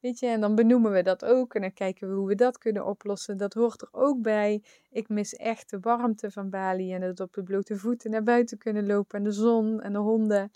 Weet 0.00 0.18
je, 0.18 0.26
en 0.26 0.40
dan 0.40 0.54
benoemen 0.54 0.92
we 0.92 1.02
dat 1.02 1.24
ook 1.24 1.54
en 1.54 1.60
dan 1.60 1.72
kijken 1.72 2.08
we 2.08 2.14
hoe 2.14 2.26
we 2.28 2.34
dat 2.34 2.58
kunnen 2.58 2.86
oplossen. 2.86 3.36
Dat 3.36 3.54
hoort 3.54 3.82
er 3.82 3.88
ook 3.90 4.22
bij. 4.22 4.62
Ik 4.90 5.08
mis 5.08 5.34
echt 5.34 5.70
de 5.70 5.80
warmte 5.80 6.30
van 6.30 6.50
Bali 6.50 6.92
en 6.92 7.02
het 7.02 7.20
op 7.20 7.32
de 7.32 7.42
blote 7.42 7.76
voeten 7.76 8.10
naar 8.10 8.22
buiten 8.22 8.58
kunnen 8.58 8.86
lopen 8.86 9.18
en 9.18 9.24
de 9.24 9.32
zon 9.32 9.80
en 9.80 9.92
de 9.92 9.98
honden. 9.98 10.50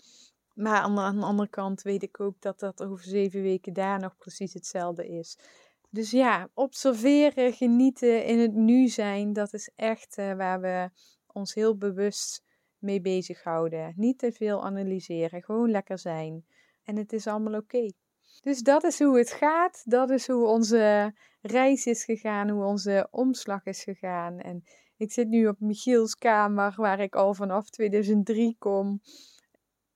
Maar 0.53 0.79
aan 0.81 0.95
de, 0.95 1.25
andere 1.25 1.49
kant 1.49 1.81
weet 1.81 2.03
ik 2.03 2.19
ook 2.19 2.41
dat 2.41 2.59
dat 2.59 2.83
over 2.83 3.03
zeven 3.03 3.41
weken 3.41 3.73
daar 3.73 3.99
nog 3.99 4.17
precies 4.17 4.53
hetzelfde 4.53 5.07
is. 5.07 5.37
Dus 5.89 6.11
ja, 6.11 6.49
observeren, 6.53 7.53
genieten, 7.53 8.25
in 8.25 8.39
het 8.39 8.53
nu 8.53 8.87
zijn, 8.87 9.33
dat 9.33 9.53
is 9.53 9.71
echt 9.75 10.17
uh, 10.17 10.33
waar 10.33 10.61
we 10.61 10.89
ons 11.27 11.53
heel 11.53 11.77
bewust 11.77 12.43
mee 12.77 13.01
bezighouden. 13.01 13.93
Niet 13.95 14.17
te 14.17 14.31
veel 14.31 14.63
analyseren, 14.63 15.43
gewoon 15.43 15.71
lekker 15.71 15.99
zijn. 15.99 16.45
En 16.83 16.95
het 16.95 17.13
is 17.13 17.27
allemaal 17.27 17.59
oké. 17.59 17.91
Dus 18.41 18.59
dat 18.59 18.83
is 18.83 18.99
hoe 18.99 19.17
het 19.17 19.31
gaat. 19.31 19.81
Dat 19.85 20.09
is 20.09 20.27
hoe 20.27 20.45
onze 20.45 21.13
reis 21.41 21.85
is 21.85 22.03
gegaan, 22.03 22.49
hoe 22.49 22.63
onze 22.63 23.07
omslag 23.11 23.65
is 23.65 23.83
gegaan. 23.83 24.39
En 24.39 24.63
ik 24.97 25.11
zit 25.11 25.27
nu 25.27 25.47
op 25.47 25.59
Michiels 25.59 26.15
kamer, 26.15 26.73
waar 26.77 26.99
ik 26.99 27.15
al 27.15 27.33
vanaf 27.33 27.69
2003 27.69 28.55
kom 28.59 29.01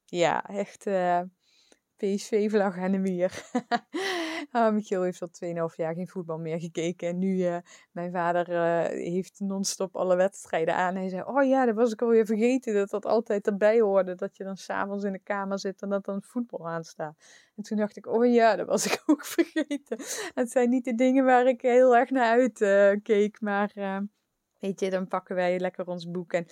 ja, 0.06 0.46
echt 0.48 0.88
uh, 0.88 1.20
eh, 1.20 1.26
PSV-vlag 1.98 2.78
aan 2.78 2.92
de 2.92 2.98
muur. 2.98 3.44
oh, 4.52 4.70
Michiel 4.72 5.02
heeft 5.02 5.22
al 5.22 5.30
2,5 5.70 5.76
jaar 5.76 5.94
geen 5.94 6.08
voetbal 6.08 6.38
meer 6.38 6.60
gekeken. 6.60 7.08
En 7.08 7.18
nu, 7.18 7.36
uh, 7.36 7.58
mijn 7.92 8.12
vader 8.12 8.50
uh, 8.50 8.84
heeft 8.84 9.40
non-stop 9.40 9.96
alle 9.96 10.16
wedstrijden 10.16 10.76
aan. 10.76 10.96
Hij 10.96 11.10
zei, 11.10 11.24
oh 11.24 11.44
ja, 11.44 11.66
dat 11.66 11.76
was 11.76 11.92
ik 11.92 12.02
alweer 12.02 12.26
vergeten. 12.26 12.74
Dat 12.74 12.90
dat 12.90 13.06
altijd 13.06 13.48
erbij 13.48 13.80
hoorde. 13.80 14.16
Dat 14.16 14.38
je 14.38 14.44
dan 14.44 14.58
s'avonds 14.58 15.04
in 15.04 15.12
de 15.12 15.20
kamer 15.20 15.60
zit 15.60 15.82
en 15.82 15.90
dat 15.90 16.06
dan 16.06 16.22
voetbal 16.22 16.68
aanstaat. 16.70 17.16
En 17.56 17.64
toen 17.64 17.78
dacht 17.78 17.98
ik, 17.98 18.08
oh 18.08 18.34
ja, 18.34 18.56
dat 18.56 18.68
was 18.68 18.86
ik 18.86 19.04
ook 19.10 19.26
vergeten. 19.26 19.98
Het 20.34 20.52
zijn 20.52 20.70
niet 20.70 20.86
de 20.86 20.96
dingen 20.96 21.26
waar 21.26 21.48
ik 21.48 21.62
heel 21.62 21.96
erg 21.96 22.10
naar 22.10 22.32
uit 22.32 22.58
keek. 23.04 23.42
Maar 23.42 23.72
weet 24.60 24.80
je, 24.80 24.90
dan 24.90 25.08
pakken 25.08 25.36
wij 25.36 25.60
lekker 25.60 25.88
ons 25.88 26.12
boek. 26.12 26.34
En 26.34 26.46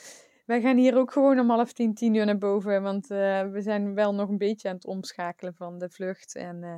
wij 0.46 0.62
gaan 0.62 0.78
hier 0.78 0.98
ook 0.98 1.12
gewoon 1.12 1.40
om 1.40 1.50
half 1.50 1.74
tien, 1.74 1.94
tien 1.94 2.14
uur 2.14 2.26
naar 2.26 2.38
boven. 2.38 2.82
Want 2.82 3.12
uh, 3.12 3.52
we 3.52 3.62
zijn 3.62 3.94
wel 3.94 4.14
nog 4.14 4.30
een 4.30 4.38
beetje 4.38 4.70
aan 4.70 4.76
het 4.76 4.86
omschakelen 4.86 5.56
van 5.56 5.78
de 5.78 5.90
vlucht. 5.90 6.36
En, 6.36 6.62
uh, 6.64 6.76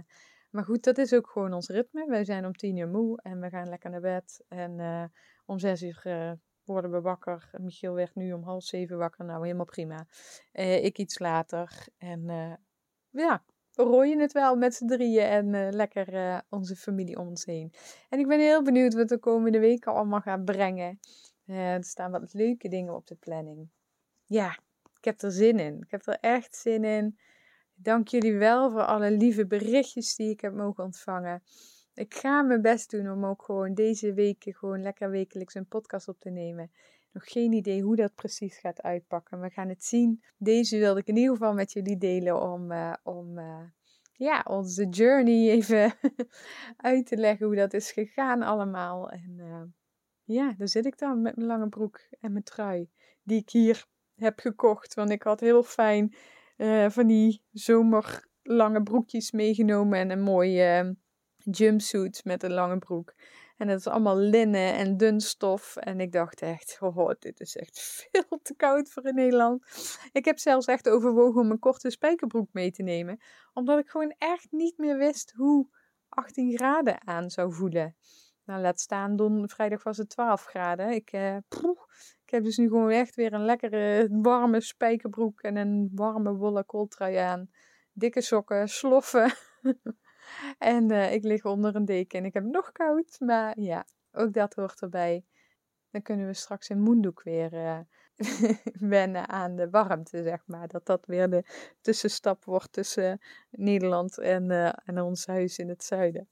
maar 0.50 0.64
goed, 0.64 0.84
dat 0.84 0.98
is 0.98 1.14
ook 1.14 1.30
gewoon 1.30 1.54
ons 1.54 1.68
ritme. 1.68 2.06
Wij 2.08 2.26
zijn 2.26 2.46
om 2.46 2.54
tien 2.54 2.78
uur 2.78 2.90
moe 2.90 3.22
en 3.22 3.40
we 3.40 3.50
gaan 3.50 3.70
lekker 3.70 3.90
naar 3.90 4.02
bed. 4.02 4.44
En 4.48 4.80
uh, 4.80 5.04
om 5.46 5.60
zes 5.60 5.82
uur 5.82 6.38
worden 6.64 6.92
we 6.92 7.02
wakker. 7.02 7.50
Michiel 7.58 7.94
werd 7.94 8.16
nu 8.16 8.34
om 8.34 8.44
half 8.44 8.64
zeven 8.64 8.98
wakker. 8.98 9.26
Nou, 9.26 9.44
helemaal 9.44 9.66
prima. 9.66 10.08
ik 10.82 10.98
iets 10.98 11.20
later. 11.20 11.88
En 11.98 12.24
ja, 13.10 13.44
we 13.74 13.84
rooien 13.84 14.20
het 14.20 14.32
wel 14.32 14.56
met 14.56 14.76
z'n 14.76 14.86
drieën 14.86 15.26
en 15.26 15.74
lekker 15.74 16.42
onze 16.50 16.76
familie 16.76 17.18
om 17.18 17.28
ons 17.28 17.46
heen. 17.46 17.74
En 18.10 18.20
ik 18.20 18.28
ben 18.28 18.40
heel 18.40 18.64
benieuwd 18.64 18.94
wat 18.94 19.10
de 19.10 19.20
komende 19.20 19.60
weken 19.60 19.94
allemaal 19.94 20.22
gaat 20.22 20.46
brengen. 20.46 21.00
Er 21.46 21.84
staan 21.84 22.12
wat 22.12 22.34
leuke 22.34 22.70
dingen 22.70 22.96
op 22.96 23.08
de 23.08 23.16
planning. 23.16 23.70
Ja, 24.26 24.60
ik 24.98 25.06
heb 25.06 25.22
er 25.22 25.32
zin 25.32 25.60
in. 25.60 25.82
Ik 25.82 25.92
heb 25.92 26.08
er 26.08 26.18
echt 26.20 26.56
zin 26.56 26.84
in. 26.84 27.18
Dank 27.76 28.08
jullie 28.08 28.38
wel 28.38 28.72
voor 28.72 28.86
alle 28.86 29.12
lieve 29.12 29.48
berichtjes 29.48 30.16
die 30.16 30.30
ik 30.30 30.42
heb 30.42 30.54
mogen 30.54 30.84
ontvangen. 30.84 31.44
Ik 31.94 32.14
ga 32.14 32.42
mijn 32.42 32.62
best 32.62 32.92
doen 32.92 33.12
om 33.12 33.26
ook 33.26 33.44
gewoon 33.44 33.74
deze 33.74 34.14
weken 34.14 34.54
gewoon 34.54 34.82
lekker 34.82 35.10
wekelijks 35.10 35.54
een 35.54 35.68
podcast 35.68 36.08
op 36.08 36.20
te 36.20 36.30
nemen. 36.30 36.72
Nog 37.12 37.32
geen 37.32 37.54
idee 37.54 37.82
hoe 37.82 37.96
dat 37.96 38.16
precies 38.16 38.58
gaat 38.58 38.82
uitpakken. 38.82 39.42
We 39.42 39.50
gaan 39.50 39.70
het 39.70 39.84
zien. 39.84 40.24
Deze 40.38 40.78
wilde 40.78 41.00
ik 41.00 41.08
in 41.08 41.18
ieder 41.18 41.32
geval 41.32 41.54
met 41.54 41.72
jullie 41.72 41.98
delen 41.98 42.42
om, 42.42 42.72
uh, 42.72 42.94
om 43.04 43.38
uh, 43.38 43.62
ja, 44.14 44.46
onze 44.48 44.86
journey 44.90 45.50
even 45.50 45.94
uit 46.78 47.06
te 47.06 47.18
leggen 47.18 47.46
hoe 47.46 47.56
dat 47.56 47.74
is 47.74 47.92
gegaan 47.92 48.42
allemaal. 48.42 49.10
En 49.10 49.36
uh, 49.38 49.62
ja, 50.26 50.54
daar 50.58 50.68
zit 50.68 50.86
ik 50.86 50.98
dan 50.98 51.22
met 51.22 51.36
mijn 51.36 51.48
lange 51.48 51.70
broek 51.70 52.00
en 52.20 52.32
mijn 52.32 52.44
trui. 52.44 52.90
Die 53.24 53.42
ik 53.42 53.50
hier 53.50 53.86
heb 54.16 54.40
gekocht. 54.40 54.94
Want 54.94 55.10
ik 55.10 55.24
had 55.24 55.40
heel 55.40 55.64
fijn 55.64 56.16
uh, 56.58 56.90
van 56.90 57.08
die 57.08 57.44
zomerlange 57.52 58.84
broekjes 58.84 59.32
meegenomen. 59.32 60.00
En 60.00 60.10
een 60.10 60.22
mooie 60.22 60.84
uh, 60.84 60.92
jumpsuit 61.56 62.22
met 62.24 62.44
een 62.44 62.54
lange 62.54 62.78
broek. 62.78 63.14
En 63.58 63.68
het 63.68 63.80
is 63.80 63.88
allemaal 63.88 64.18
linnen 64.18 64.74
en 64.74 64.98
dun 64.98 65.20
stof. 65.20 65.76
En 65.76 66.00
ik 66.00 66.12
dacht 66.12 66.42
echt, 66.42 66.78
oh, 66.82 67.10
dit 67.20 67.40
is 67.40 67.56
echt 67.56 67.80
veel 68.12 68.40
te 68.42 68.56
koud 68.56 68.90
voor 68.90 69.06
in 69.06 69.16
Nederland. 69.16 69.64
Ik 70.12 70.26
heb 70.26 70.40
zelfs 70.40 70.66
echt 70.66 70.90
overwogen 70.90 71.42
om 71.42 71.52
een 71.52 71.60
korte 71.60 71.90
spijkerbroek 71.90 72.50
mee 72.52 72.72
te 72.72 72.84
nemen. 72.84 73.20
Omdat 73.54 73.80
ik 73.80 73.90
gewoon 73.90 74.16
echt 74.18 74.48
niet 74.52 74.78
meer 74.78 74.98
wist 74.98 75.34
hoe 75.36 75.68
18 76.10 76.58
graden 76.58 77.08
aan 77.08 77.30
zou 77.30 77.54
voelen. 77.54 77.96
Nou, 78.46 78.62
laat 78.62 78.80
staan, 78.80 79.16
don, 79.16 79.50
vrijdag 79.50 79.84
was 79.84 79.98
het 79.98 80.10
12 80.10 80.44
graden. 80.44 80.90
Ik, 80.90 81.12
eh, 81.12 81.36
ik 82.26 82.30
heb 82.30 82.44
dus 82.44 82.58
nu 82.58 82.68
gewoon 82.68 82.90
echt 82.90 83.16
weer 83.16 83.34
een 83.34 83.46
lekkere 83.46 84.08
warme 84.12 84.62
spijkerbroek 84.62 85.42
en 85.42 85.56
een 85.56 85.90
warme 85.94 86.36
wollen 86.36 86.66
kooltrui 86.66 87.16
aan. 87.16 87.50
Dikke 87.94 88.22
sokken, 88.22 88.68
sloffen. 88.68 89.34
en 90.58 90.92
uh, 90.92 91.14
ik 91.14 91.24
lig 91.24 91.46
onder 91.46 91.76
een 91.76 91.86
deken 91.86 92.20
en 92.20 92.26
ik 92.26 92.34
heb 92.34 92.44
nog 92.44 92.72
koud. 92.72 93.20
Maar 93.20 93.60
ja, 93.60 93.86
ook 94.12 94.34
dat 94.34 94.54
hoort 94.54 94.82
erbij. 94.82 95.26
Dan 95.92 96.02
kunnen 96.02 96.28
we 96.28 96.34
straks 96.34 96.70
in 96.70 96.82
Moendoek 96.82 97.24
weer 97.24 97.54
uh, 97.54 97.80
wennen 98.94 99.30
aan 99.30 99.56
de 99.56 99.70
warmte, 99.70 100.24
zeg 100.24 100.44
maar. 100.46 100.68
Dat 100.68 100.86
dat 100.86 101.06
weer 101.06 101.30
de 101.30 101.44
tussenstap 101.82 102.46
wordt 102.46 102.72
tussen 102.72 103.22
Nederland 103.52 104.18
en, 104.18 104.52
uh, 104.52 104.72
en 104.86 105.02
ons 105.02 105.26
huis 105.26 105.58
in 105.58 105.70
het 105.70 105.84
zuiden. 105.84 106.28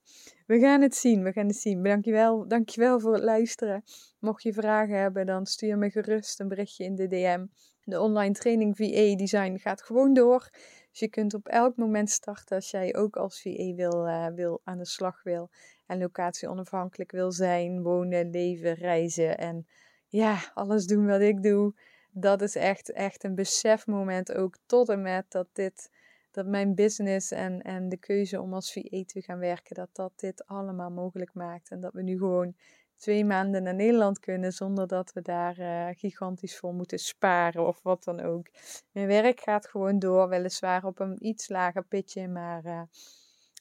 We 0.46 0.60
gaan 0.60 0.82
het 0.82 0.96
zien, 0.96 1.24
we 1.24 1.32
gaan 1.32 1.48
het 1.48 1.56
zien. 1.56 1.84
Dankjewel, 1.84 2.48
dankjewel 2.48 3.00
voor 3.00 3.14
het 3.14 3.24
luisteren. 3.24 3.84
Mocht 4.20 4.44
je 4.44 4.54
vragen 4.54 5.00
hebben, 5.00 5.26
dan 5.26 5.46
stuur 5.46 5.78
me 5.78 5.90
gerust 5.90 6.40
een 6.40 6.48
berichtje 6.48 6.84
in 6.84 6.96
de 6.96 7.08
DM. 7.08 7.46
De 7.84 8.00
online 8.00 8.34
training 8.34 8.78
VA 8.78 9.16
Design 9.16 9.58
gaat 9.58 9.82
gewoon 9.82 10.14
door. 10.14 10.50
Dus 10.90 11.00
je 11.00 11.10
kunt 11.10 11.34
op 11.34 11.48
elk 11.48 11.76
moment 11.76 12.10
starten 12.10 12.56
als 12.56 12.72
jij 12.72 12.96
ook 12.96 13.16
als 13.16 13.42
VA 13.42 13.74
wil, 13.74 14.08
uh, 14.08 14.28
wil 14.28 14.62
aan 14.64 14.78
de 14.78 14.86
slag 14.86 15.24
wil. 15.24 15.50
En 15.86 16.00
locatie 16.00 16.50
onafhankelijk 16.50 17.12
wil 17.12 17.32
zijn, 17.32 17.82
wonen, 17.82 18.30
leven, 18.30 18.74
reizen 18.74 19.38
en 19.38 19.68
ja, 20.14 20.38
alles 20.54 20.86
doen 20.86 21.06
wat 21.06 21.22
ik 21.22 21.44
doe. 21.44 21.74
Dat 22.12 22.42
is 22.42 22.56
echt, 22.56 22.92
echt 22.92 23.24
een 23.24 23.36
besefmoment 23.36 24.34
ook 24.34 24.58
tot 24.66 24.90
en 24.90 25.02
met 25.02 25.26
dat 25.32 25.48
dit, 25.54 25.90
dat 26.32 26.46
mijn 26.46 26.76
business 26.76 27.32
en, 27.32 27.62
en 27.62 27.90
de 27.90 27.98
keuze 27.98 28.42
om 28.42 28.54
als 28.54 28.74
VA 28.74 29.04
te 29.06 29.22
gaan 29.22 29.40
werken, 29.40 29.76
dat 29.76 29.90
dat 29.92 30.12
dit 30.16 30.46
allemaal 30.48 30.92
mogelijk 30.92 31.34
maakt. 31.34 31.70
En 31.70 31.80
dat 31.80 31.94
we 31.94 32.02
nu 32.02 32.18
gewoon 32.18 32.56
twee 32.96 33.26
maanden 33.26 33.64
naar 33.64 33.76
Nederland 33.76 34.20
kunnen 34.20 34.52
zonder 34.52 34.88
dat 34.88 35.14
we 35.14 35.22
daar 35.22 35.60
uh, 35.60 35.88
gigantisch 35.92 36.58
voor 36.58 36.74
moeten 36.74 37.00
sparen 37.00 37.68
of 37.68 37.80
wat 37.84 38.04
dan 38.04 38.20
ook. 38.20 38.48
Mijn 38.92 39.08
werk 39.08 39.40
gaat 39.40 39.68
gewoon 39.68 40.00
door, 40.00 40.30
weliswaar 40.30 40.86
op 40.86 41.00
een 41.00 41.26
iets 41.26 41.50
lager 41.50 41.84
pitje, 41.84 42.28
maar 42.28 42.66
uh, 42.66 42.82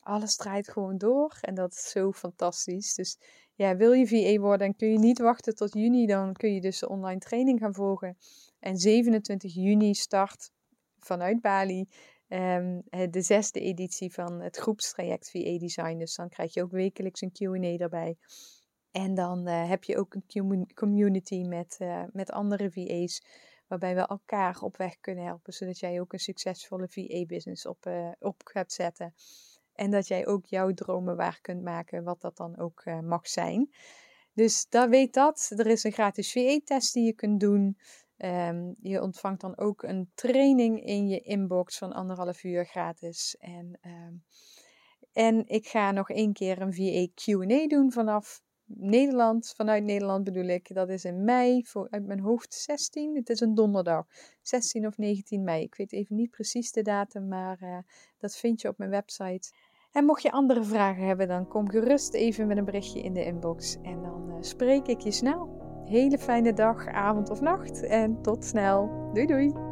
alles 0.02 0.36
draait 0.36 0.68
gewoon 0.68 0.98
door 0.98 1.38
en 1.40 1.54
dat 1.54 1.72
is 1.72 1.90
zo 1.90 2.12
fantastisch. 2.12 2.94
Dus 2.94 3.18
ja, 3.54 3.76
wil 3.76 3.92
je 3.92 4.06
VA 4.06 4.40
worden 4.40 4.66
en 4.66 4.76
kun 4.76 4.90
je 4.90 4.98
niet 4.98 5.18
wachten 5.18 5.54
tot 5.54 5.72
juni, 5.72 6.06
dan 6.06 6.32
kun 6.32 6.54
je 6.54 6.60
dus 6.60 6.78
de 6.78 6.88
online 6.88 7.20
training 7.20 7.58
gaan 7.58 7.74
volgen. 7.74 8.16
En 8.60 8.76
27 8.76 9.54
juni 9.54 9.94
start 9.94 10.50
vanuit 10.98 11.40
Bali 11.40 11.88
um, 12.28 12.82
de 13.10 13.22
zesde 13.22 13.60
editie 13.60 14.12
van 14.12 14.40
het 14.40 14.56
groepstraject 14.56 15.30
VA 15.30 15.58
Design. 15.58 15.98
Dus 15.98 16.14
dan 16.14 16.28
krijg 16.28 16.54
je 16.54 16.62
ook 16.62 16.70
wekelijks 16.70 17.20
een 17.20 17.32
Q&A 17.32 17.76
daarbij. 17.76 18.16
En 18.90 19.14
dan 19.14 19.48
uh, 19.48 19.68
heb 19.68 19.84
je 19.84 19.98
ook 19.98 20.14
een 20.14 20.72
community 20.74 21.42
met, 21.42 21.76
uh, 21.78 22.02
met 22.12 22.30
andere 22.30 22.70
VA's, 22.70 23.22
waarbij 23.66 23.94
we 23.94 24.06
elkaar 24.06 24.60
op 24.60 24.76
weg 24.76 25.00
kunnen 25.00 25.24
helpen, 25.24 25.52
zodat 25.52 25.78
jij 25.78 26.00
ook 26.00 26.12
een 26.12 26.18
succesvolle 26.18 26.88
VA-business 26.88 27.66
op, 27.66 27.86
uh, 27.86 28.10
op 28.18 28.40
gaat 28.44 28.72
zetten. 28.72 29.14
En 29.74 29.90
dat 29.90 30.08
jij 30.08 30.26
ook 30.26 30.46
jouw 30.46 30.72
dromen 30.72 31.16
waar 31.16 31.38
kunt 31.40 31.62
maken, 31.62 32.04
wat 32.04 32.20
dat 32.20 32.36
dan 32.36 32.58
ook 32.58 32.84
mag 33.02 33.28
zijn. 33.28 33.70
Dus 34.34 34.66
daar 34.68 34.88
weet 34.88 35.14
dat. 35.14 35.52
Er 35.56 35.66
is 35.66 35.84
een 35.84 35.92
gratis 35.92 36.32
VA-test 36.32 36.92
die 36.92 37.04
je 37.04 37.12
kunt 37.12 37.40
doen. 37.40 37.78
Um, 38.16 38.74
je 38.80 39.02
ontvangt 39.02 39.40
dan 39.40 39.58
ook 39.58 39.82
een 39.82 40.10
training 40.14 40.84
in 40.84 41.08
je 41.08 41.20
inbox 41.20 41.78
van 41.78 41.92
anderhalf 41.92 42.44
uur 42.44 42.64
gratis. 42.64 43.36
En, 43.38 43.78
um, 43.86 44.24
en 45.12 45.46
ik 45.46 45.66
ga 45.66 45.90
nog 45.90 46.10
één 46.10 46.32
keer 46.32 46.60
een 46.60 46.74
VA 46.74 47.06
QA 47.14 47.66
doen 47.66 47.92
vanaf 47.92 48.42
Nederland, 48.76 49.52
vanuit 49.56 49.84
Nederland 49.84 50.24
bedoel 50.24 50.46
ik. 50.46 50.74
Dat 50.74 50.88
is 50.88 51.04
in 51.04 51.24
mei, 51.24 51.64
voor, 51.66 51.86
uit 51.90 52.06
mijn 52.06 52.20
hoofd 52.20 52.54
16. 52.54 53.16
Het 53.16 53.28
is 53.28 53.40
een 53.40 53.54
donderdag, 53.54 54.06
16 54.42 54.86
of 54.86 54.98
19 54.98 55.44
mei. 55.44 55.62
Ik 55.62 55.74
weet 55.74 55.92
even 55.92 56.16
niet 56.16 56.30
precies 56.30 56.72
de 56.72 56.82
datum, 56.82 57.28
maar 57.28 57.58
uh, 57.62 57.78
dat 58.18 58.36
vind 58.36 58.60
je 58.60 58.68
op 58.68 58.78
mijn 58.78 58.90
website. 58.90 59.52
En 59.92 60.04
mocht 60.04 60.22
je 60.22 60.30
andere 60.30 60.64
vragen 60.64 61.06
hebben, 61.06 61.28
dan 61.28 61.48
kom 61.48 61.70
gerust 61.70 62.14
even 62.14 62.46
met 62.46 62.56
een 62.56 62.64
berichtje 62.64 63.00
in 63.00 63.12
de 63.12 63.24
inbox. 63.24 63.76
En 63.82 64.02
dan 64.02 64.28
uh, 64.28 64.36
spreek 64.40 64.86
ik 64.86 65.00
je 65.00 65.10
snel. 65.10 65.60
Hele 65.84 66.18
fijne 66.18 66.52
dag, 66.52 66.86
avond 66.86 67.30
of 67.30 67.40
nacht. 67.40 67.82
En 67.82 68.22
tot 68.22 68.44
snel. 68.44 69.10
Doei 69.12 69.26
doei. 69.26 69.71